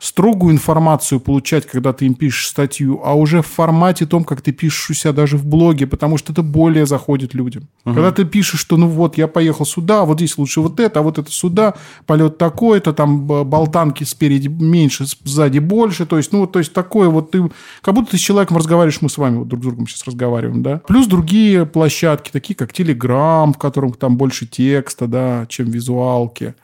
строгую 0.00 0.54
информацию 0.54 1.20
получать, 1.20 1.66
когда 1.66 1.92
ты 1.92 2.06
им 2.06 2.14
пишешь 2.14 2.48
статью, 2.48 3.02
а 3.04 3.14
уже 3.14 3.42
в 3.42 3.46
формате 3.46 4.06
том, 4.06 4.24
как 4.24 4.40
ты 4.40 4.50
пишешь 4.50 4.90
у 4.90 4.94
себя 4.94 5.12
даже 5.12 5.36
в 5.36 5.44
блоге, 5.44 5.86
потому 5.86 6.16
что 6.16 6.32
это 6.32 6.42
более 6.42 6.86
заходит 6.86 7.34
людям. 7.34 7.68
Угу. 7.84 7.94
Когда 7.94 8.10
ты 8.10 8.24
пишешь, 8.24 8.60
что 8.60 8.78
ну 8.78 8.88
вот, 8.88 9.18
я 9.18 9.28
поехал 9.28 9.66
сюда, 9.66 10.06
вот 10.06 10.18
здесь 10.18 10.38
лучше 10.38 10.62
вот 10.62 10.80
это, 10.80 11.00
а 11.00 11.02
вот 11.02 11.18
это 11.18 11.30
сюда, 11.30 11.74
полет 12.06 12.38
такой-то, 12.38 12.94
там 12.94 13.26
болтанки 13.26 14.04
спереди 14.04 14.48
меньше, 14.48 15.04
сзади 15.24 15.58
больше, 15.58 16.06
то 16.06 16.16
есть, 16.16 16.32
ну, 16.32 16.46
то 16.46 16.58
есть 16.58 16.72
такое 16.72 17.10
вот 17.10 17.30
ты, 17.32 17.50
как 17.82 17.94
будто 17.94 18.12
ты 18.12 18.16
с 18.16 18.20
человеком 18.20 18.56
разговариваешь, 18.56 19.02
мы 19.02 19.10
с 19.10 19.18
вами 19.18 19.36
вот 19.36 19.48
друг 19.48 19.62
с 19.62 19.66
другом 19.66 19.86
сейчас 19.86 20.06
разговариваем, 20.06 20.62
да. 20.62 20.80
Плюс 20.88 21.06
другие 21.06 21.66
площадки, 21.66 22.30
такие 22.30 22.54
как 22.54 22.72
Telegram, 22.72 23.52
в 23.52 23.58
котором 23.58 23.92
там 23.92 24.16
больше 24.16 24.46
текста, 24.46 25.06
да, 25.06 25.44
чем 25.50 25.70
визуалки. 25.70 26.54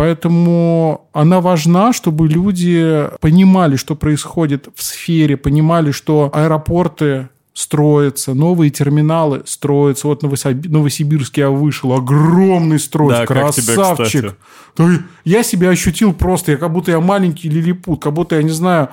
Поэтому 0.00 1.10
она 1.12 1.42
важна, 1.42 1.92
чтобы 1.92 2.26
люди 2.26 3.06
понимали, 3.20 3.76
что 3.76 3.94
происходит 3.94 4.68
в 4.74 4.82
сфере, 4.82 5.36
понимали, 5.36 5.90
что 5.90 6.30
аэропорты 6.32 7.28
строятся, 7.52 8.32
новые 8.32 8.70
терминалы 8.70 9.42
строятся. 9.44 10.06
Вот 10.06 10.22
Новосибирский 10.22 11.42
я 11.42 11.50
вышел, 11.50 11.92
огромный 11.92 12.78
строй, 12.78 13.10
да, 13.10 13.26
красавчик. 13.26 14.38
Тебе, 14.74 15.02
я 15.26 15.42
себя 15.42 15.68
ощутил 15.68 16.14
просто, 16.14 16.52
я 16.52 16.56
как 16.56 16.72
будто 16.72 16.90
я 16.92 17.00
маленький 17.00 17.50
лилипут, 17.50 18.02
как 18.02 18.14
будто 18.14 18.36
я 18.36 18.42
не 18.42 18.48
знаю, 18.48 18.88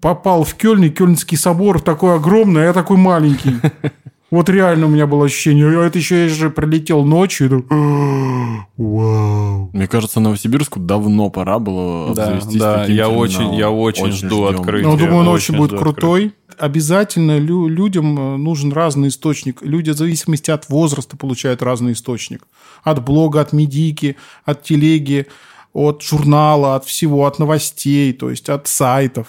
попал 0.00 0.44
в 0.44 0.54
Кёльн, 0.54 0.84
и 0.84 0.88
Кёльнский 0.88 1.36
собор 1.36 1.82
такой 1.82 2.14
огромный, 2.14 2.62
а 2.62 2.64
я 2.64 2.72
такой 2.72 2.96
маленький. 2.96 3.56
Вот 4.30 4.48
реально 4.48 4.86
у 4.86 4.88
меня 4.88 5.06
было 5.06 5.24
ощущение, 5.24 5.66
а 5.80 5.84
это 5.84 5.98
еще 5.98 6.22
я 6.24 6.28
же 6.28 6.50
прилетел 6.50 7.04
ночью. 7.04 7.46
И 7.46 7.50
так, 7.50 7.64
Вау. 8.76 9.70
Мне 9.72 9.86
кажется, 9.88 10.20
Новосибирску 10.20 10.78
давно 10.78 11.30
пора 11.30 11.58
было 11.58 12.14
да, 12.14 12.24
обзавестись 12.24 12.60
Да, 12.60 12.84
я 12.86 13.08
очень, 13.08 13.54
я 13.54 13.70
очень, 13.70 14.04
очень 14.04 14.16
жду 14.16 14.46
ждем. 14.48 14.60
открытия. 14.60 14.86
Ну, 14.86 14.96
думаю, 14.96 15.16
он 15.16 15.28
очень, 15.28 15.54
очень 15.54 15.56
будет 15.56 15.78
крутой. 15.78 16.26
Открытия. 16.26 16.40
Обязательно 16.58 17.38
лю- 17.38 17.68
людям 17.68 18.18
э, 18.18 18.36
нужен 18.36 18.72
разный 18.72 19.08
источник. 19.08 19.62
Люди 19.62 19.90
в 19.90 19.96
зависимости 19.96 20.50
от 20.50 20.68
возраста 20.68 21.16
получают 21.16 21.62
разный 21.62 21.92
источник. 21.92 22.46
От 22.84 23.04
блога, 23.04 23.40
от 23.40 23.52
медики, 23.52 24.16
от 24.44 24.62
телеги, 24.62 25.26
от 25.72 26.02
журнала, 26.02 26.76
от 26.76 26.84
всего, 26.84 27.26
от 27.26 27.38
новостей, 27.38 28.12
то 28.12 28.30
есть 28.30 28.48
от 28.48 28.66
сайтов. 28.68 29.28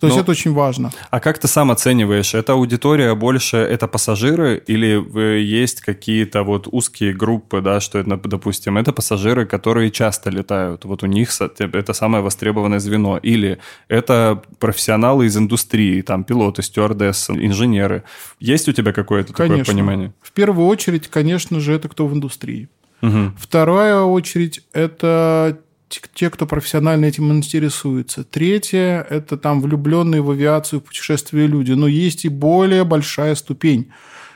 То 0.00 0.06
есть 0.06 0.18
это 0.18 0.30
очень 0.30 0.52
важно. 0.52 0.90
А 1.10 1.20
как 1.20 1.38
ты 1.38 1.48
сам 1.48 1.70
оцениваешь? 1.70 2.34
Это 2.34 2.52
аудитория 2.52 3.14
больше, 3.14 3.56
это 3.56 3.88
пассажиры 3.88 4.62
или 4.66 5.02
есть 5.42 5.80
какие-то 5.80 6.42
вот 6.42 6.68
узкие 6.70 7.12
группы, 7.12 7.60
да, 7.60 7.80
что 7.80 7.98
это, 7.98 8.16
допустим, 8.16 8.78
это 8.78 8.92
пассажиры, 8.92 9.46
которые 9.46 9.90
часто 9.90 10.30
летают, 10.30 10.84
вот 10.84 11.02
у 11.02 11.06
них 11.06 11.30
это 11.40 11.92
самое 11.92 12.22
востребованное 12.22 12.78
звено, 12.78 13.18
или 13.18 13.58
это 13.88 14.42
профессионалы 14.58 15.26
из 15.26 15.36
индустрии, 15.36 16.02
там 16.02 16.24
пилоты, 16.24 16.62
стюардессы, 16.62 17.32
инженеры. 17.32 18.04
Есть 18.40 18.68
у 18.68 18.72
тебя 18.72 18.92
какое-то 18.92 19.32
конечно. 19.32 19.64
такое 19.64 19.74
понимание? 19.74 20.12
В 20.22 20.32
первую 20.32 20.68
очередь, 20.68 21.08
конечно 21.08 21.60
же, 21.60 21.72
это 21.72 21.88
кто 21.88 22.06
в 22.06 22.14
индустрии. 22.14 22.68
Угу. 23.02 23.32
Вторая 23.38 24.00
очередь– 24.00 24.62
это 24.72 25.58
те, 25.88 26.30
кто 26.30 26.46
профессионально 26.46 27.06
этим 27.06 27.32
интересуется. 27.32 28.24
Третье– 28.24 29.06
это 29.10 29.36
там 29.36 29.60
влюбленные 29.60 30.22
в 30.22 30.30
авиацию, 30.30 30.80
в 30.80 30.84
путешествия 30.84 31.46
люди. 31.46 31.72
Но 31.72 31.86
есть 31.86 32.24
и 32.24 32.28
более 32.28 32.84
большая 32.84 33.34
ступень. 33.34 33.90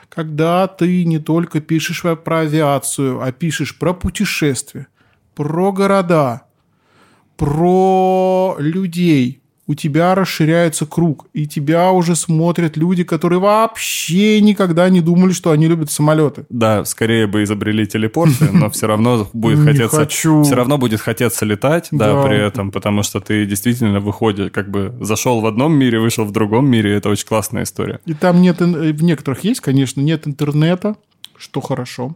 Когда 0.09 0.67
ты 0.67 1.05
не 1.05 1.19
только 1.19 1.61
пишешь 1.61 2.03
про 2.25 2.41
авиацию, 2.41 3.23
а 3.23 3.33
пишешь 3.33 3.79
про 3.79 3.95
путешествия, 3.95 4.89
про 5.35 5.73
города, 5.73 6.43
про 7.37 8.57
людей– 8.59 9.41
у 9.73 9.75
тебя 9.75 10.15
расширяется 10.15 10.85
круг, 10.85 11.27
и 11.33 11.47
тебя 11.47 11.91
уже 11.93 12.15
смотрят 12.15 12.77
люди, 12.77 13.05
которые 13.05 13.39
вообще 13.39 14.39
никогда 14.43 14.91
не 14.91 15.01
думали, 15.01 15.33
что 15.33 15.51
они 15.51 15.67
любят 15.67 15.91
самолеты. 15.91 16.45
Да, 16.51 16.85
скорее 16.85 17.27
бы 17.27 17.43
изобрели 17.43 17.87
телепорты, 17.87 18.51
но 18.53 18.69
все 18.69 18.87
равно 18.87 19.29
будет 19.33 19.65
хотеться... 19.65 20.07
Все 20.07 20.55
равно 20.55 20.77
будет 20.77 21.01
хотеться 21.01 21.47
летать, 21.47 21.89
да, 21.91 22.23
при 22.23 22.37
этом, 22.37 22.71
потому 22.71 23.03
что 23.03 23.21
ты 23.21 23.47
действительно 23.47 24.01
выходишь, 24.01 24.51
как 24.53 24.71
бы 24.71 24.95
зашел 25.01 25.41
в 25.41 25.47
одном 25.47 25.73
мире, 25.73 26.01
вышел 26.01 26.27
в 26.27 26.33
другом 26.33 26.69
мире, 26.69 26.95
это 26.95 27.09
очень 27.09 27.27
классная 27.27 27.63
история. 27.63 28.01
И 28.05 28.13
там 28.13 28.43
нет, 28.43 28.61
в 28.61 29.03
некоторых 29.03 29.43
есть, 29.45 29.61
конечно, 29.61 30.03
нет 30.03 30.27
интернета, 30.27 30.97
что 31.39 31.63
хорошо. 31.63 32.15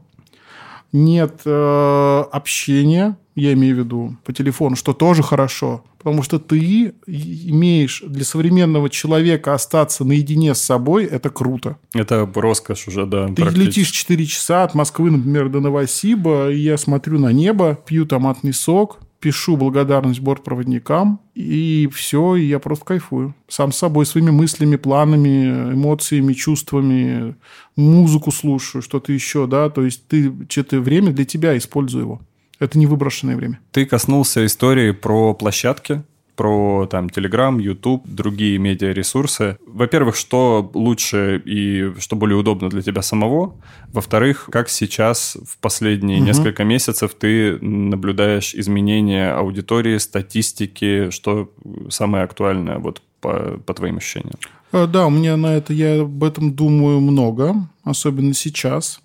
Нет 0.92 1.40
э, 1.44 2.24
общения, 2.32 3.16
я 3.34 3.52
имею 3.52 3.76
в 3.76 3.78
виду, 3.80 4.16
по 4.24 4.32
телефону, 4.32 4.76
что 4.76 4.92
тоже 4.92 5.22
хорошо. 5.22 5.84
Потому 5.98 6.22
что 6.22 6.38
ты 6.38 6.94
имеешь 7.06 8.02
для 8.06 8.24
современного 8.24 8.88
человека 8.88 9.54
остаться 9.54 10.04
наедине 10.04 10.54
с 10.54 10.62
собой, 10.62 11.04
это 11.04 11.30
круто. 11.30 11.78
Это 11.92 12.30
роскошь 12.32 12.86
уже, 12.86 13.06
да. 13.06 13.26
Ты 13.28 13.42
летишь 13.42 13.90
4 13.90 14.24
часа 14.26 14.62
от 14.62 14.74
Москвы, 14.74 15.10
например, 15.10 15.48
до 15.48 15.60
Новосиба, 15.60 16.50
и 16.50 16.58
я 16.58 16.76
смотрю 16.78 17.18
на 17.18 17.32
небо, 17.32 17.76
пью 17.86 18.06
томатный 18.06 18.52
сок, 18.52 19.00
пишу 19.20 19.56
благодарность 19.56 20.20
бортпроводникам, 20.20 21.20
и 21.34 21.88
все, 21.92 22.36
и 22.36 22.44
я 22.44 22.58
просто 22.58 22.84
кайфую. 22.84 23.34
Сам 23.48 23.72
с 23.72 23.78
собой, 23.78 24.06
своими 24.06 24.30
мыслями, 24.30 24.76
планами, 24.76 25.72
эмоциями, 25.74 26.32
чувствами, 26.32 27.36
музыку 27.76 28.30
слушаю, 28.30 28.82
что-то 28.82 29.12
еще, 29.12 29.46
да, 29.46 29.70
то 29.70 29.82
есть 29.82 30.06
ты 30.06 30.32
что-то 30.48 30.80
время 30.80 31.12
для 31.12 31.24
тебя, 31.24 31.56
используй 31.56 32.02
его. 32.02 32.20
Это 32.58 32.78
не 32.78 32.86
выброшенное 32.86 33.36
время. 33.36 33.60
Ты 33.70 33.84
коснулся 33.84 34.44
истории 34.46 34.92
про 34.92 35.34
площадки, 35.34 36.02
про 36.36 36.86
там 36.86 37.06
Telegram, 37.06 37.60
YouTube, 37.60 38.06
другие 38.06 38.58
медиаресурсы. 38.58 39.58
Во-первых, 39.66 40.14
что 40.16 40.70
лучше 40.74 41.42
и 41.44 41.92
что 41.98 42.14
более 42.14 42.36
удобно 42.36 42.68
для 42.68 42.82
тебя 42.82 43.02
самого. 43.02 43.56
Во-вторых, 43.92 44.48
как 44.52 44.68
сейчас 44.68 45.36
в 45.46 45.58
последние 45.58 46.18
угу. 46.18 46.26
несколько 46.26 46.64
месяцев 46.64 47.14
ты 47.18 47.58
наблюдаешь 47.60 48.54
изменения 48.54 49.32
аудитории, 49.32 49.98
статистики, 49.98 51.10
что 51.10 51.50
самое 51.88 52.24
актуальное 52.24 52.78
вот 52.78 53.02
по, 53.20 53.58
по 53.64 53.74
твоим 53.74 53.96
ощущениям? 53.96 54.38
Э, 54.72 54.86
да, 54.86 55.06
у 55.06 55.10
меня 55.10 55.36
на 55.36 55.56
это, 55.56 55.72
я 55.72 56.02
об 56.02 56.22
этом 56.22 56.54
думаю 56.54 57.00
много, 57.00 57.54
особенно 57.82 58.34
сейчас. 58.34 59.00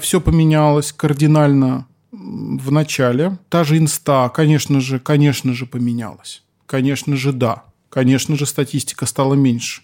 Все 0.00 0.20
поменялось 0.20 0.92
кардинально 0.92 1.86
в 2.14 2.70
начале. 2.70 3.38
Та 3.48 3.64
же 3.64 3.78
инста, 3.78 4.28
конечно 4.28 4.80
же, 4.80 4.98
конечно 4.98 5.52
же, 5.52 5.66
поменялась. 5.66 6.42
Конечно 6.66 7.16
же, 7.16 7.32
да. 7.32 7.64
Конечно 7.88 8.36
же, 8.36 8.46
статистика 8.46 9.06
стала 9.06 9.34
меньше. 9.34 9.82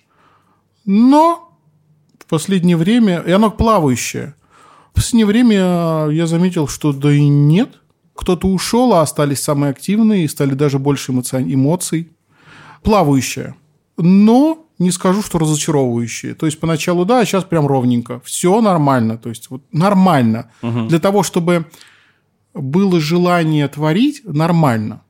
Но 0.85 1.57
в 2.19 2.27
последнее 2.27 2.77
время, 2.77 3.19
и 3.27 3.31
она 3.31 3.51
плавающая. 3.51 4.35
В 4.93 4.95
последнее 4.95 5.27
время 5.27 6.09
я 6.11 6.27
заметил, 6.27 6.69
что 6.69 6.93
да 6.93 7.13
и 7.13 7.29
нет. 7.29 7.81
Кто-то 8.15 8.49
ушел, 8.49 8.93
а 8.95 9.03
остались 9.03 9.41
самые 9.41 9.71
активные, 9.71 10.25
и 10.25 10.29
стали 10.29 10.55
даже 10.55 10.79
больше 10.79 11.13
эмоций. 11.13 12.11
Плавающая. 12.83 13.55
Но 13.97 14.67
не 14.79 14.91
скажу, 14.91 15.23
что 15.23 15.39
разочаровывающие. 15.39 16.35
То 16.35 16.47
есть 16.47 16.59
поначалу 16.59 17.05
да, 17.05 17.21
а 17.21 17.25
сейчас 17.25 17.45
прям 17.45 17.67
ровненько. 17.67 18.21
Все 18.25 18.61
нормально. 18.61 19.19
То 19.19 19.29
есть 19.29 19.51
вот 19.51 19.63
нормально. 19.73 20.51
Угу. 20.63 20.89
Для 20.89 20.99
того, 20.99 21.23
чтобы 21.23 21.67
было 22.55 23.01
желание 23.01 23.69
творить, 23.69 24.23
нормально. 24.25 25.03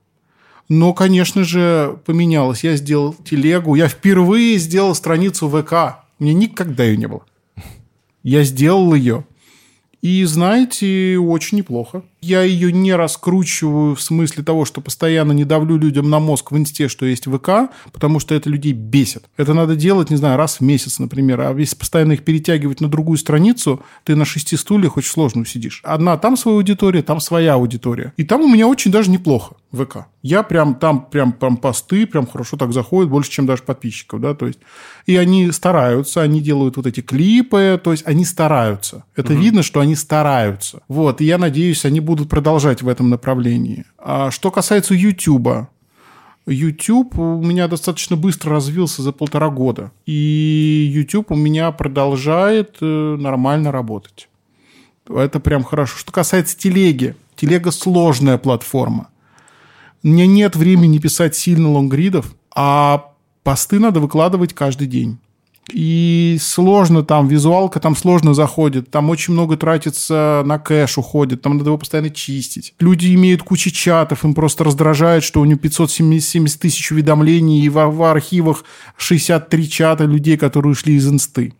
Но, 0.68 0.92
конечно 0.94 1.42
же, 1.42 1.98
поменялось. 2.06 2.62
Я 2.62 2.76
сделал 2.76 3.14
телегу. 3.14 3.74
Я 3.74 3.88
впервые 3.88 4.56
сделал 4.58 4.94
страницу 4.94 5.48
ВК. 5.48 6.04
У 6.18 6.24
меня 6.24 6.34
никогда 6.34 6.84
ее 6.84 6.96
не 6.96 7.08
было. 7.08 7.24
Я 8.22 8.44
сделал 8.44 8.94
ее. 8.94 9.24
И, 10.00 10.24
знаете, 10.24 11.18
очень 11.18 11.58
неплохо. 11.58 12.04
Я 12.20 12.42
ее 12.42 12.72
не 12.72 12.94
раскручиваю 12.94 13.94
в 13.94 14.02
смысле 14.02 14.44
того, 14.44 14.64
что 14.64 14.80
постоянно 14.80 15.32
не 15.32 15.44
давлю 15.44 15.76
людям 15.76 16.10
на 16.10 16.18
мозг 16.18 16.52
в 16.52 16.56
инсте, 16.56 16.88
что 16.88 17.06
есть 17.06 17.26
ВК, 17.26 17.72
потому 17.92 18.20
что 18.20 18.34
это 18.34 18.50
людей 18.50 18.72
бесит. 18.72 19.24
Это 19.36 19.54
надо 19.54 19.76
делать, 19.76 20.10
не 20.10 20.16
знаю, 20.16 20.36
раз 20.36 20.58
в 20.58 20.60
месяц, 20.60 20.98
например. 20.98 21.40
А 21.40 21.54
если 21.58 21.76
постоянно 21.76 22.12
их 22.12 22.24
перетягивать 22.24 22.80
на 22.80 22.88
другую 22.88 23.18
страницу, 23.18 23.82
ты 24.04 24.16
на 24.16 24.24
шести 24.24 24.56
стульях 24.56 24.96
очень 24.96 25.10
сложно 25.10 25.46
сидишь. 25.46 25.80
Одна 25.84 26.16
там 26.18 26.36
своя 26.36 26.56
аудитория, 26.58 27.02
там 27.02 27.20
своя 27.20 27.54
аудитория. 27.54 28.12
И 28.16 28.24
там 28.24 28.42
у 28.42 28.48
меня 28.48 28.66
очень 28.66 28.90
даже 28.90 29.10
неплохо. 29.10 29.54
ВК. 29.72 30.06
Я 30.22 30.42
прям 30.42 30.74
там 30.74 31.06
прям, 31.06 31.32
прям 31.32 31.56
посты, 31.56 32.06
прям 32.06 32.26
хорошо 32.26 32.56
так 32.56 32.72
заходят, 32.72 33.10
больше, 33.10 33.30
чем 33.30 33.46
даже 33.46 33.62
подписчиков, 33.62 34.20
да, 34.20 34.34
то 34.34 34.46
есть. 34.46 34.58
И 35.06 35.16
они 35.16 35.52
стараются, 35.52 36.22
они 36.22 36.40
делают 36.40 36.76
вот 36.76 36.86
эти 36.86 37.00
клипы, 37.00 37.80
то 37.82 37.92
есть 37.92 38.06
они 38.06 38.24
стараются. 38.24 39.04
Это 39.14 39.32
угу. 39.32 39.40
видно, 39.40 39.62
что 39.62 39.80
они 39.80 39.94
стараются. 39.94 40.82
Вот, 40.88 41.20
и 41.20 41.24
я 41.24 41.38
надеюсь, 41.38 41.84
они 41.84 42.00
будут 42.00 42.09
продолжать 42.16 42.82
в 42.82 42.88
этом 42.88 43.10
направлении. 43.10 43.84
А 43.98 44.30
что 44.30 44.50
касается 44.50 44.94
YouTube, 44.94 45.68
YouTube 46.46 47.18
у 47.18 47.42
меня 47.42 47.68
достаточно 47.68 48.16
быстро 48.16 48.52
развился 48.52 49.02
за 49.02 49.12
полтора 49.12 49.50
года. 49.50 49.92
И 50.06 50.90
YouTube 50.92 51.30
у 51.30 51.36
меня 51.36 51.70
продолжает 51.72 52.76
э, 52.80 53.16
нормально 53.18 53.72
работать. 53.72 54.28
Это 55.08 55.40
прям 55.40 55.64
хорошо. 55.64 55.98
Что 55.98 56.12
касается 56.12 56.56
телеги. 56.56 57.16
Телега 57.36 57.70
сложная 57.70 58.38
платформа. 58.38 59.08
У 60.02 60.08
меня 60.08 60.26
нет 60.26 60.56
времени 60.56 60.98
писать 60.98 61.34
сильно 61.34 61.70
лонгридов, 61.70 62.34
а 62.54 63.12
посты 63.42 63.78
надо 63.78 64.00
выкладывать 64.00 64.54
каждый 64.54 64.86
день. 64.86 65.18
И 65.72 66.38
сложно 66.40 67.02
там, 67.02 67.28
визуалка 67.28 67.80
там 67.80 67.96
сложно 67.96 68.34
заходит, 68.34 68.90
там 68.90 69.10
очень 69.10 69.34
много 69.34 69.56
тратится 69.56 70.42
на 70.44 70.58
кэш 70.58 70.98
уходит, 70.98 71.42
там 71.42 71.56
надо 71.56 71.70
его 71.70 71.78
постоянно 71.78 72.10
чистить. 72.10 72.74
Люди 72.80 73.14
имеют 73.14 73.42
кучу 73.42 73.70
чатов, 73.70 74.24
им 74.24 74.34
просто 74.34 74.64
раздражает, 74.64 75.22
что 75.22 75.40
у 75.40 75.44
него 75.44 75.58
570 75.58 76.60
тысяч 76.60 76.90
уведомлений, 76.92 77.64
и 77.64 77.68
в, 77.68 77.74
в 77.74 78.02
архивах 78.04 78.64
63 78.96 79.70
чата 79.70 80.04
людей, 80.04 80.36
которые 80.36 80.72
ушли 80.72 80.94
из 80.94 81.08
инсты. 81.08 81.54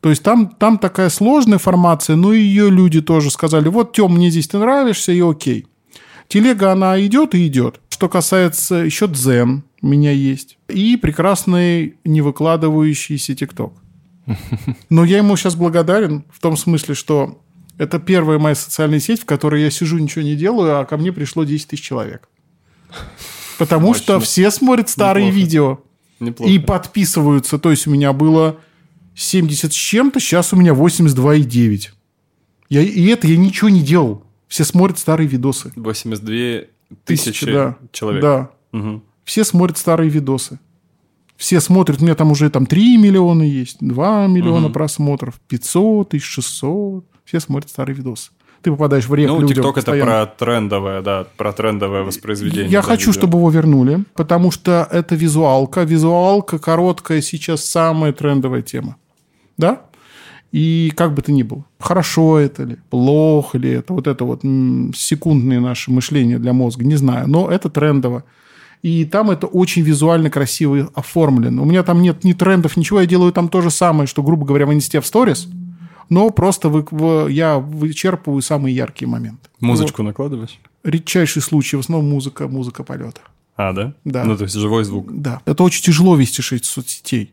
То 0.00 0.10
есть 0.10 0.22
там, 0.22 0.48
там 0.48 0.78
такая 0.78 1.10
сложная 1.10 1.58
формация, 1.58 2.16
но 2.16 2.32
ее 2.32 2.70
люди 2.70 3.00
тоже 3.00 3.30
сказали, 3.30 3.68
вот, 3.68 3.92
Тем, 3.92 4.14
мне 4.14 4.30
здесь 4.30 4.48
ты 4.48 4.58
нравишься, 4.58 5.12
и 5.12 5.20
окей. 5.20 5.66
Телега, 6.26 6.72
она 6.72 7.00
идет 7.04 7.34
и 7.34 7.46
идет. 7.46 7.80
Что 7.88 8.08
касается 8.08 8.76
еще 8.76 9.06
дзен, 9.06 9.62
у 9.82 9.86
меня 9.86 10.12
есть. 10.12 10.58
И 10.68 10.96
прекрасный 10.96 11.96
не 12.04 12.20
выкладывающийся 12.20 13.34
ТикТок. 13.34 13.74
Но 14.88 15.04
я 15.04 15.18
ему 15.18 15.36
сейчас 15.36 15.56
благодарен 15.56 16.24
в 16.32 16.40
том 16.40 16.56
смысле, 16.56 16.94
что 16.94 17.42
это 17.78 17.98
первая 17.98 18.38
моя 18.38 18.54
социальная 18.54 19.00
сеть, 19.00 19.22
в 19.22 19.24
которой 19.24 19.62
я 19.62 19.70
сижу, 19.70 19.98
ничего 19.98 20.22
не 20.22 20.36
делаю, 20.36 20.78
а 20.78 20.84
ко 20.84 20.96
мне 20.96 21.12
пришло 21.12 21.44
10 21.44 21.66
тысяч 21.66 21.82
человек. 21.82 22.28
Потому 23.58 23.94
что 23.94 24.20
все 24.20 24.50
смотрят 24.50 24.88
старые 24.88 25.26
неплохо. 25.26 25.44
видео 25.44 25.80
неплохо. 26.20 26.50
и 26.50 26.58
подписываются. 26.58 27.58
То 27.58 27.70
есть 27.70 27.86
у 27.86 27.90
меня 27.90 28.12
было 28.12 28.58
70 29.14 29.72
с 29.72 29.76
чем-то, 29.76 30.20
сейчас 30.20 30.52
у 30.52 30.56
меня 30.56 30.72
82,9. 30.72 31.88
Я, 32.68 32.80
и 32.82 33.06
это 33.06 33.26
я 33.26 33.36
ничего 33.36 33.68
не 33.68 33.82
делал. 33.82 34.24
Все 34.48 34.64
смотрят 34.64 34.98
старые 34.98 35.28
видосы. 35.28 35.72
82 35.76 36.66
тысячи, 37.04 37.30
тысячи 37.30 37.52
да. 37.52 37.76
человек. 37.90 38.22
Да. 38.22 38.50
Угу. 38.72 39.02
Все 39.24 39.44
смотрят 39.44 39.78
старые 39.78 40.10
видосы. 40.10 40.58
Все 41.36 41.60
смотрят, 41.60 42.00
у 42.00 42.04
меня 42.04 42.14
там 42.14 42.30
уже 42.30 42.50
там 42.50 42.66
3 42.66 42.98
миллиона 42.98 43.42
есть, 43.42 43.78
2 43.80 44.26
миллиона 44.28 44.66
угу. 44.66 44.74
просмотров, 44.74 45.40
500, 45.48 46.08
1600. 46.08 47.04
Все 47.24 47.40
смотрят 47.40 47.70
старые 47.70 47.96
видосы. 47.96 48.30
Ты 48.62 48.70
попадаешь 48.70 49.08
в 49.08 49.14
рек 49.14 49.28
Ну, 49.28 49.46
ТикТок 49.46 49.76
это 49.76 49.92
про 49.92 50.26
трендовое, 50.26 51.02
да, 51.02 51.26
про 51.36 51.52
трендовое 51.52 52.04
воспроизведение. 52.04 52.70
Я 52.70 52.80
хочу, 52.80 53.08
видео. 53.08 53.20
чтобы 53.20 53.38
его 53.38 53.50
вернули, 53.50 54.04
потому 54.14 54.52
что 54.52 54.86
это 54.90 55.16
визуалка. 55.16 55.82
Визуалка 55.82 56.60
короткая 56.60 57.20
сейчас 57.22 57.64
самая 57.64 58.12
трендовая 58.12 58.62
тема. 58.62 58.96
Да? 59.56 59.82
И 60.52 60.92
как 60.94 61.14
бы 61.14 61.22
то 61.22 61.32
ни 61.32 61.42
было, 61.42 61.64
хорошо 61.80 62.38
это 62.38 62.64
ли, 62.64 62.76
плохо 62.90 63.56
ли 63.56 63.70
это, 63.70 63.94
вот 63.94 64.06
это 64.06 64.24
вот 64.24 64.42
секундное 64.94 65.60
наше 65.60 65.90
мышление 65.90 66.38
для 66.38 66.52
мозга, 66.52 66.84
не 66.84 66.96
знаю, 66.96 67.26
но 67.26 67.50
это 67.50 67.70
трендово. 67.70 68.24
И 68.82 69.04
там 69.04 69.30
это 69.30 69.46
очень 69.46 69.82
визуально 69.82 70.28
красиво 70.28 70.90
оформлено. 70.94 71.62
У 71.62 71.64
меня 71.64 71.84
там 71.84 72.02
нет 72.02 72.24
ни 72.24 72.32
трендов, 72.32 72.76
ничего. 72.76 73.00
Я 73.00 73.06
делаю 73.06 73.32
там 73.32 73.48
то 73.48 73.60
же 73.60 73.70
самое, 73.70 74.08
что, 74.08 74.22
грубо 74.22 74.44
говоря, 74.44 74.66
в 74.66 74.74
инсте 74.74 75.00
в 75.00 75.06
сторис. 75.06 75.48
Но 76.08 76.30
просто 76.30 76.68
вы, 76.68 76.84
в, 76.90 77.28
я 77.28 77.58
вычерпываю 77.58 78.42
самые 78.42 78.74
яркие 78.74 79.08
моменты. 79.08 79.48
Музычку 79.60 80.02
вот. 80.02 80.08
накладываешь? 80.08 80.58
Редчайший 80.82 81.42
случай. 81.42 81.76
В 81.76 81.80
основном 81.80 82.10
музыка, 82.10 82.48
музыка 82.48 82.82
полета. 82.82 83.20
А, 83.56 83.72
да? 83.72 83.94
Да. 84.04 84.24
Ну, 84.24 84.36
то 84.36 84.44
есть 84.44 84.54
живой 84.56 84.84
звук. 84.84 85.06
Да. 85.10 85.40
Это 85.44 85.62
очень 85.62 85.82
тяжело 85.82 86.16
вести 86.16 86.42
6 86.42 86.64
соцсетей. 86.64 87.32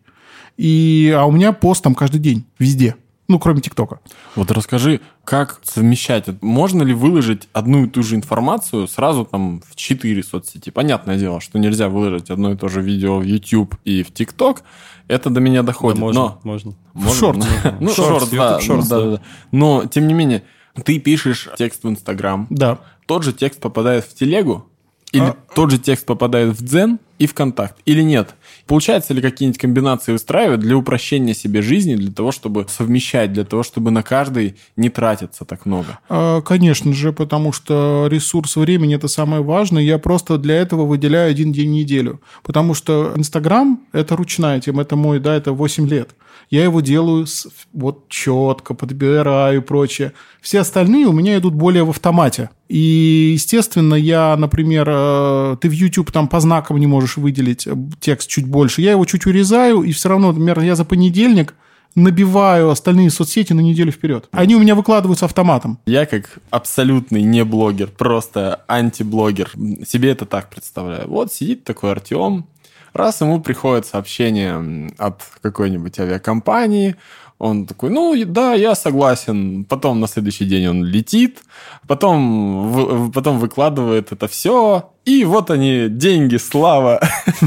И, 0.56 1.14
а 1.18 1.26
у 1.26 1.32
меня 1.32 1.52
пост 1.52 1.84
там 1.84 1.96
каждый 1.96 2.20
день, 2.20 2.46
везде. 2.60 2.96
Ну, 3.30 3.38
кроме 3.38 3.62
ТикТока. 3.62 4.00
Вот 4.36 4.50
расскажи, 4.50 5.02
как 5.24 5.62
совмещать? 5.64 6.26
Можно 6.42 6.82
ли 6.82 6.96
выложить 6.96 7.48
одну 7.54 7.86
и 7.86 7.88
ту 7.88 8.02
же 8.02 8.16
информацию 8.16 8.88
сразу 8.88 9.24
там 9.24 9.62
в 9.70 9.76
четыре 9.76 10.24
соцсети? 10.24 10.72
Понятное 10.72 11.16
дело, 11.16 11.40
что 11.40 11.60
нельзя 11.60 11.90
выложить 11.90 12.32
одно 12.32 12.52
и 12.52 12.58
то 12.58 12.70
же 12.70 12.82
видео 12.82 13.20
в 13.20 13.24
YouTube 13.24 13.76
и 13.86 14.02
в 14.02 14.12
ТикТок. 14.12 14.64
Это 15.08 15.30
до 15.30 15.42
меня 15.42 15.62
доходит. 15.62 16.00
Да, 16.00 16.06
можно, 16.06 16.22
но... 16.22 16.40
можно. 16.44 16.76
можно. 16.94 17.14
Шорт. 17.14 17.48
Ну, 17.80 17.90
шорт, 17.92 18.30
да, 18.32 18.60
да, 18.60 18.82
да. 18.82 19.22
Но, 19.52 19.86
тем 19.86 20.08
не 20.08 20.16
менее, 20.16 20.44
ты 20.84 20.98
пишешь 20.98 21.50
текст 21.56 21.84
в 21.84 21.90
Инстаграм. 21.90 22.48
Да. 22.50 22.80
Тот 23.06 23.24
же 23.24 23.32
текст 23.32 23.62
попадает 23.62 24.06
в 24.06 24.16
телегу, 24.16 24.66
или 25.12 25.22
а... 25.22 25.38
тот 25.54 25.70
же 25.70 25.78
текст 25.78 26.06
попадает 26.06 26.60
в 26.60 26.64
Дзен 26.64 27.00
и 27.20 27.28
в 27.28 27.36
Контакт, 27.36 27.78
или 27.86 28.02
нет? 28.02 28.36
Получается 28.70 29.16
ли 29.16 29.22
какие-нибудь 29.22 29.60
комбинации 29.60 30.12
выстраивать 30.12 30.60
для 30.60 30.78
упрощения 30.78 31.34
себе 31.34 31.64
жизни, 31.64 31.96
для 31.96 32.12
того, 32.12 32.32
чтобы 32.32 32.68
совмещать, 32.70 33.34
для 33.34 33.44
того, 33.44 33.64
чтобы 33.64 33.90
на 33.90 34.04
каждый 34.04 34.58
не 34.78 34.90
тратиться 34.90 35.44
так 35.44 35.66
много? 35.66 35.98
А, 36.08 36.42
конечно 36.42 36.94
же, 36.94 37.12
потому 37.12 37.52
что 37.52 38.08
ресурс 38.12 38.56
времени– 38.58 38.96
это 38.96 39.08
самое 39.08 39.42
важное. 39.42 39.82
Я 39.82 39.98
просто 39.98 40.38
для 40.38 40.58
этого 40.58 40.86
выделяю 40.86 41.32
один 41.32 41.52
день 41.52 41.70
в 41.70 41.74
неделю. 41.74 42.22
Потому 42.44 42.76
что 42.76 43.14
Инстаграм– 43.16 43.82
это 43.92 44.16
ручная 44.16 44.60
тема, 44.60 44.84
это 44.84 44.96
мой, 44.96 45.20
да, 45.20 45.34
это 45.34 45.52
8 45.52 45.88
лет. 45.90 46.12
Я 46.52 46.64
его 46.64 46.80
делаю 46.82 47.26
с, 47.26 47.48
вот 47.74 48.08
четко, 48.08 48.76
подбираю 48.76 49.62
и 49.62 49.64
прочее. 49.64 50.14
Все 50.42 50.60
остальные 50.60 51.08
у 51.08 51.12
меня 51.12 51.36
идут 51.40 51.56
более 51.56 51.84
в 51.84 51.90
автомате. 51.90 52.52
И, 52.70 53.32
естественно, 53.34 53.96
я, 53.96 54.36
например, 54.38 54.88
э, 54.88 55.58
ты 55.60 55.68
в 55.68 55.72
YouTube 55.72 56.12
там 56.12 56.28
по 56.28 56.40
знакам 56.40 56.78
не 56.78 56.86
можешь 56.86 57.18
выделить 57.18 57.66
э, 57.66 57.76
текст 58.00 58.30
чуть 58.30 58.46
больше. 58.46 58.84
Я 58.84 58.92
его 58.92 59.06
чуть 59.06 59.26
урезаю, 59.26 59.82
и 59.82 59.92
все 59.92 60.10
равно, 60.10 60.28
например, 60.28 60.60
я 60.60 60.76
за 60.76 60.86
понедельник 60.86 61.56
набиваю 61.96 62.70
остальные 62.70 63.10
соцсети 63.10 63.54
на 63.54 63.62
неделю 63.62 63.92
вперед. 63.92 64.30
Они 64.32 64.56
у 64.56 64.60
меня 64.60 64.76
выкладываются 64.76 65.26
автоматом. 65.26 65.80
Я 65.88 66.06
как 66.06 66.38
абсолютный 66.52 67.24
не 67.24 67.44
блогер, 67.44 67.88
просто 67.88 68.64
антиблогер, 68.68 69.52
себе 69.88 70.12
это 70.12 70.28
так 70.28 70.52
представляю. 70.52 71.08
Вот 71.08 71.34
сидит 71.34 71.64
такой 71.64 71.92
Артем, 71.92 72.46
раз 72.94 73.22
ему 73.22 73.42
приходит 73.42 73.88
сообщение 73.88 74.92
от 75.00 75.24
какой-нибудь 75.42 76.00
авиакомпании, 76.00 76.96
он 77.40 77.66
такой, 77.66 77.90
ну 77.90 78.14
да, 78.26 78.54
я 78.54 78.76
согласен. 78.76 79.64
Потом 79.64 80.02
на 80.02 80.08
следующий 80.08 80.46
день 80.46 80.68
он 80.68 80.84
летит, 80.84 81.40
потом, 81.88 83.12
потом 83.14 83.40
выкладывает 83.40 84.12
это 84.12 84.28
все, 84.28 84.92
и 85.10 85.26
вот 85.26 85.50
они, 85.50 85.88
деньги, 85.90 86.38
слава. 86.38 87.00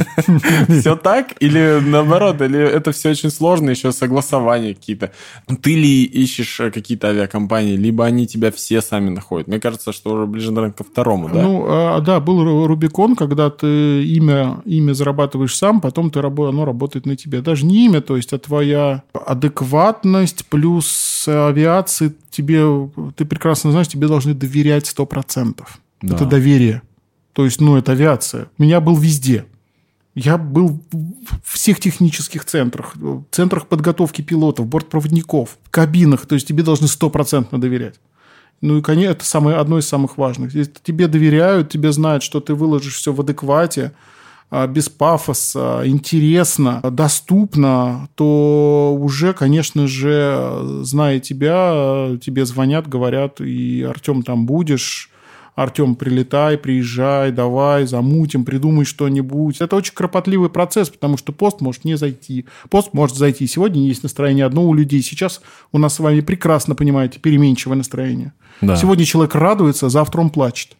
Все 0.68 0.97
так? 0.97 1.34
Или 1.38 1.80
наоборот, 1.80 2.40
или 2.40 2.59
это 2.59 2.90
все 2.90 3.11
очень 3.11 3.30
сложно, 3.30 3.70
еще 3.70 3.93
согласования 3.93 4.74
какие-то. 4.74 5.12
Ты 5.62 5.74
ли 5.76 6.03
ищешь 6.03 6.61
э, 6.61 6.70
какие-то 6.70 7.09
авиакомпании, 7.09 7.76
либо 7.76 8.05
они 8.05 8.26
тебя 8.26 8.51
все 8.51 8.80
сами 8.80 9.11
находят? 9.11 9.49
Мне 9.49 9.61
кажется, 9.61 9.93
что 9.93 10.14
уже 10.14 10.26
ближе, 10.26 10.51
наверное, 10.51 10.74
ко 10.74 10.82
второму, 10.82 11.28
да? 11.28 11.43
Ну, 11.43 11.64
а, 11.68 12.01
да, 12.01 12.18
был 12.20 12.66
Рубикон, 12.66 13.14
когда 13.14 13.49
ты 13.51 14.05
имя, 14.05 14.61
имя 14.64 14.93
зарабатываешь 14.93 15.57
сам, 15.57 15.80
потом 15.80 16.11
ты, 16.11 16.18
оно 16.18 16.64
работает 16.64 17.07
на 17.07 17.16
тебе. 17.16 17.43
Даже 17.43 17.64
не 17.64 17.86
имя, 17.86 18.01
то 18.01 18.16
есть, 18.16 18.32
а 18.32 18.38
твоя 18.38 19.03
адекватность 19.12 19.82
плюс 20.49 21.26
авиации 21.26 22.14
тебе, 22.30 22.91
ты 23.16 23.24
прекрасно 23.24 23.70
знаешь, 23.70 23.89
тебе 23.89 24.09
должны 24.09 24.35
доверять 24.35 24.85
100%. 24.85 25.66
Да. 26.03 26.14
Это 26.14 26.26
доверие. 26.26 26.83
То 27.33 27.45
есть, 27.45 27.61
ну, 27.61 27.76
это 27.76 27.93
авиация. 27.93 28.49
Меня 28.59 28.80
был 28.80 28.97
везде. 28.97 29.47
Я 30.14 30.37
был 30.37 30.80
в 30.91 31.55
всех 31.55 31.80
технических 31.80 32.45
центрах, 32.45 32.95
центрах 33.30 33.66
подготовки 33.66 34.20
пилотов, 34.20 34.66
бортпроводников, 34.66 35.59
кабинах. 35.70 36.26
То 36.26 36.35
есть 36.35 36.47
тебе 36.47 36.62
должны 36.62 36.89
стопроцентно 36.89 37.59
доверять. 37.61 37.95
Ну 38.61 38.78
и, 38.78 38.83
конечно, 38.83 39.12
это 39.12 39.24
самое, 39.24 39.57
одно 39.57 39.78
из 39.78 39.89
самых 39.89 40.18
важных. 40.18 40.55
Если 40.55 40.74
тебе 40.83 41.09
доверяют, 41.09 41.70
тебе 41.70 41.93
знают, 41.93 42.22
что 42.22 42.41
ты 42.41 42.55
выложишь 42.55 42.97
все 42.97 43.12
в 43.12 43.20
адеквате, 43.20 43.93
без 44.68 44.88
пафоса, 44.88 45.82
интересно, 45.84 46.80
доступно, 46.82 48.09
то 48.14 48.96
уже, 49.00 49.32
конечно 49.32 49.86
же, 49.86 50.80
зная 50.82 51.20
тебя, 51.20 52.18
тебе 52.20 52.44
звонят, 52.44 52.86
говорят, 52.88 53.40
и 53.40 53.82
Артем 53.82 54.22
там 54.22 54.44
будешь, 54.44 55.11
Артем, 55.55 55.96
прилетай, 55.96 56.57
приезжай, 56.57 57.30
давай, 57.30 57.86
замутим, 57.86 58.44
придумай 58.44 58.84
что-нибудь. 58.86 59.61
Это 59.61 59.76
очень 59.76 59.94
кропотливый 59.94 60.48
процесс, 60.48 60.88
потому 60.88 61.18
что 61.18 61.32
пост 61.32 61.61
может 61.61 61.84
не 61.84 61.96
зайти. 61.96 62.46
Пост 62.70 62.94
может 62.94 63.16
зайти. 63.16 63.46
Сегодня 63.46 63.86
есть 63.86 64.03
настроение 64.03 64.46
одно 64.46 64.66
у 64.66 64.72
людей. 64.72 65.03
Сейчас 65.03 65.42
у 65.70 65.78
нас 65.78 65.94
с 65.94 66.00
вами 66.00 66.20
прекрасно, 66.20 66.74
понимаете, 66.74 67.18
переменчивое 67.20 67.76
настроение. 67.76 68.32
Да. 68.62 68.76
Сегодня 68.76 69.05
человек 69.05 69.34
радуется, 69.34 69.90
завтра 69.90 70.22
он 70.22 70.30
плачет. 70.30 70.76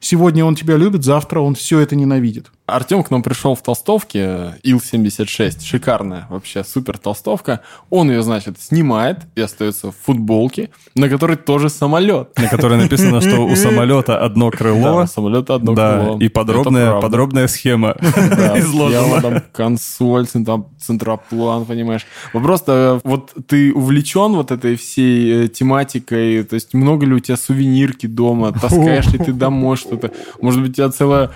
Сегодня 0.00 0.44
он 0.44 0.54
тебя 0.54 0.76
любит, 0.76 1.04
завтра 1.04 1.40
он 1.40 1.54
все 1.54 1.80
это 1.80 1.94
ненавидит. 1.94 2.50
Артем 2.66 3.02
к 3.02 3.10
нам 3.10 3.22
пришел 3.22 3.54
в 3.54 3.62
толстовке, 3.62 4.54
Ил-76, 4.62 5.62
шикарная 5.62 6.26
вообще, 6.30 6.64
супер 6.64 6.96
толстовка. 6.96 7.60
Он 7.90 8.10
ее, 8.10 8.22
значит, 8.22 8.58
снимает 8.58 9.18
и 9.34 9.42
остается 9.42 9.90
в 9.90 9.96
футболке, 10.02 10.70
на 10.94 11.10
которой 11.10 11.36
тоже 11.36 11.68
самолет. 11.68 12.30
На 12.38 12.48
которой 12.48 12.78
написано, 12.78 13.20
что 13.20 13.40
у 13.40 13.54
самолета 13.54 14.18
одно 14.18 14.50
крыло. 14.50 15.00
Да, 15.00 15.06
самолета 15.06 15.56
одно 15.56 15.74
да, 15.74 16.00
крыло. 16.00 16.18
и 16.18 16.28
подробная, 16.28 17.00
подробная 17.02 17.48
схема 17.48 17.96
изложена. 18.00 19.20
Там 19.20 19.42
консоль, 19.52 20.26
там 20.26 20.68
центроплан, 20.80 21.66
понимаешь. 21.66 22.06
Вопрос-то, 22.32 22.98
вот 23.04 23.34
ты 23.46 23.74
увлечен 23.74 24.32
вот 24.32 24.50
этой 24.50 24.76
всей 24.76 25.44
э, 25.44 25.48
тематикой, 25.48 26.42
то 26.44 26.54
есть 26.54 26.72
много 26.72 27.04
ли 27.04 27.12
у 27.12 27.20
тебя 27.20 27.36
сувенирки 27.36 28.06
дома, 28.06 28.52
таскаешь 28.52 29.08
ли 29.08 29.18
ты 29.18 29.34
домой 29.34 29.76
что-то? 29.76 30.12
Может 30.40 30.62
быть, 30.62 30.70
у 30.70 30.74
тебя 30.74 30.88
целая, 30.90 31.30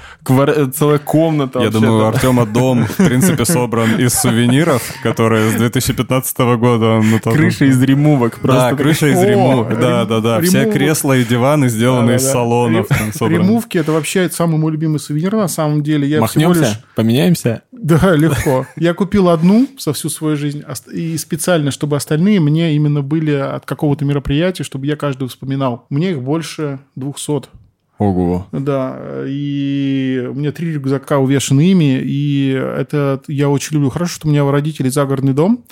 целая 0.75 0.99
комната. 1.19 1.61
Я 1.61 1.71
думаю, 1.71 1.99
у 1.99 2.05
Артема 2.05 2.47
дом, 2.47 2.87
в 2.87 2.97
принципе, 2.97 3.45
собран 3.45 3.97
из 3.97 4.15
сувениров, 4.15 4.83
которые 5.03 5.51
с 5.51 5.55
2015 5.55 6.39
года... 6.39 7.01
Ну, 7.03 7.19
крыша 7.19 7.65
из 7.65 7.83
ремувок. 7.83 8.39
Да, 8.43 8.73
крыша 8.75 9.09
из 9.09 9.23
ремувок, 9.23 9.79
да, 9.81 10.05
да, 10.05 10.21
да. 10.21 10.41
Все 10.41 10.71
кресла 10.71 11.17
и 11.17 11.25
диваны 11.25 11.69
сделаны 11.69 12.13
из 12.13 12.23
салонов. 12.23 12.87
Ремувки— 13.21 13.79
это 13.79 13.93
вообще 13.93 14.29
самый 14.31 14.59
мой 14.59 14.73
любимый 14.73 14.99
сувенир, 14.99 15.37
на 15.37 15.49
самом 15.49 15.83
деле. 15.83 16.07
Я 16.09 16.21
Махнемся? 16.21 16.85
Поменяемся? 16.95 17.63
Да, 17.73 18.15
легко. 18.15 18.67
Я 18.77 18.95
купил 18.95 19.29
одну 19.29 19.67
за 19.79 19.93
всю 19.93 20.09
свою 20.09 20.37
жизнь, 20.37 20.63
и 20.93 21.17
специально, 21.19 21.71
чтобы 21.71 21.97
остальные 21.97 22.41
мне 22.41 22.75
именно 22.75 23.03
были 23.03 23.33
от 23.33 23.67
какого-то 23.67 24.05
мероприятия, 24.05 24.63
чтобы 24.65 24.87
я 24.87 24.97
каждую 24.97 25.29
вспоминал. 25.29 25.87
Мне 25.91 26.13
их 26.13 26.23
больше 26.23 26.79
200. 26.97 27.49
Ого. 27.99 28.47
Да, 28.53 28.97
и 29.27 30.25
у 30.31 30.35
меня 30.35 30.53
три 30.53 30.73
рюкзака 30.73 31.19
увешаны 31.19 31.63
ими, 31.63 32.01
и 32.01 32.51
это 32.51 33.21
я 33.27 33.49
очень 33.49 33.75
люблю. 33.75 33.91
Хорошо, 33.91 34.15
что 34.15 34.29
у 34.29 34.31
меня 34.31 34.45
у 34.45 34.53
родителей 34.53 34.91
загородный 34.91 35.33
дом, 35.33 35.65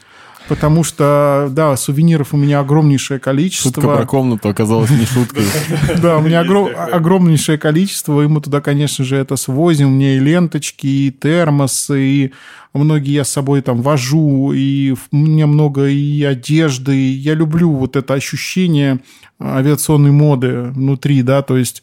потому 0.49 0.83
что, 0.83 1.49
да, 1.53 1.77
сувениров 1.77 2.35
у 2.35 2.37
меня 2.37 2.61
огромнейшее 2.61 3.21
количество. 3.21 3.71
Шутка 3.71 3.97
про 3.97 4.07
комнату 4.07 4.49
оказалась 4.49 4.91
не 4.91 5.07
шуткой. 5.07 5.45
Да, 6.03 6.19
у 6.19 6.21
меня 6.21 6.41
огромнейшее 6.41 7.59
количество, 7.59 8.21
и 8.23 8.27
мы 8.27 8.41
туда, 8.41 8.61
конечно 8.61 9.05
же, 9.05 9.17
это 9.17 9.37
свозим. 9.37 9.89
У 9.89 9.93
меня 9.93 10.17
и 10.17 10.19
ленточки, 10.19 10.87
и 10.87 11.11
термосы, 11.13 12.03
и 12.03 12.33
многие 12.75 13.13
я 13.13 13.25
с 13.25 13.31
собой 13.31 13.63
там 13.63 13.83
вожу, 13.83 14.53
и 14.53 14.95
у 15.13 15.17
меня 15.17 15.47
много 15.47 15.87
и 15.87 16.25
одежды. 16.25 17.13
Я 17.15 17.35
люблю 17.35 17.71
вот 17.71 17.95
это 17.95 18.15
ощущение 18.15 18.99
авиационной 19.41 20.13
моды 20.13 20.73
внутри, 20.75 21.23
да, 21.23 21.43
то 21.43 21.57
есть 21.57 21.83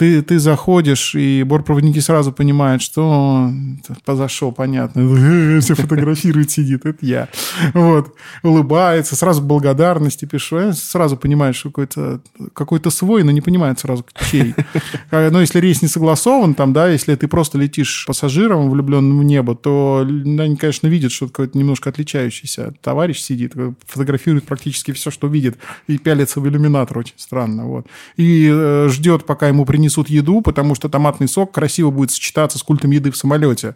ты, 0.00 0.22
ты 0.22 0.38
заходишь, 0.38 1.14
и 1.14 1.42
бортпроводники 1.42 1.98
сразу 1.98 2.32
понимают, 2.32 2.80
что 2.80 3.50
позашел, 4.06 4.50
понятно, 4.50 5.02
все 5.60 5.74
фотографирует, 5.74 6.50
сидит, 6.50 6.86
это 6.86 7.04
я. 7.04 7.28
Вот, 7.74 8.14
улыбается, 8.42 9.14
сразу 9.14 9.42
благодарности 9.42 10.24
пишу, 10.24 10.56
э, 10.56 10.72
сразу 10.72 11.18
понимаешь, 11.18 11.56
что 11.56 11.68
какой-то 11.68 12.22
какой 12.54 12.80
свой, 12.90 13.24
но 13.24 13.30
не 13.30 13.42
понимает 13.42 13.78
сразу, 13.78 14.06
чей. 14.30 14.54
А, 15.10 15.28
но 15.30 15.42
если 15.42 15.60
рейс 15.60 15.82
не 15.82 15.88
согласован, 15.88 16.54
там, 16.54 16.72
да, 16.72 16.88
если 16.88 17.14
ты 17.14 17.28
просто 17.28 17.58
летишь 17.58 18.06
пассажиром, 18.06 18.70
влюбленным 18.70 19.18
в 19.18 19.24
небо, 19.24 19.54
то 19.54 19.98
они, 20.02 20.56
конечно, 20.56 20.86
видят, 20.86 21.12
что 21.12 21.26
какой-то 21.28 21.58
немножко 21.58 21.90
отличающийся 21.90 22.72
товарищ 22.80 23.18
сидит, 23.18 23.52
фотографирует 23.86 24.44
практически 24.44 24.92
все, 24.92 25.10
что 25.10 25.26
видит, 25.26 25.58
и 25.88 25.98
пялится 25.98 26.40
в 26.40 26.48
иллюминатор 26.48 26.96
очень 26.96 27.16
странно, 27.18 27.66
вот. 27.66 27.86
И 28.16 28.48
э, 28.50 28.88
ждет, 28.90 29.26
пока 29.26 29.48
ему 29.48 29.66
принесут 29.66 29.89
несут 29.90 30.08
еду, 30.08 30.40
потому 30.40 30.74
что 30.74 30.88
томатный 30.88 31.28
сок 31.28 31.52
красиво 31.52 31.90
будет 31.90 32.10
сочетаться 32.10 32.58
с 32.58 32.62
культом 32.62 32.92
еды 32.92 33.10
в 33.10 33.16
самолете. 33.16 33.74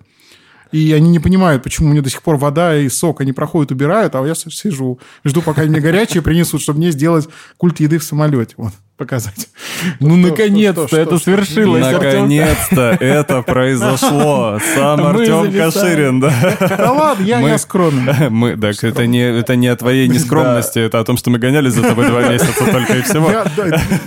И 0.72 0.92
они 0.92 1.10
не 1.10 1.18
понимают, 1.18 1.62
почему 1.62 1.88
мне 1.88 2.00
до 2.00 2.10
сих 2.10 2.22
пор 2.22 2.36
вода 2.36 2.76
и 2.76 2.88
сок, 2.88 3.20
они 3.20 3.32
проходят, 3.32 3.70
убирают, 3.70 4.14
а 4.14 4.26
я 4.26 4.34
сижу, 4.34 4.98
жду, 5.24 5.42
пока 5.42 5.62
мне 5.62 5.80
горячие 5.80 6.22
принесут, 6.22 6.62
чтобы 6.62 6.78
мне 6.78 6.90
сделать 6.90 7.28
культ 7.58 7.80
еды 7.80 7.98
в 7.98 8.04
самолете. 8.04 8.54
Вот 8.56 8.72
показать. 8.96 9.48
Ну, 10.00 10.16
наконец-то 10.16 10.96
это 10.96 11.18
свершилось. 11.18 11.82
Наконец-то 11.82 12.96
это 13.00 13.42
произошло. 13.42 14.58
Сам 14.74 15.04
Артем 15.04 15.52
Каширин, 15.52 16.20
да. 16.20 16.32
Да 16.60 16.92
ладно, 16.92 17.24
я 17.24 17.58
скромный. 17.58 18.28
Мы, 18.30 18.56
так 18.56 18.82
это 18.82 19.06
не, 19.06 19.20
это 19.20 19.56
не 19.56 19.68
о 19.68 19.76
твоей 19.76 20.08
нескромности, 20.14 20.78
это 20.78 21.00
о 21.00 21.04
том, 21.04 21.16
что 21.16 21.30
мы 21.30 21.38
гонялись 21.38 21.74
за 21.74 21.82
тобой 21.82 22.06
два 22.06 22.28
месяца 22.28 22.64
только 22.64 22.96
и 22.98 23.02
всего. 23.02 23.30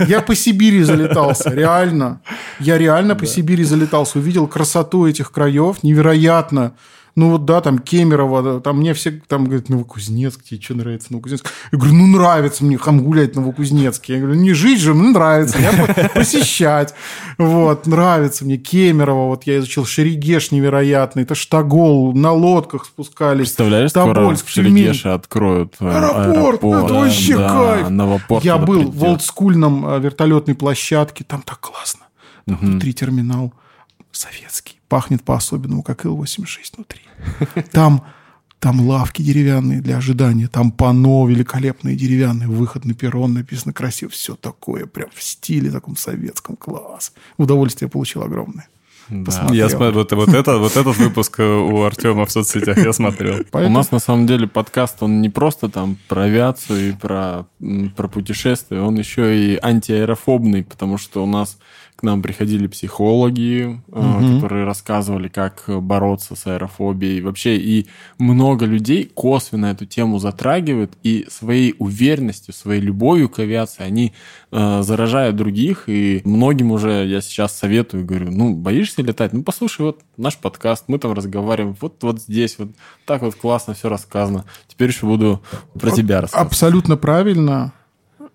Я 0.07 0.21
по 0.21 0.35
Сибири 0.35 0.81
залетался, 0.81 1.51
реально. 1.51 2.21
Я 2.59 2.77
реально 2.77 3.15
по 3.15 3.25
Сибири 3.25 3.63
залетался, 3.63 4.19
увидел 4.19 4.47
красоту 4.47 5.05
этих 5.05 5.31
краев, 5.31 5.83
невероятно 5.83 6.73
ну 7.17 7.31
вот 7.31 7.45
да, 7.45 7.61
там 7.61 7.79
Кемерово, 7.79 8.61
там 8.61 8.77
мне 8.77 8.93
все 8.93 9.19
там 9.27 9.45
говорят, 9.45 9.69
Новокузнецк, 9.69 10.43
тебе 10.43 10.61
что 10.61 10.75
нравится 10.75 11.07
Новокузнецк? 11.09 11.51
Я 11.71 11.79
говорю, 11.79 11.95
ну 11.95 12.05
нравится 12.05 12.63
мне 12.63 12.77
хам 12.77 13.01
гулять 13.01 13.33
в 13.33 13.39
Новокузнецке. 13.39 14.13
Я 14.13 14.19
говорю, 14.19 14.39
не 14.39 14.53
жить 14.53 14.79
же, 14.79 14.93
ну 14.93 15.09
нравится, 15.09 15.57
я 15.57 16.09
посещать. 16.13 16.93
Вот, 17.39 17.87
нравится 17.87 18.45
мне 18.45 18.57
Кемерово, 18.57 19.29
вот 19.29 19.47
я 19.47 19.57
изучил 19.57 19.83
Шерегеш 19.83 20.51
невероятный, 20.51 21.23
это 21.23 21.33
Штагол, 21.33 22.13
на 22.13 22.33
лодках 22.33 22.85
спускались. 22.85 23.47
Представляешь, 23.47 23.91
Тобольск, 23.93 24.47
скоро 24.47 24.63
в 24.63 24.67
Шерегеше 24.69 25.09
откроют 25.09 25.73
э, 25.79 25.89
аэропорт. 25.89 26.63
аэропорт. 26.63 26.85
Это 26.85 26.93
вообще 26.93 27.37
да, 27.37 27.49
кайф. 27.49 28.43
Я 28.43 28.59
был 28.59 28.91
в 28.91 29.03
олдскульном 29.03 29.87
э, 29.87 29.99
вертолетной 30.01 30.53
площадке, 30.53 31.23
там 31.23 31.41
так 31.41 31.61
классно. 31.61 32.05
Там 32.45 32.57
угу. 32.57 32.65
внутри 32.67 32.93
терминал 32.93 33.53
советский 34.17 34.79
пахнет 34.87 35.23
по-особенному, 35.23 35.83
как 35.83 36.05
Ил-86 36.05 36.75
внутри. 36.75 37.01
Там, 37.71 38.05
там 38.59 38.81
лавки 38.81 39.21
деревянные 39.21 39.81
для 39.81 39.97
ожидания, 39.97 40.47
там 40.47 40.71
пано 40.71 41.27
великолепные 41.27 41.95
деревянные, 41.95 42.47
выход 42.47 42.85
на 42.85 42.93
перрон 42.93 43.33
написано 43.33 43.73
красиво, 43.73 44.11
все 44.11 44.35
такое, 44.35 44.85
прям 44.85 45.09
в 45.13 45.21
стиле 45.21 45.71
таком 45.71 45.95
советском, 45.95 46.55
класс. 46.55 47.13
Удовольствие 47.37 47.89
получил 47.89 48.23
огромное. 48.23 48.67
Да. 49.09 49.47
Я 49.51 49.69
смотрю, 49.69 49.93
вот, 49.93 50.11
вот, 50.11 50.29
это, 50.29 50.57
вот 50.57 50.75
этот 50.75 50.97
выпуск 50.97 51.39
у 51.39 51.83
Артема 51.83 52.25
в 52.25 52.31
соцсетях 52.31 52.77
я 52.77 52.91
смотрел. 52.91 53.37
Поэтому... 53.51 53.67
У 53.67 53.77
нас 53.77 53.91
на 53.91 53.99
самом 53.99 54.27
деле 54.27 54.47
подкаст, 54.47 55.01
он 55.01 55.21
не 55.21 55.29
просто 55.29 55.69
там 55.69 55.97
про 56.09 56.23
авиацию 56.23 56.89
и 56.89 56.91
про, 56.91 57.45
про 57.95 58.07
путешествия, 58.09 58.81
он 58.81 58.95
еще 58.95 59.37
и 59.37 59.59
антиаэрофобный, 59.61 60.63
потому 60.63 60.97
что 60.97 61.23
у 61.23 61.25
нас 61.25 61.57
к 61.97 62.03
нам 62.03 62.21
приходили 62.21 62.67
психологи, 62.67 63.81
угу. 63.87 64.35
которые 64.35 64.65
рассказывали, 64.65 65.29
как 65.29 65.63
бороться 65.67 66.35
с 66.35 66.45
аэрофобией. 66.45 67.21
Вообще, 67.21 67.57
и 67.57 67.87
много 68.19 68.67
людей 68.67 69.11
косвенно 69.11 69.65
эту 69.65 69.87
тему 69.87 70.19
затрагивают, 70.19 70.93
и 71.01 71.25
своей 71.27 71.73
уверенностью, 71.79 72.53
своей 72.53 72.81
любовью 72.81 73.29
к 73.29 73.39
авиации 73.39 73.81
они 73.81 74.13
э, 74.51 74.81
заражают 74.83 75.37
других. 75.37 75.85
И 75.89 76.21
многим 76.23 76.71
уже 76.71 77.07
я 77.07 77.19
сейчас 77.19 77.57
советую, 77.57 78.05
говорю, 78.05 78.29
ну, 78.29 78.53
боишься 78.53 79.01
летать? 79.01 79.33
Ну, 79.33 79.41
послушай 79.41 79.81
вот 79.81 80.01
наш 80.17 80.37
подкаст, 80.37 80.83
мы 80.87 80.99
там 80.99 81.13
разговариваем, 81.13 81.75
вот, 81.81 82.03
вот 82.03 82.21
здесь, 82.21 82.59
вот 82.59 82.69
так 83.05 83.23
вот 83.23 83.33
классно 83.33 83.73
все 83.73 83.89
рассказано. 83.89 84.45
Теперь 84.67 84.89
еще 84.89 85.07
буду 85.07 85.41
про 85.73 85.89
тебя 85.89 86.21
рассказывать. 86.21 86.51
Абсолютно 86.51 86.95
правильно 86.95 87.73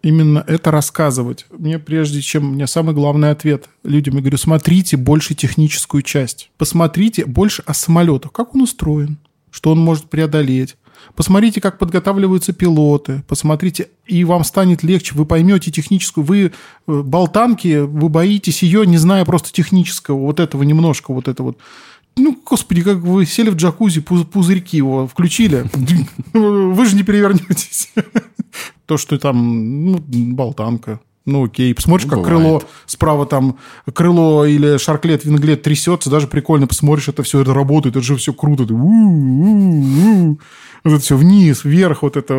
именно 0.03 0.45
это 0.47 0.71
рассказывать. 0.71 1.47
Мне 1.51 1.79
прежде 1.79 2.21
чем... 2.21 2.51
У 2.51 2.53
меня 2.55 2.67
самый 2.67 2.95
главный 2.95 3.31
ответ 3.31 3.69
людям. 3.85 4.15
Я 4.17 4.21
говорю, 4.21 4.39
смотрите 4.39 4.97
больше 4.97 5.35
техническую 5.35 6.03
часть. 6.03 6.51
Посмотрите 6.59 7.25
больше 7.25 7.63
о 7.67 7.75
самолетах. 7.75 8.33
Как 8.33 8.55
он 8.55 8.63
устроен, 8.63 9.19
что 9.51 9.71
он 9.71 9.79
может 9.79 10.11
преодолеть. 10.11 10.77
Посмотрите, 11.17 11.61
как 11.61 11.79
подготавливаются 11.79 12.53
пилоты. 12.53 13.23
Посмотрите, 13.27 13.89
и 14.07 14.25
вам 14.25 14.45
станет 14.45 14.83
легче. 14.83 15.15
Вы 15.15 15.25
поймете 15.25 15.71
техническую. 15.71 16.25
Вы 16.25 16.45
э, 16.47 16.51
болтанки, 16.87 17.79
вы 17.79 18.09
боитесь 18.09 18.63
ее, 18.63 18.87
не 18.87 18.99
зная 18.99 19.25
просто 19.25 19.53
технического. 19.53 20.19
Вот 20.19 20.41
этого 20.41 20.63
немножко, 20.63 21.13
вот 21.13 21.29
это 21.29 21.43
вот 21.43 21.59
ну, 22.17 22.39
господи, 22.45 22.83
как 22.83 22.99
вы 22.99 23.25
сели 23.25 23.49
в 23.49 23.57
джакузи, 23.57 24.01
пузырьки 24.01 24.77
его 24.77 25.09
включили, 25.09 25.65
вы 26.35 26.87
же 26.87 26.95
не 26.95 27.05
перевернетесь. 27.05 27.91
То, 28.93 28.99
что 28.99 29.19
там, 29.19 29.87
ну, 29.87 30.05
болтанка, 30.07 31.01
Ну, 31.25 31.45
окей. 31.45 31.75
Посмотришь, 31.75 32.07
как 32.11 32.19
Бывает. 32.19 32.37
крыло 32.37 32.63
справа 32.85 33.25
там, 33.25 33.57
крыло 33.95 34.45
или 34.45 34.77
шарклет, 34.77 35.25
винглет 35.25 35.63
трясется, 35.63 36.11
даже 36.11 36.27
прикольно 36.27 36.67
посмотришь, 36.67 37.09
это 37.09 37.23
все 37.23 37.41
это 37.41 37.55
работает, 37.55 37.97
это 37.97 38.05
же 38.05 38.17
все 38.17 38.35
круто. 38.35 38.67
Ты. 38.67 38.75
Вот 38.75 40.37
это 40.85 40.99
все 40.99 41.17
вниз, 41.17 41.65
вверх, 41.65 42.03
вот 42.03 42.19
это 42.19 42.35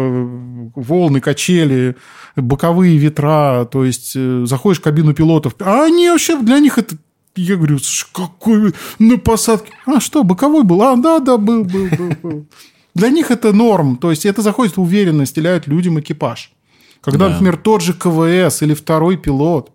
волны, 0.76 1.22
качели, 1.22 1.96
боковые 2.36 2.98
ветра. 2.98 3.68
То 3.72 3.84
есть 3.84 4.14
э, 4.16 4.44
заходишь 4.46 4.80
в 4.80 4.84
кабину 4.84 5.16
пилотов, 5.16 5.56
а 5.60 5.86
они 5.86 6.08
вообще, 6.10 6.40
для 6.40 6.60
них 6.60 6.78
это 6.78 6.98
я 7.36 7.56
говорю, 7.56 7.80
«Слушай, 7.80 8.06
какой 8.14 8.74
на 9.00 9.18
посадке. 9.18 9.72
А 9.88 10.00
что, 10.00 10.24
боковой 10.24 10.64
был? 10.64 10.84
А, 10.84 10.96
да, 10.98 11.18
да, 11.18 11.40
был, 11.40 11.64
был, 11.64 11.88
был, 11.98 12.12
был. 12.22 12.46
Для 12.96 13.10
них 13.10 13.32
это 13.32 13.54
норм. 13.54 13.98
То 13.98 14.12
есть 14.12 14.26
это 14.26 14.42
заходит 14.42 14.78
уверенно, 14.78 15.26
стреляют 15.26 15.68
людям 15.68 16.00
экипаж. 16.00 16.52
Когда, 17.02 17.26
Да. 17.28 17.32
например, 17.34 17.58
тот 17.58 17.82
же 17.82 17.94
КВС 17.94 18.62
или 18.62 18.74
второй 18.74 19.18
пилот 19.18 19.72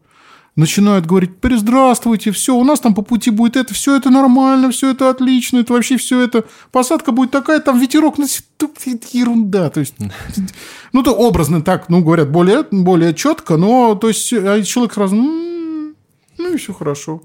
начинают 0.57 1.07
говорить, 1.07 1.31
здравствуйте, 1.57 2.33
все, 2.33 2.55
у 2.57 2.65
нас 2.65 2.81
там 2.81 2.93
по 2.95 3.03
пути 3.03 3.31
будет 3.31 3.57
это, 3.57 3.75
все 3.75 3.97
это 3.97 4.11
нормально, 4.11 4.71
все 4.73 4.91
это 4.91 5.09
отлично, 5.09 5.59
это 5.59 5.73
вообще 5.73 5.97
все 5.99 6.21
это, 6.21 6.47
посадка 6.73 7.13
будет 7.13 7.31
такая, 7.31 7.61
там 7.61 7.79
ветерок, 7.79 8.19
ерунда, 8.19 9.71
то 9.71 9.79
есть, 9.79 9.95
ну, 10.93 11.03
то 11.05 11.13
образно 11.13 11.63
так, 11.63 11.89
ну, 11.89 12.03
говорят, 12.03 12.31
более, 12.33 12.65
более 12.73 13.15
четко, 13.15 13.57
но, 13.57 13.95
то 13.95 14.09
есть, 14.09 14.33
а 14.33 14.61
человек 14.63 14.95
сразу, 14.95 15.15
«М, 15.15 15.95
ну, 16.39 16.55
и 16.55 16.57
все 16.57 16.73
хорошо. 16.73 17.23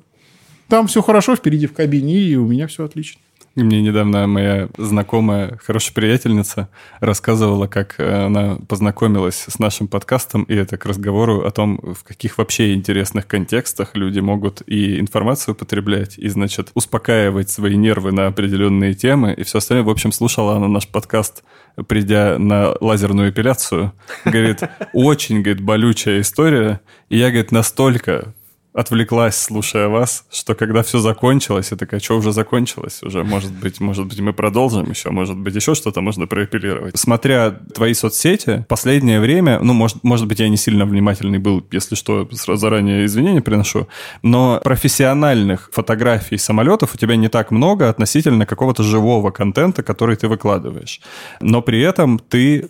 Там 0.68 0.86
все 0.88 1.02
хорошо 1.02 1.36
впереди 1.36 1.66
в 1.66 1.74
кабине, 1.74 2.20
и 2.20 2.36
у 2.36 2.46
меня 2.46 2.68
все 2.68 2.86
отлично. 2.86 3.20
Мне 3.56 3.84
недавно 3.84 4.26
моя 4.26 4.68
знакомая, 4.80 5.60
хорошая 5.64 5.93
приятельница, 5.93 6.70
рассказывала, 6.99 7.68
как 7.68 7.99
э, 7.99 8.26
она 8.26 8.58
познакомилась 8.68 9.45
с 9.47 9.60
нашим 9.60 9.88
подкастом, 9.88 10.41
и 10.45 10.56
это 10.56 10.76
к 10.78 10.88
разговору 10.88 11.45
о 11.45 11.51
том, 11.51 11.80
в 11.84 12.04
каких 12.04 12.39
вообще 12.39 12.74
интересных 12.74 13.28
контекстах 13.28 13.91
люди 13.93 14.20
могут 14.20 14.64
и 14.66 14.99
информацию 14.99 15.54
потреблять, 15.54 16.18
и, 16.18 16.30
значит, 16.30 16.72
успокаивать 16.74 17.51
свои 17.51 17.76
нервы 17.76 18.12
на 18.12 18.26
определенные 18.26 18.95
темы, 18.95 19.36
и 19.38 19.43
все 19.43 19.60
остальное. 19.60 19.86
В 19.86 19.91
общем, 19.91 20.12
слушала 20.12 20.56
она 20.56 20.68
наш 20.68 20.88
подкаст, 20.88 21.43
придя 21.88 22.39
на 22.39 22.74
лазерную 22.82 23.30
эпиляцию. 23.30 23.93
Говорит, 24.26 24.62
очень, 24.93 25.43
говорит, 25.43 25.62
болючая 25.62 26.22
история, 26.22 26.82
и 27.10 27.20
я, 27.20 27.30
говорит, 27.30 27.51
настолько 27.51 28.34
отвлеклась, 28.74 29.36
слушая 29.36 29.88
вас, 29.88 30.26
что 30.32 30.55
когда 30.55 30.82
все 30.82 30.99
закончилось, 30.99 31.69
я 31.71 31.78
такая, 31.78 31.99
что 31.99 32.17
уже 32.17 32.32
закончилось? 32.32 33.03
Уже, 33.03 33.24
может 33.24 33.51
быть, 33.51 33.80
может 33.80 34.07
быть, 34.07 34.19
мы 34.19 34.34
продолжим 34.34 34.89
еще, 34.89 35.11
может 35.11 35.38
быть, 35.38 35.55
еще 35.55 35.76
что-то 35.76 36.01
можно 36.01 36.28
проэпилировать. 36.28 36.97
Смотря 36.97 37.51
твои 37.51 37.93
соцсети, 37.93 38.65
последнее 38.67 39.19
время, 39.19 39.59
ну, 39.59 39.74
может, 39.74 40.03
может 40.03 40.28
быть, 40.28 40.39
я 40.39 40.49
не 40.49 40.57
сильно 40.57 40.86
внимательный 40.86 41.38
был, 41.38 41.65
если 41.71 41.95
что, 41.95 42.28
сразу 42.32 42.61
заранее 42.61 43.05
извинения 43.05 43.41
приношу, 43.41 43.88
но 44.24 44.59
профессиональных 44.63 45.69
фотографий 45.71 46.38
самолетов 46.38 46.95
у 46.95 46.97
тебя 46.97 47.15
не 47.15 47.28
так 47.28 47.51
много 47.51 47.89
относительно 47.89 48.45
какого-то 48.45 48.82
живого 48.84 49.32
контента, 49.32 49.84
который 49.84 50.15
ты 50.15 50.28
выкладываешь. 50.28 51.01
Но 51.41 51.61
при 51.61 51.82
этом 51.82 52.17
ты 52.17 52.69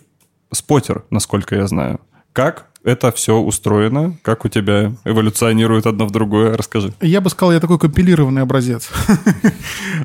спотер, 0.52 1.04
насколько 1.10 1.54
я 1.54 1.66
знаю. 1.66 2.00
Как 2.32 2.66
это 2.84 3.10
все 3.12 3.38
устроено? 3.38 4.16
Как 4.22 4.44
у 4.44 4.48
тебя 4.48 4.92
эволюционирует 5.04 5.86
одно 5.86 6.06
в 6.06 6.10
другое? 6.10 6.56
Расскажи. 6.56 6.92
Я 7.00 7.20
бы 7.20 7.30
сказал, 7.30 7.52
я 7.52 7.60
такой 7.60 7.78
компилированный 7.78 8.42
образец. 8.42 8.90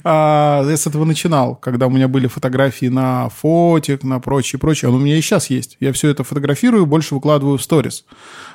А, 0.03 0.63
Я 0.67 0.77
с 0.77 0.87
этого 0.87 1.03
начинал, 1.03 1.55
когда 1.55 1.87
у 1.87 1.89
меня 1.89 2.07
были 2.07 2.27
фотографии 2.27 2.85
на 2.85 3.29
фотик, 3.29 4.03
на 4.03 4.19
прочее, 4.19 4.59
прочее. 4.59 4.89
Он 4.89 4.95
у 4.95 4.99
меня 4.99 5.17
и 5.17 5.21
сейчас 5.21 5.49
есть. 5.49 5.75
Я 5.79 5.91
все 5.91 6.09
это 6.09 6.23
фотографирую, 6.23 6.85
больше 6.85 7.15
выкладываю 7.15 7.57
в 7.57 7.61
сторис. 7.61 8.05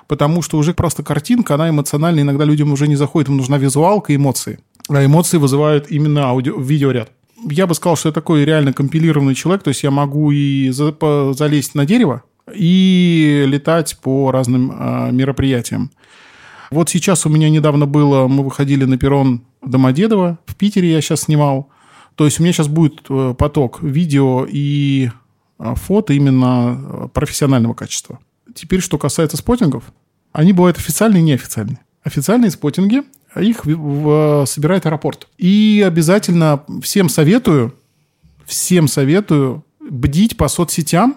Потому 0.07 0.41
что 0.41 0.57
уже 0.57 0.73
просто 0.73 1.03
картинка, 1.03 1.55
она 1.55 1.69
эмоциональна. 1.69 2.21
Иногда 2.21 2.45
людям 2.45 2.73
уже 2.73 2.89
не 2.89 2.97
заходит, 2.97 3.29
им 3.29 3.37
нужна 3.37 3.59
визуалка 3.59 4.15
эмоции. 4.15 4.59
А 4.89 5.05
эмоции 5.05 5.37
вызывают 5.37 5.91
именно 5.91 6.25
аудио, 6.25 6.59
видеоряд. 6.59 7.11
Я 7.51 7.67
бы 7.67 7.75
сказал, 7.75 7.97
что 7.97 8.09
я 8.09 8.13
такой 8.13 8.45
реально 8.45 8.73
компилированный 8.73 9.35
человек. 9.35 9.63
То 9.65 9.69
есть 9.69 9.83
я 9.83 9.91
могу 9.91 10.31
и 10.31 10.71
залезть 10.71 11.75
на 11.75 11.85
дерево, 11.85 12.23
и 12.53 13.45
летать 13.47 13.97
по 14.03 14.31
разным 14.31 14.73
а, 14.75 15.11
мероприятиям. 15.11 15.91
Вот 16.71 16.91
сейчас 16.91 17.25
у 17.27 17.29
меня 17.29 17.49
недавно 17.51 17.87
было, 17.87 18.27
мы 18.27 18.43
выходили 18.45 18.85
на 18.85 18.99
перрон 18.99 19.43
Домодедово, 19.63 20.39
в 20.47 20.57
Питере 20.57 20.91
я 20.93 21.01
сейчас 21.01 21.23
снимал. 21.23 21.71
То 22.17 22.25
есть 22.25 22.39
у 22.39 22.43
меня 22.43 22.53
сейчас 22.53 22.69
будет 22.69 23.01
э, 23.09 23.35
поток 23.37 23.83
видео 23.83 24.47
и 24.49 25.11
э, 25.59 25.75
фото 25.77 26.13
именно 26.13 26.81
э, 26.81 27.09
профессионального 27.13 27.75
качества. 27.75 28.19
Теперь, 28.55 28.81
что 28.81 28.99
касается 28.99 29.37
спотингов, 29.37 29.85
они 30.33 30.53
бывают 30.53 30.77
официальные 30.79 31.21
и 31.23 31.25
неофициальные. 31.25 31.79
Официальные 32.05 32.51
спотинги, 32.51 33.03
их 33.41 33.65
в- 33.65 33.77
в- 33.77 34.47
собирает 34.47 34.87
аэропорт. 34.87 35.29
И 35.39 35.83
обязательно 35.87 36.63
всем 36.83 37.09
советую, 37.09 37.75
всем 38.45 38.87
советую 38.87 39.65
бдить 39.81 40.37
по 40.37 40.49
соцсетям 40.49 41.17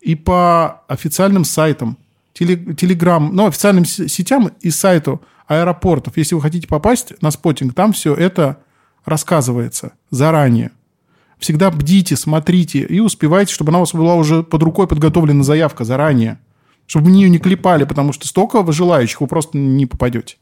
и 0.00 0.14
по 0.14 0.82
официальным 0.88 1.44
сайтам, 1.44 1.98
теле- 2.34 2.74
телеграм, 2.74 3.34
ну, 3.34 3.46
официальным 3.46 3.84
сетям 3.84 4.50
и 4.60 4.70
сайту 4.70 5.22
аэропортов. 5.46 6.16
Если 6.16 6.34
вы 6.34 6.40
хотите 6.40 6.68
попасть 6.68 7.20
на 7.22 7.30
спотинг, 7.30 7.74
там 7.74 7.92
все 7.92 8.14
это 8.14 8.58
рассказывается 9.04 9.92
заранее. 10.10 10.70
Всегда 11.38 11.70
бдите, 11.70 12.16
смотрите 12.16 12.80
и 12.80 13.00
успевайте, 13.00 13.52
чтобы 13.54 13.70
она 13.70 13.78
у 13.78 13.82
вас 13.82 13.94
была 13.94 14.16
уже 14.16 14.42
под 14.42 14.62
рукой 14.62 14.86
подготовлена 14.86 15.44
заявка 15.44 15.84
заранее. 15.84 16.38
Чтобы 16.86 17.06
в 17.06 17.10
нее 17.10 17.28
не 17.28 17.38
клепали, 17.38 17.84
потому 17.84 18.12
что 18.12 18.26
столько 18.26 18.70
желающих 18.72 19.20
вы 19.20 19.26
просто 19.26 19.56
не 19.58 19.86
попадете. 19.86 20.36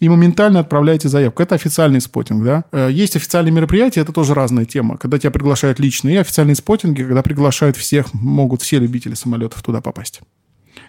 И 0.00 0.08
моментально 0.08 0.60
отправляете 0.60 1.08
заявку. 1.08 1.42
Это 1.42 1.56
официальный 1.56 2.00
спотинг, 2.00 2.44
да. 2.44 2.64
Э, 2.70 2.88
Есть 2.90 3.16
официальные 3.16 3.52
мероприятия, 3.52 4.00
это 4.00 4.12
тоже 4.12 4.34
разная 4.34 4.64
тема. 4.64 4.96
Когда 4.96 5.18
тебя 5.18 5.30
приглашают 5.30 5.80
лично, 5.80 6.08
и 6.08 6.16
официальные 6.16 6.54
спотинги, 6.54 7.02
когда 7.02 7.22
приглашают 7.22 7.76
всех, 7.76 8.14
могут 8.14 8.62
все 8.62 8.78
любители 8.78 9.14
самолетов 9.14 9.62
туда 9.62 9.80
попасть. 9.80 10.20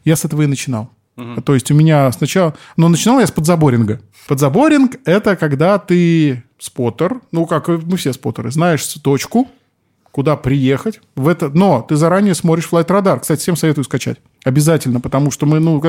Я 0.04 0.16
с 0.16 0.26
этого 0.26 0.44
и 0.44 0.46
начинал. 0.46 0.92
То 1.44 1.54
есть 1.54 1.70
у 1.70 1.76
меня 1.76 2.10
сначала... 2.12 2.56
Но 2.78 2.88
начинал 2.88 3.20
я 3.20 3.28
с 3.28 3.32
подзаборинга. 3.32 4.00
Подзаборинг– 4.28 4.98
это 5.06 5.36
когда 5.36 5.78
ты 5.78 6.44
споттер, 6.58 7.20
ну, 7.32 7.46
как 7.46 7.68
мы 7.68 7.98
все 7.98 8.14
споттеры, 8.14 8.52
знаешь 8.52 8.86
точку, 8.86 9.48
куда 10.12 10.36
приехать. 10.36 11.02
В 11.16 11.28
это... 11.28 11.50
Но 11.50 11.86
ты 11.88 11.96
заранее 11.96 12.36
смотришь 12.36 12.68
Flight 12.72 12.88
Radar. 12.88 13.20
Кстати, 13.20 13.42
всем 13.42 13.56
советую 13.56 13.86
скачать. 13.86 14.18
Обязательно, 14.44 15.00
потому 15.00 15.32
что 15.32 15.46
мы, 15.46 15.60
ну, 15.60 15.82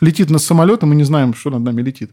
летит 0.00 0.30
нас 0.30 0.44
самолет, 0.44 0.82
и 0.82 0.86
мы 0.86 0.94
не 0.94 1.04
знаем, 1.04 1.34
что 1.34 1.50
над 1.50 1.62
нами 1.62 1.82
летит. 1.82 2.10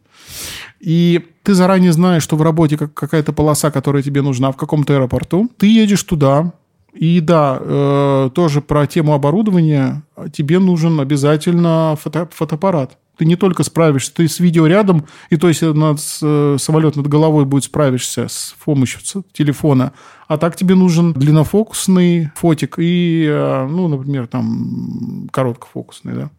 И 0.80 1.26
ты 1.44 1.54
заранее 1.54 1.94
знаешь, 1.94 2.24
что 2.24 2.36
в 2.36 2.42
работе 2.42 2.78
как- 2.78 2.94
какая-то 2.94 3.34
полоса, 3.34 3.72
которая 3.72 4.04
тебе 4.04 4.22
нужна 4.22 4.52
в 4.52 4.58
каком-то 4.58 4.94
аэропорту. 4.94 5.50
Ты 5.58 5.68
едешь 5.68 6.04
туда, 6.04 6.54
и 6.94 7.20
да, 7.20 7.58
э, 7.60 8.30
тоже 8.34 8.62
про 8.62 8.88
тему 8.88 9.14
оборудования. 9.14 10.04
Тебе 10.32 10.60
нужен 10.60 11.00
обязательно 11.00 11.98
фото- 12.02 12.30
фотоаппарат. 12.32 12.98
Ты 13.18 13.26
не 13.26 13.36
только 13.36 13.64
справишься, 13.64 14.14
ты 14.14 14.28
с 14.28 14.40
видеорядом, 14.40 15.06
и 15.30 15.38
то 15.38 15.48
есть 15.48 15.62
над, 15.62 16.00
э, 16.22 16.58
самолет 16.60 16.96
над 16.96 17.08
головой 17.08 17.46
будет 17.46 17.64
справишься 17.64 18.28
с 18.28 18.56
помощью 18.64 19.02
телефона. 19.32 19.94
А 20.28 20.38
так 20.38 20.56
тебе 20.56 20.76
нужен 20.76 21.14
длиннофокусный 21.14 22.32
фотик 22.36 22.80
и, 22.80 23.26
э, 23.28 23.68
ну, 23.68 23.88
например, 23.88 24.28
там 24.28 25.30
короткофокусный, 25.32 26.14
да 26.14 26.30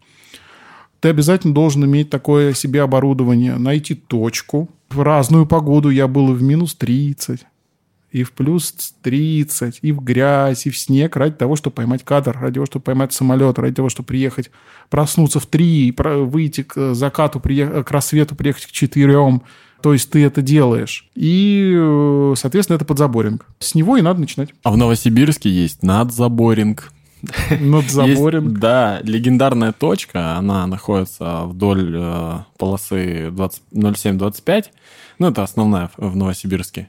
ты 1.00 1.10
обязательно 1.10 1.54
должен 1.54 1.84
иметь 1.84 2.10
такое 2.10 2.52
себе 2.52 2.82
оборудование, 2.82 3.56
найти 3.58 3.94
точку. 3.94 4.68
В 4.90 5.02
разную 5.02 5.46
погоду 5.46 5.90
я 5.90 6.08
был 6.08 6.32
в 6.32 6.42
минус 6.42 6.74
30, 6.74 7.46
и 8.10 8.22
в 8.22 8.32
плюс 8.32 8.72
30, 9.02 9.80
и 9.82 9.92
в 9.92 10.00
грязь, 10.02 10.66
и 10.66 10.70
в 10.70 10.78
снег 10.78 11.16
ради 11.16 11.34
того, 11.34 11.56
чтобы 11.56 11.74
поймать 11.74 12.04
кадр, 12.04 12.36
ради 12.40 12.54
того, 12.54 12.66
чтобы 12.66 12.84
поймать 12.84 13.12
самолет, 13.12 13.58
ради 13.58 13.74
того, 13.74 13.88
чтобы 13.88 14.06
приехать, 14.06 14.50
проснуться 14.90 15.40
в 15.40 15.46
3, 15.46 15.94
выйти 15.96 16.62
к 16.62 16.94
закату, 16.94 17.40
к 17.40 17.90
рассвету, 17.90 18.34
приехать 18.34 18.66
к 18.66 18.72
4. 18.72 19.40
То 19.82 19.92
есть 19.92 20.10
ты 20.10 20.24
это 20.24 20.40
делаешь. 20.40 21.08
И, 21.14 21.74
э, 21.76 22.34
соответственно, 22.36 22.76
это 22.76 22.86
подзаборинг. 22.86 23.46
С 23.58 23.74
него 23.74 23.96
и 23.96 24.02
надо 24.02 24.20
начинать. 24.20 24.50
А 24.62 24.70
в 24.70 24.76
Новосибирске 24.76 25.50
есть 25.50 25.82
надзаборинг. 25.82 26.92
Надзаборинг. 27.60 28.48
Есть, 28.50 28.60
да, 28.60 29.00
легендарная 29.02 29.72
точка, 29.72 30.36
она 30.36 30.66
находится 30.66 31.44
вдоль 31.44 31.94
э, 31.94 32.38
полосы 32.58 33.30
20 33.30 33.62
07-25. 33.74 34.64
Ну, 35.18 35.28
это 35.28 35.42
основная 35.42 35.90
в 35.96 36.16
Новосибирске. 36.16 36.88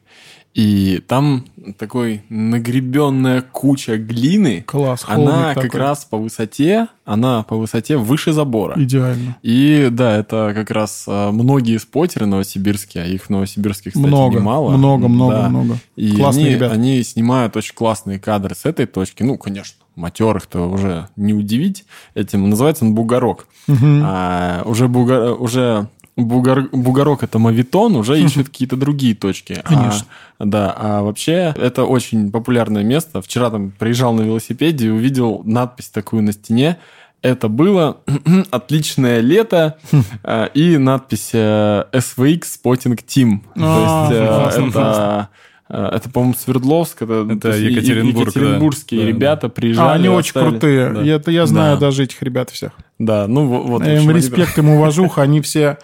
И 0.58 1.04
там 1.08 1.46
такой 1.78 2.24
нагребенная 2.30 3.42
куча 3.44 3.98
глины. 3.98 4.64
Класс, 4.66 5.06
Она 5.08 5.54
как 5.54 5.66
такой. 5.66 5.80
раз 5.80 6.04
по 6.06 6.18
высоте, 6.18 6.88
она 7.06 7.44
по 7.44 7.56
высоте 7.58 7.96
выше 7.98 8.34
забора. 8.34 8.74
Идеально. 8.82 9.38
И 9.44 9.90
да, 9.92 10.18
это 10.18 10.54
как 10.56 10.72
раз 10.72 11.06
а, 11.08 11.32
многие 11.32 11.78
спотеры 11.78 12.26
новосибирские, 12.26 13.04
а 13.04 13.06
их 13.06 13.26
в 13.26 13.30
Новосибирске, 13.30 13.92
кстати, 13.92 14.04
Много, 14.08 14.40
немало. 14.40 14.76
много, 14.76 15.08
много, 15.08 15.36
Да. 15.36 15.50
много. 15.50 15.78
И 15.96 16.16
Классные 16.16 16.46
они, 16.48 16.56
ребята. 16.56 16.74
они 16.74 17.04
снимают 17.04 17.56
очень 17.56 17.76
классные 17.76 18.18
кадры 18.20 18.56
с 18.56 18.66
этой 18.66 18.88
точки. 18.88 19.22
Ну, 19.22 19.38
конечно, 19.38 19.76
матерых-то 19.96 20.68
уже 20.72 21.08
не 21.16 21.34
удивить 21.36 21.86
этим. 22.16 22.50
Называется 22.50 22.84
он 22.84 22.96
«Бугорок». 22.96 23.48
А, 23.70 24.64
уже, 24.66 24.88
бугор, 24.88 25.40
уже 25.40 25.88
бугор, 26.18 26.68
бугорок 26.72 27.24
это 27.24 27.40
мавитон, 27.40 27.96
уже 27.96 28.20
ищут 28.24 28.48
какие-то 28.50 28.76
другие 28.76 29.16
точки. 29.16 29.62
А, 29.64 29.68
Конечно. 29.68 30.08
да, 30.40 30.74
а 30.78 31.02
вообще 31.04 31.54
это 31.58 31.86
очень 31.86 32.32
популярное 32.32 32.84
место. 32.84 33.22
Вчера 33.22 33.50
там 33.50 33.72
приезжал 33.78 34.14
на 34.14 34.22
велосипеде 34.22 34.88
и 34.88 34.90
увидел 34.90 35.42
надпись 35.46 35.90
такую 35.90 36.24
на 36.24 36.34
стене. 36.34 36.78
Это 37.22 37.48
было 37.48 37.98
отличное 38.52 39.22
лето 39.22 39.78
а, 40.24 40.46
и 40.46 40.78
надпись 40.78 41.30
э, 41.34 41.86
SVX 41.92 42.42
Spotting 42.64 43.00
Team. 43.06 43.40
А, 43.56 44.08
То 44.10 44.14
есть 44.52 44.58
э, 44.58 44.68
это 44.70 45.30
э, 45.70 45.90
это, 45.96 46.10
по-моему, 46.10 46.36
Свердловск, 46.36 47.02
это, 47.02 47.28
Это 47.30 47.50
Екатеринбург, 47.58 48.28
екатеринбургские 48.28 49.02
Да, 49.02 49.08
ребята 49.08 49.50
приезжали. 49.50 49.90
А, 49.90 49.94
они 49.94 50.10
очень 50.10 50.34
крутые. 50.34 50.90
Да. 50.92 51.02
Я, 51.02 51.16
это 51.16 51.32
я 51.32 51.46
знаю 51.48 51.76
Да. 51.78 51.88
даже 51.88 52.04
этих 52.04 52.22
ребят 52.22 52.52
всех. 52.52 52.72
Да, 53.00 53.28
ну 53.28 53.48
во- 53.48 53.62
вот. 53.64 53.82
в 53.82 53.86
Им 53.86 53.98
общем, 53.98 54.12
респект, 54.16 54.58
им 54.60 54.70
уважуха, 54.70 55.22
они 55.24 55.42
все... 55.42 55.78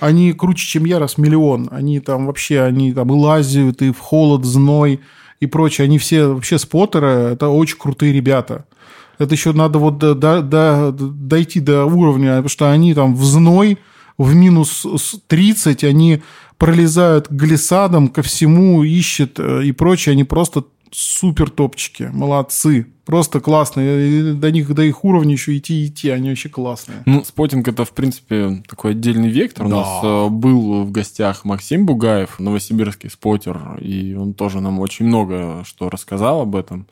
Они 0.00 0.32
круче, 0.32 0.66
чем 0.66 0.84
я, 0.84 0.98
раз 0.98 1.18
миллион. 1.18 1.68
Они 1.70 2.00
там 2.00 2.26
вообще, 2.26 2.60
они 2.62 2.92
там 2.92 3.08
и 3.12 3.16
лазят, 3.16 3.82
и 3.82 3.90
в 3.92 3.98
холод, 3.98 4.44
зной 4.44 5.00
и 5.40 5.46
прочее. 5.46 5.84
Они 5.86 5.98
все 5.98 6.26
вообще 6.26 6.58
споттеры, 6.58 7.06
это 7.06 7.48
очень 7.48 7.76
крутые 7.78 8.12
ребята. 8.12 8.64
Это 9.18 9.34
еще 9.34 9.52
надо 9.52 9.78
вот 9.78 9.98
до- 9.98 10.14
до- 10.14 10.42
до- 10.42 10.90
дойти 10.92 11.60
до 11.60 11.84
уровня, 11.84 12.30
потому 12.30 12.48
что 12.48 12.70
они 12.70 12.94
там 12.94 13.14
в 13.14 13.24
зной, 13.24 13.78
в 14.18 14.34
минус 14.34 14.84
с- 14.84 15.20
30, 15.26 15.84
они 15.84 16.22
пролезают 16.58 17.28
к 17.28 17.32
глиссадам, 17.32 18.08
ко 18.08 18.22
всему, 18.22 18.82
ищут 18.82 19.38
э, 19.38 19.64
и 19.64 19.72
прочее. 19.72 20.12
Они 20.12 20.24
просто 20.24 20.64
супер 20.94 21.50
топчики, 21.50 22.08
молодцы. 22.12 22.86
Просто 23.04 23.40
классные. 23.40 24.30
И 24.30 24.32
До 24.32 24.50
них, 24.50 24.72
до 24.74 24.82
их 24.82 25.04
уровня 25.04 25.32
еще 25.32 25.56
идти 25.58 25.86
идти, 25.86 26.08
они 26.08 26.30
вообще 26.30 26.48
классные. 26.48 27.02
Ну, 27.04 27.22
спотинг 27.24 27.66
это, 27.68 27.84
в 27.84 27.90
принципе, 27.90 28.62
такой 28.68 28.92
отдельный 28.92 29.28
вектор. 29.28 29.66
У 29.66 29.68
Да. 29.68 29.76
нас 29.76 30.04
э, 30.04 30.28
был 30.30 30.84
в 30.84 30.90
гостях 30.90 31.44
Максим 31.44 31.84
Бугаев, 31.84 32.38
новосибирский 32.38 33.10
спотер, 33.10 33.76
и 33.80 34.14
он 34.14 34.32
тоже 34.34 34.60
нам 34.60 34.78
очень 34.78 35.06
много 35.06 35.62
что 35.66 35.90
рассказал 35.90 36.40
об 36.42 36.56
этом. 36.56 36.86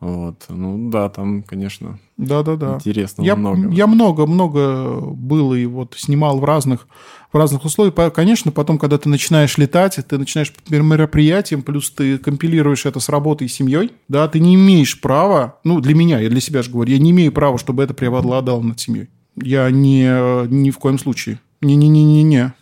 Вот. 0.00 0.46
Ну 0.48 0.90
да, 0.90 1.08
там, 1.10 1.44
конечно, 1.44 2.00
Да-да-да. 2.16 2.74
интересно 2.74 3.22
Я, 3.22 3.36
много. 3.36 3.70
я 3.70 3.86
много-много 3.86 5.00
был 5.00 5.54
и 5.54 5.64
вот 5.66 5.94
снимал 5.96 6.40
в 6.40 6.44
разных, 6.44 6.88
в 7.32 7.36
разных 7.36 7.64
условиях. 7.64 8.12
Конечно, 8.12 8.52
потом, 8.52 8.78
когда 8.78 8.98
ты 8.98 9.08
начинаешь 9.08 9.56
летать, 9.58 9.98
ты 10.06 10.18
начинаешь 10.18 10.52
по 10.52 10.74
мероприятиям, 10.74 11.62
плюс 11.62 11.90
ты 11.90 12.18
компилируешь 12.18 12.86
это 12.86 13.00
с 13.00 13.08
работой 13.08 13.46
и 13.46 13.50
семьей, 13.50 13.92
да, 14.08 14.28
ты 14.28 14.38
не 14.38 14.54
имеешь 14.54 15.00
права, 15.00 15.58
ну, 15.64 15.80
для 15.80 15.94
меня, 15.94 16.20
я 16.20 16.28
для 16.28 16.40
себя 16.40 16.62
же 16.62 16.70
говорю, 16.70 16.92
я 16.92 16.98
не 16.98 17.10
имею 17.10 17.32
права, 17.32 17.58
чтобы 17.58 17.82
это 17.82 17.94
преобладало 17.94 18.60
над 18.60 18.78
семьей. 18.78 19.08
Я 19.36 19.70
не, 19.70 20.46
ни 20.48 20.70
в 20.70 20.78
коем 20.78 20.98
случае. 20.98 21.40
Не-не-не-не-не. 21.62 22.52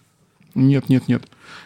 Нет, 0.54 0.88
нет, 0.88 1.08
нет. 1.08 1.24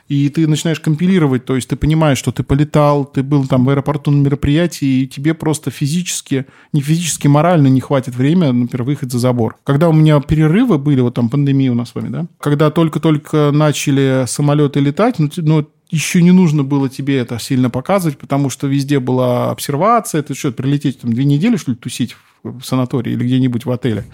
И 0.09 0.29
ты 0.29 0.47
начинаешь 0.47 0.81
компилировать, 0.81 1.47
то 1.47 1.57
есть 1.57 1.69
ты 1.69 1.77
понимаешь, 1.77 2.19
что 2.19 2.31
ты 2.31 2.43
полетал, 2.43 3.07
ты 3.07 3.23
был 3.23 3.47
там 3.47 3.65
в 3.65 3.71
аэропорту 3.71 4.11
на 4.11 4.23
мероприятии, 4.23 5.03
и 5.03 5.07
тебе 5.07 5.33
просто 5.33 5.71
физически, 5.71 6.45
не 6.75 6.83
физически, 6.83 7.27
морально 7.27 7.69
не 7.69 7.81
хватит 7.81 8.15
времени, 8.15 8.51
например, 8.51 8.85
выехать 8.85 9.11
за 9.11 9.19
забор. 9.19 9.57
Когда 9.65 9.89
у 9.89 9.93
меня 9.93 10.21
перерывы 10.21 10.77
были, 10.77 11.01
вот 11.01 11.15
там 11.15 11.31
пандемия 11.31 11.73
у 11.73 11.75
нас 11.75 11.91
с 11.91 11.95
вами, 11.95 12.09
да, 12.09 12.27
когда 12.39 12.71
только-только 12.71 13.51
начали 13.51 14.25
самолеты 14.27 14.81
летать, 14.81 15.19
ну, 15.19 15.31
ну, 15.37 15.67
еще 15.91 16.23
не 16.23 16.33
нужно 16.33 16.65
было 16.65 16.89
тебе 16.89 17.19
это 17.19 17.39
сильно 17.39 17.71
показывать, 17.71 18.19
потому 18.19 18.51
что 18.51 18.67
везде 18.67 19.01
была 19.01 19.51
обсервация, 19.51 20.23
ты 20.23 20.35
что, 20.35 20.53
прилететь 20.53 21.01
там 21.01 21.13
две 21.13 21.25
недели, 21.25 21.57
что 21.57 21.71
ли, 21.71 21.77
тусить 21.77 22.17
в 22.43 22.63
санатории 22.63 23.13
или 23.13 23.25
где-нибудь 23.25 23.65
в 23.65 23.71
отеле. 23.71 24.05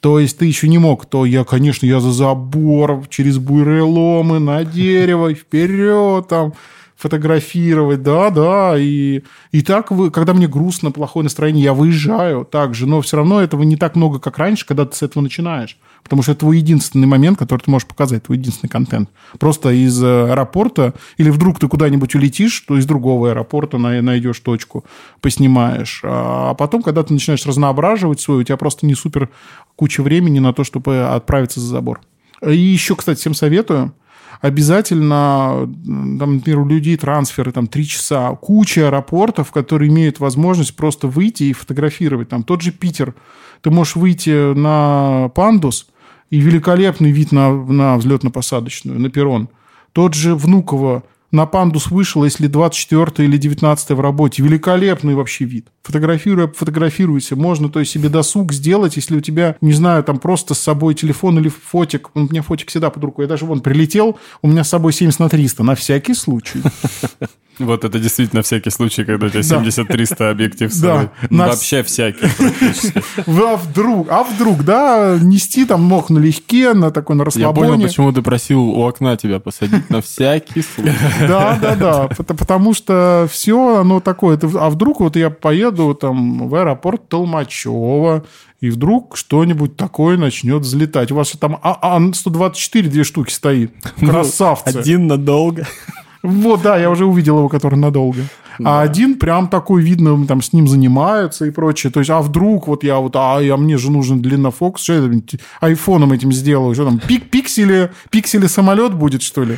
То 0.00 0.18
есть 0.18 0.38
ты 0.38 0.46
еще 0.46 0.68
не 0.68 0.78
мог, 0.78 1.04
то 1.06 1.26
я, 1.26 1.44
конечно, 1.44 1.84
я 1.84 2.00
за 2.00 2.12
забор, 2.12 3.04
через 3.08 3.38
буреломы, 3.38 4.38
на 4.38 4.64
дерево, 4.64 5.34
вперед, 5.34 6.26
там, 6.28 6.54
фотографировать, 7.00 8.02
да, 8.02 8.28
да, 8.28 8.74
и, 8.78 9.22
и 9.52 9.62
так, 9.62 9.90
вы, 9.90 10.10
когда 10.10 10.34
мне 10.34 10.46
грустно, 10.46 10.90
плохое 10.90 11.24
настроение, 11.24 11.64
я 11.64 11.72
выезжаю 11.72 12.44
также, 12.44 12.86
но 12.86 13.00
все 13.00 13.16
равно 13.16 13.40
этого 13.40 13.62
не 13.62 13.76
так 13.76 13.96
много, 13.96 14.18
как 14.18 14.36
раньше, 14.36 14.66
когда 14.66 14.84
ты 14.84 14.94
с 14.94 15.02
этого 15.02 15.22
начинаешь, 15.22 15.78
потому 16.02 16.22
что 16.22 16.32
это 16.32 16.40
твой 16.40 16.58
единственный 16.58 17.06
момент, 17.06 17.38
который 17.38 17.62
ты 17.62 17.70
можешь 17.70 17.88
показать, 17.88 18.24
твой 18.24 18.36
единственный 18.36 18.68
контент. 18.68 19.08
Просто 19.38 19.70
из 19.70 20.02
э, 20.02 20.30
аэропорта, 20.30 20.92
или 21.16 21.30
вдруг 21.30 21.58
ты 21.58 21.68
куда-нибудь 21.68 22.14
улетишь, 22.14 22.60
то 22.60 22.76
из 22.76 22.84
другого 22.84 23.30
аэропорта 23.30 23.78
на- 23.78 24.02
найдешь 24.02 24.40
точку, 24.40 24.84
поснимаешь, 25.22 26.02
а 26.04 26.52
потом, 26.52 26.82
когда 26.82 27.02
ты 27.02 27.14
начинаешь 27.14 27.46
разноображивать 27.46 28.20
свой, 28.20 28.40
у 28.40 28.42
тебя 28.42 28.58
просто 28.58 28.84
не 28.84 28.94
супер 28.94 29.30
куча 29.74 30.02
времени 30.02 30.38
на 30.38 30.52
то, 30.52 30.64
чтобы 30.64 31.06
отправиться 31.06 31.60
за 31.60 31.66
забор. 31.68 32.02
И 32.46 32.56
еще, 32.56 32.94
кстати, 32.94 33.18
всем 33.18 33.32
советую, 33.32 33.94
обязательно, 34.40 35.70
там, 35.84 36.36
например, 36.36 36.60
у 36.60 36.66
людей 36.66 36.96
трансферы, 36.96 37.52
там, 37.52 37.66
три 37.66 37.86
часа, 37.86 38.30
куча 38.36 38.86
аэропортов, 38.86 39.52
которые 39.52 39.90
имеют 39.90 40.20
возможность 40.20 40.76
просто 40.76 41.06
выйти 41.06 41.44
и 41.44 41.52
фотографировать. 41.52 42.28
Там 42.28 42.42
тот 42.42 42.62
же 42.62 42.72
Питер, 42.72 43.14
ты 43.60 43.70
можешь 43.70 43.96
выйти 43.96 44.54
на 44.54 45.28
пандус, 45.34 45.86
и 46.30 46.38
великолепный 46.38 47.10
вид 47.10 47.32
на, 47.32 47.52
на 47.52 47.96
взлетно-посадочную, 47.96 48.98
на 48.98 49.10
перрон. 49.10 49.48
Тот 49.92 50.14
же 50.14 50.34
Внуково 50.34 51.02
на 51.32 51.46
пандус 51.46 51.90
вышел, 51.90 52.24
если 52.24 52.46
24 52.46 53.28
или 53.28 53.36
19 53.36 53.90
в 53.90 54.00
работе. 54.00 54.42
Великолепный 54.42 55.14
вообще 55.14 55.44
вид. 55.44 55.68
Фотографируя, 55.82 56.48
фотографируйся. 56.48 57.36
Можно 57.36 57.68
то 57.68 57.80
есть 57.80 57.92
себе 57.92 58.08
досуг 58.08 58.52
сделать, 58.52 58.96
если 58.96 59.16
у 59.16 59.20
тебя, 59.20 59.56
не 59.60 59.72
знаю, 59.72 60.04
там 60.04 60.18
просто 60.18 60.54
с 60.54 60.58
собой 60.58 60.94
телефон 60.94 61.38
или 61.38 61.48
фотик. 61.48 62.10
У 62.14 62.20
меня 62.20 62.42
фотик 62.42 62.68
всегда 62.68 62.90
под 62.90 63.04
рукой. 63.04 63.24
Я 63.24 63.28
даже 63.28 63.44
вон 63.44 63.60
прилетел, 63.60 64.18
у 64.42 64.48
меня 64.48 64.64
с 64.64 64.68
собой 64.68 64.92
70 64.92 65.20
на 65.20 65.28
300, 65.28 65.62
на 65.62 65.74
всякий 65.74 66.14
случай. 66.14 66.62
Вот 67.58 67.84
это 67.84 67.98
действительно 67.98 68.40
всякий 68.42 68.70
случай, 68.70 69.04
когда 69.04 69.26
у 69.26 69.28
тебя 69.28 69.42
Да. 69.42 69.56
70-300 69.62 70.30
объектив. 70.30 70.80
Да. 70.80 71.10
Ну, 71.28 71.36
На 71.36 71.46
Вообще 71.48 71.82
всякий 71.82 72.26
практически. 72.36 73.02
А 73.26 73.56
вдруг, 73.56 74.06
а 74.10 74.22
вдруг, 74.22 74.64
да, 74.64 75.18
нести 75.20 75.64
там 75.66 75.82
мог 75.82 76.08
налегке, 76.08 76.72
на 76.72 76.90
такой, 76.90 77.16
на 77.16 77.20
Я 77.20 77.24
расслабоне. 77.26 77.68
понял, 77.72 77.82
почему 77.86 78.12
ты 78.12 78.22
просил 78.22 78.62
у 78.62 78.82
окна 78.86 79.16
тебя 79.16 79.40
посадить 79.40 79.90
на 79.90 80.00
всякий 80.00 80.62
случай. 80.62 80.94
Да, 81.28 81.58
да, 81.60 81.74
да. 81.76 82.08
Пот- 82.08 82.36
Потому 82.38 82.72
что 82.72 83.28
все 83.30 83.76
оно 83.78 84.00
такое. 84.00 84.38
А 84.54 84.70
вдруг 84.70 85.00
вот 85.00 85.16
я 85.16 85.28
поеду 85.30 85.92
там 85.94 86.48
в 86.48 86.54
аэропорт 86.54 87.08
Толмачева, 87.08 88.24
и 88.60 88.70
вдруг 88.70 89.16
что-нибудь 89.16 89.76
такое 89.76 90.16
начнет 90.16 90.62
взлетать. 90.62 91.10
У 91.12 91.14
вас 91.16 91.32
же 91.32 91.38
там 91.38 91.58
А- 91.62 91.94
Ан-124 91.96 92.82
две 92.88 93.04
штуки 93.04 93.32
стоит. 93.32 93.72
Красавцы. 93.98 94.68
Один 94.78 95.06
надолго. 95.06 95.66
Вот, 96.22 96.62
да, 96.62 96.76
я 96.76 96.90
уже 96.90 97.06
увидел 97.06 97.38
его, 97.38 97.48
который 97.48 97.76
надолго. 97.76 98.20
А 98.62 98.82
один 98.82 99.18
прям 99.18 99.48
такой, 99.48 99.82
видно, 99.82 100.26
там 100.26 100.42
с 100.42 100.52
ним 100.52 100.68
занимаются 100.68 101.46
и 101.46 101.50
прочее. 101.50 101.90
То 101.90 102.00
есть, 102.00 102.10
а 102.10 102.20
вдруг 102.20 102.68
вот 102.68 102.84
я 102.84 102.98
вот, 102.98 103.16
а, 103.16 103.38
а 103.38 103.56
мне 103.56 103.78
же 103.78 103.90
нужен 103.90 104.20
длиннофокус, 104.20 104.82
что 104.82 104.94
я 104.94 105.00
там, 105.00 105.22
айфоном 105.60 106.12
этим 106.12 106.32
сделаю? 106.32 106.74
Что 106.74 106.84
там, 106.84 106.98
пик, 106.98 107.30
пиксели, 107.30 107.90
пиксели 108.10 108.46
самолет 108.46 108.94
будет, 108.94 109.22
что 109.22 109.44
ли? 109.44 109.56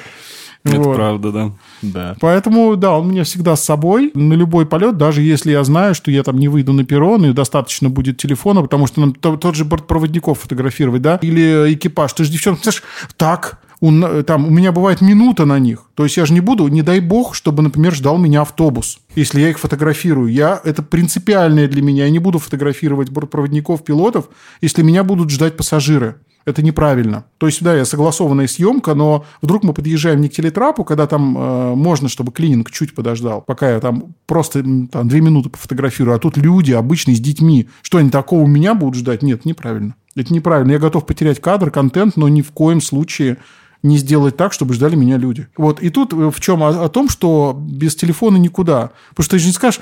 Это 0.65 0.81
Вот. 0.81 0.95
правда, 0.97 1.33
да. 1.33 1.53
Да. 1.83 2.17
Поэтому, 2.21 2.77
да, 2.77 2.97
он 2.97 3.07
у 3.07 3.11
меня 3.11 3.25
всегда 3.25 3.57
с 3.57 3.65
собой 3.65 4.13
на 4.15 4.35
любой 4.35 4.65
полет, 4.65 4.97
даже 4.97 5.21
если 5.23 5.51
я 5.51 5.65
знаю, 5.65 5.95
что 5.95 6.11
я 6.11 6.23
там 6.23 6.39
не 6.39 6.49
выйду 6.49 6.73
на 6.73 6.85
перрон, 6.85 7.27
и 7.27 7.33
достаточно 7.33 7.91
будет 7.91 8.19
телефона, 8.19 8.63
потому 8.63 8.87
что 8.87 9.01
нам 9.01 9.13
то- 9.15 9.37
тот 9.37 9.57
же 9.57 9.65
бортпроводников 9.65 10.39
фотографировать, 10.41 11.03
да, 11.03 11.19
или 11.21 11.75
экипаж. 11.75 12.13
Ты 12.13 12.25
же, 12.25 12.31
девчонка, 12.31 12.63
знаешь, 12.63 12.83
так, 13.17 13.59
он, 13.81 14.23
там, 14.25 14.47
у 14.47 14.51
меня 14.51 14.71
бывает 14.71 15.01
минута 15.01 15.45
на 15.45 15.59
них. 15.59 15.83
То 15.97 16.05
есть 16.05 16.17
я 16.17 16.25
же 16.25 16.33
не 16.33 16.41
буду, 16.41 16.69
не 16.69 16.83
дай 16.83 17.01
бог, 17.01 17.35
чтобы, 17.35 17.65
например, 17.65 17.93
ждал 17.93 18.17
меня 18.17 18.43
автобус, 18.43 19.01
если 19.17 19.41
я 19.41 19.51
их 19.51 19.59
фотографирую. 19.59 20.33
Я, 20.33 20.61
это 20.63 20.85
принципиальное 20.85 21.67
для 21.67 21.83
меня. 21.83 22.05
Я 22.05 22.11
не 22.11 22.21
буду 22.21 22.39
фотографировать 22.39 23.11
бортпроводников, 23.11 23.83
пилотов, 23.83 24.29
если 24.61 24.83
меня 24.83 25.03
будут 25.03 25.31
ждать 25.31 25.57
пассажиры. 25.57 26.15
Это 26.45 26.63
неправильно. 26.63 27.25
То 27.39 27.47
есть, 27.47 27.63
да, 27.63 27.75
я 27.75 27.85
согласованная 27.85 28.47
съемка, 28.47 28.95
но 28.95 29.25
вдруг 29.41 29.63
мы 29.63 29.75
подъезжаем 29.75 30.21
не 30.21 30.29
к 30.29 30.33
телетрапу, 30.33 30.85
когда 30.85 31.07
там 31.07 31.37
э, 31.37 31.75
можно, 31.75 32.09
чтобы 32.09 32.33
клининг 32.33 32.71
чуть 32.71 32.95
подождал, 32.95 33.43
пока 33.43 33.71
я 33.71 33.81
там 33.81 34.15
просто 34.27 34.63
там, 34.63 35.09
две 35.09 35.21
минуты 35.21 35.51
пофотографирую, 35.51 36.17
а 36.17 36.19
тут 36.19 36.37
люди 36.37 36.73
обычные 36.73 37.17
с 37.17 37.21
детьми. 37.21 37.69
Что 37.83 37.99
они 37.99 38.11
такого 38.11 38.43
у 38.43 38.47
меня 38.47 38.75
будут 38.75 38.97
ждать? 38.97 39.23
Нет, 39.23 39.45
неправильно. 39.45 39.95
Это 40.15 40.33
неправильно. 40.33 40.73
Я 40.73 40.79
готов 40.79 41.07
потерять 41.07 41.41
кадр, 41.41 41.71
контент, 41.71 42.17
но 42.17 42.29
ни 42.29 42.43
в 42.43 42.53
коем 42.53 42.81
случае 42.81 43.39
не 43.83 43.99
сделать 43.99 44.37
так, 44.37 44.53
чтобы 44.53 44.75
ждали 44.75 44.95
меня 44.95 45.17
люди. 45.17 45.49
Вот. 45.57 45.81
И 45.83 45.91
тут 45.91 46.13
в 46.13 46.41
чем? 46.41 46.63
О, 46.63 46.85
о 46.85 46.89
том, 46.89 47.09
что 47.09 47.57
без 47.59 47.97
телефона 47.97 48.37
никуда. 48.37 48.93
Потому 49.11 49.25
что 49.25 49.37
ты 49.37 49.39
же 49.41 49.47
не 49.47 49.53
скажешь, 49.53 49.81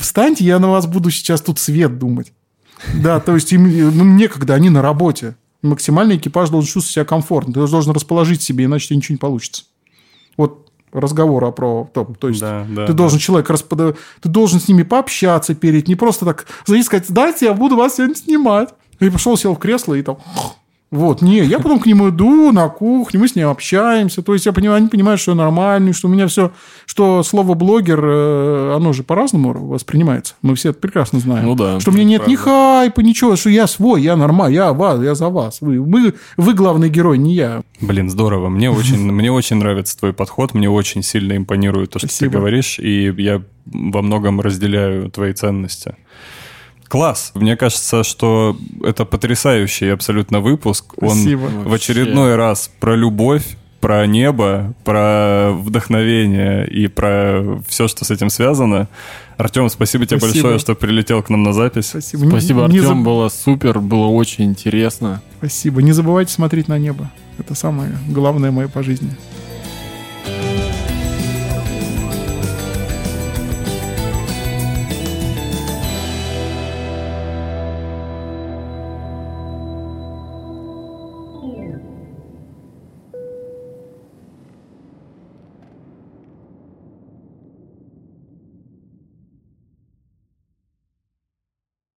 встаньте, 0.00 0.44
я 0.44 0.58
на 0.58 0.70
вас 0.70 0.86
буду 0.86 1.10
сейчас 1.10 1.42
тут 1.42 1.58
свет 1.58 1.98
думать. 1.98 2.32
Да, 2.94 3.20
то 3.20 3.34
есть 3.34 3.52
им 3.52 3.64
ну, 3.64 4.04
некогда, 4.04 4.54
они 4.54 4.70
на 4.70 4.82
работе. 4.82 5.36
Максимальный 5.62 6.16
экипаж 6.16 6.50
должен 6.50 6.66
чувствовать 6.66 6.94
себя 6.94 7.04
комфортно. 7.04 7.52
Ты 7.52 7.66
должен 7.66 7.92
расположить 7.92 8.42
себе, 8.42 8.64
иначе 8.64 8.88
тебе 8.88 8.96
ничего 8.96 9.14
не 9.14 9.18
получится. 9.18 9.64
Вот 10.36 10.72
разговора 10.92 11.50
про 11.52 11.88
то, 11.92 12.04
то 12.04 12.28
есть 12.28 12.40
да, 12.40 12.66
да, 12.68 12.86
ты 12.86 12.92
должен 12.92 13.18
да. 13.18 13.22
человек 13.22 13.48
распод... 13.48 13.96
ты 14.20 14.28
должен 14.28 14.60
с 14.60 14.68
ними 14.68 14.82
пообщаться 14.82 15.54
перед 15.54 15.88
не 15.88 15.94
просто 15.94 16.26
так 16.26 16.46
зайти 16.66 16.84
сказать 16.84 17.10
дайте 17.10 17.46
я 17.46 17.54
буду 17.54 17.76
вас 17.76 17.96
сегодня 17.96 18.14
снимать 18.14 18.74
и 19.00 19.08
пошел 19.08 19.36
сел 19.38 19.54
в 19.54 19.58
кресло 19.58 19.94
и 19.94 20.02
там 20.02 20.18
вот, 20.92 21.22
не, 21.22 21.38
я 21.38 21.58
потом 21.58 21.80
к 21.80 21.86
нему 21.86 22.10
иду 22.10 22.52
на 22.52 22.68
кухню, 22.68 23.18
мы 23.18 23.26
с 23.26 23.34
ним 23.34 23.48
общаемся. 23.48 24.20
То 24.20 24.34
есть 24.34 24.44
я 24.44 24.52
понимаю, 24.52 24.76
они 24.76 24.88
понимают, 24.88 25.22
что 25.22 25.30
я 25.30 25.36
нормальный, 25.38 25.94
что 25.94 26.06
у 26.06 26.10
меня 26.10 26.26
все, 26.26 26.52
что 26.84 27.22
слово 27.22 27.54
блогер, 27.54 27.98
э, 28.04 28.74
оно 28.76 28.92
же 28.92 29.02
по-разному 29.02 29.54
воспринимается. 29.68 30.34
Мы 30.42 30.54
все 30.54 30.68
это 30.68 30.80
прекрасно 30.80 31.18
знаем. 31.18 31.46
Ну 31.46 31.54
да. 31.54 31.80
Что 31.80 31.92
у 31.92 31.94
меня 31.94 32.04
нет 32.04 32.18
правда. 32.18 32.30
ни 32.30 32.36
хайпа, 32.36 33.00
ничего, 33.00 33.36
что 33.36 33.48
я 33.48 33.66
свой, 33.66 34.02
я 34.02 34.16
нормальный, 34.16 34.56
я 34.56 34.74
вас, 34.74 35.02
я 35.02 35.14
за 35.14 35.30
вас. 35.30 35.62
Вы, 35.62 35.80
вы, 35.80 36.12
вы 36.36 36.52
главный 36.52 36.90
герой, 36.90 37.16
не 37.16 37.36
я. 37.36 37.62
Блин, 37.80 38.10
здорово. 38.10 38.50
Мне 38.50 38.70
очень, 38.70 38.98
мне 39.12 39.32
очень 39.32 39.56
нравится 39.56 39.98
твой 39.98 40.12
подход, 40.12 40.52
мне 40.52 40.68
очень 40.68 41.02
сильно 41.02 41.34
импонирует 41.38 41.92
то, 41.92 42.00
что 42.00 42.08
ты 42.18 42.28
говоришь, 42.28 42.78
и 42.78 43.10
я 43.16 43.42
во 43.64 44.02
многом 44.02 44.42
разделяю 44.42 45.10
твои 45.10 45.32
ценности. 45.32 45.96
Класс. 46.92 47.32
Мне 47.34 47.56
кажется, 47.56 48.04
что 48.04 48.54
это 48.84 49.06
потрясающий 49.06 49.88
абсолютно 49.88 50.40
выпуск. 50.40 50.92
Спасибо. 50.94 51.46
Он 51.46 51.64
в 51.64 51.72
очередной 51.72 52.36
раз 52.36 52.70
про 52.80 52.94
любовь, 52.94 53.56
про 53.80 54.06
небо, 54.06 54.74
про 54.84 55.52
вдохновение 55.52 56.68
и 56.68 56.88
про 56.88 57.62
все, 57.66 57.88
что 57.88 58.04
с 58.04 58.10
этим 58.10 58.28
связано. 58.28 58.88
Артем, 59.38 59.70
спасибо 59.70 60.04
тебе 60.04 60.20
спасибо. 60.20 60.42
большое, 60.42 60.58
что 60.58 60.74
прилетел 60.74 61.22
к 61.22 61.30
нам 61.30 61.42
на 61.42 61.54
запись. 61.54 61.86
Спасибо. 61.86 62.28
Спасибо, 62.28 62.66
Артем, 62.66 62.82
заб... 62.84 62.98
было 62.98 63.30
супер, 63.30 63.78
было 63.80 64.08
очень 64.08 64.44
интересно. 64.44 65.22
Спасибо. 65.38 65.80
Не 65.80 65.92
забывайте 65.92 66.30
смотреть 66.30 66.68
на 66.68 66.76
небо. 66.78 67.10
Это 67.38 67.54
самое 67.54 67.90
главное 68.06 68.50
мое 68.50 68.68
по 68.68 68.82
жизни. 68.82 69.16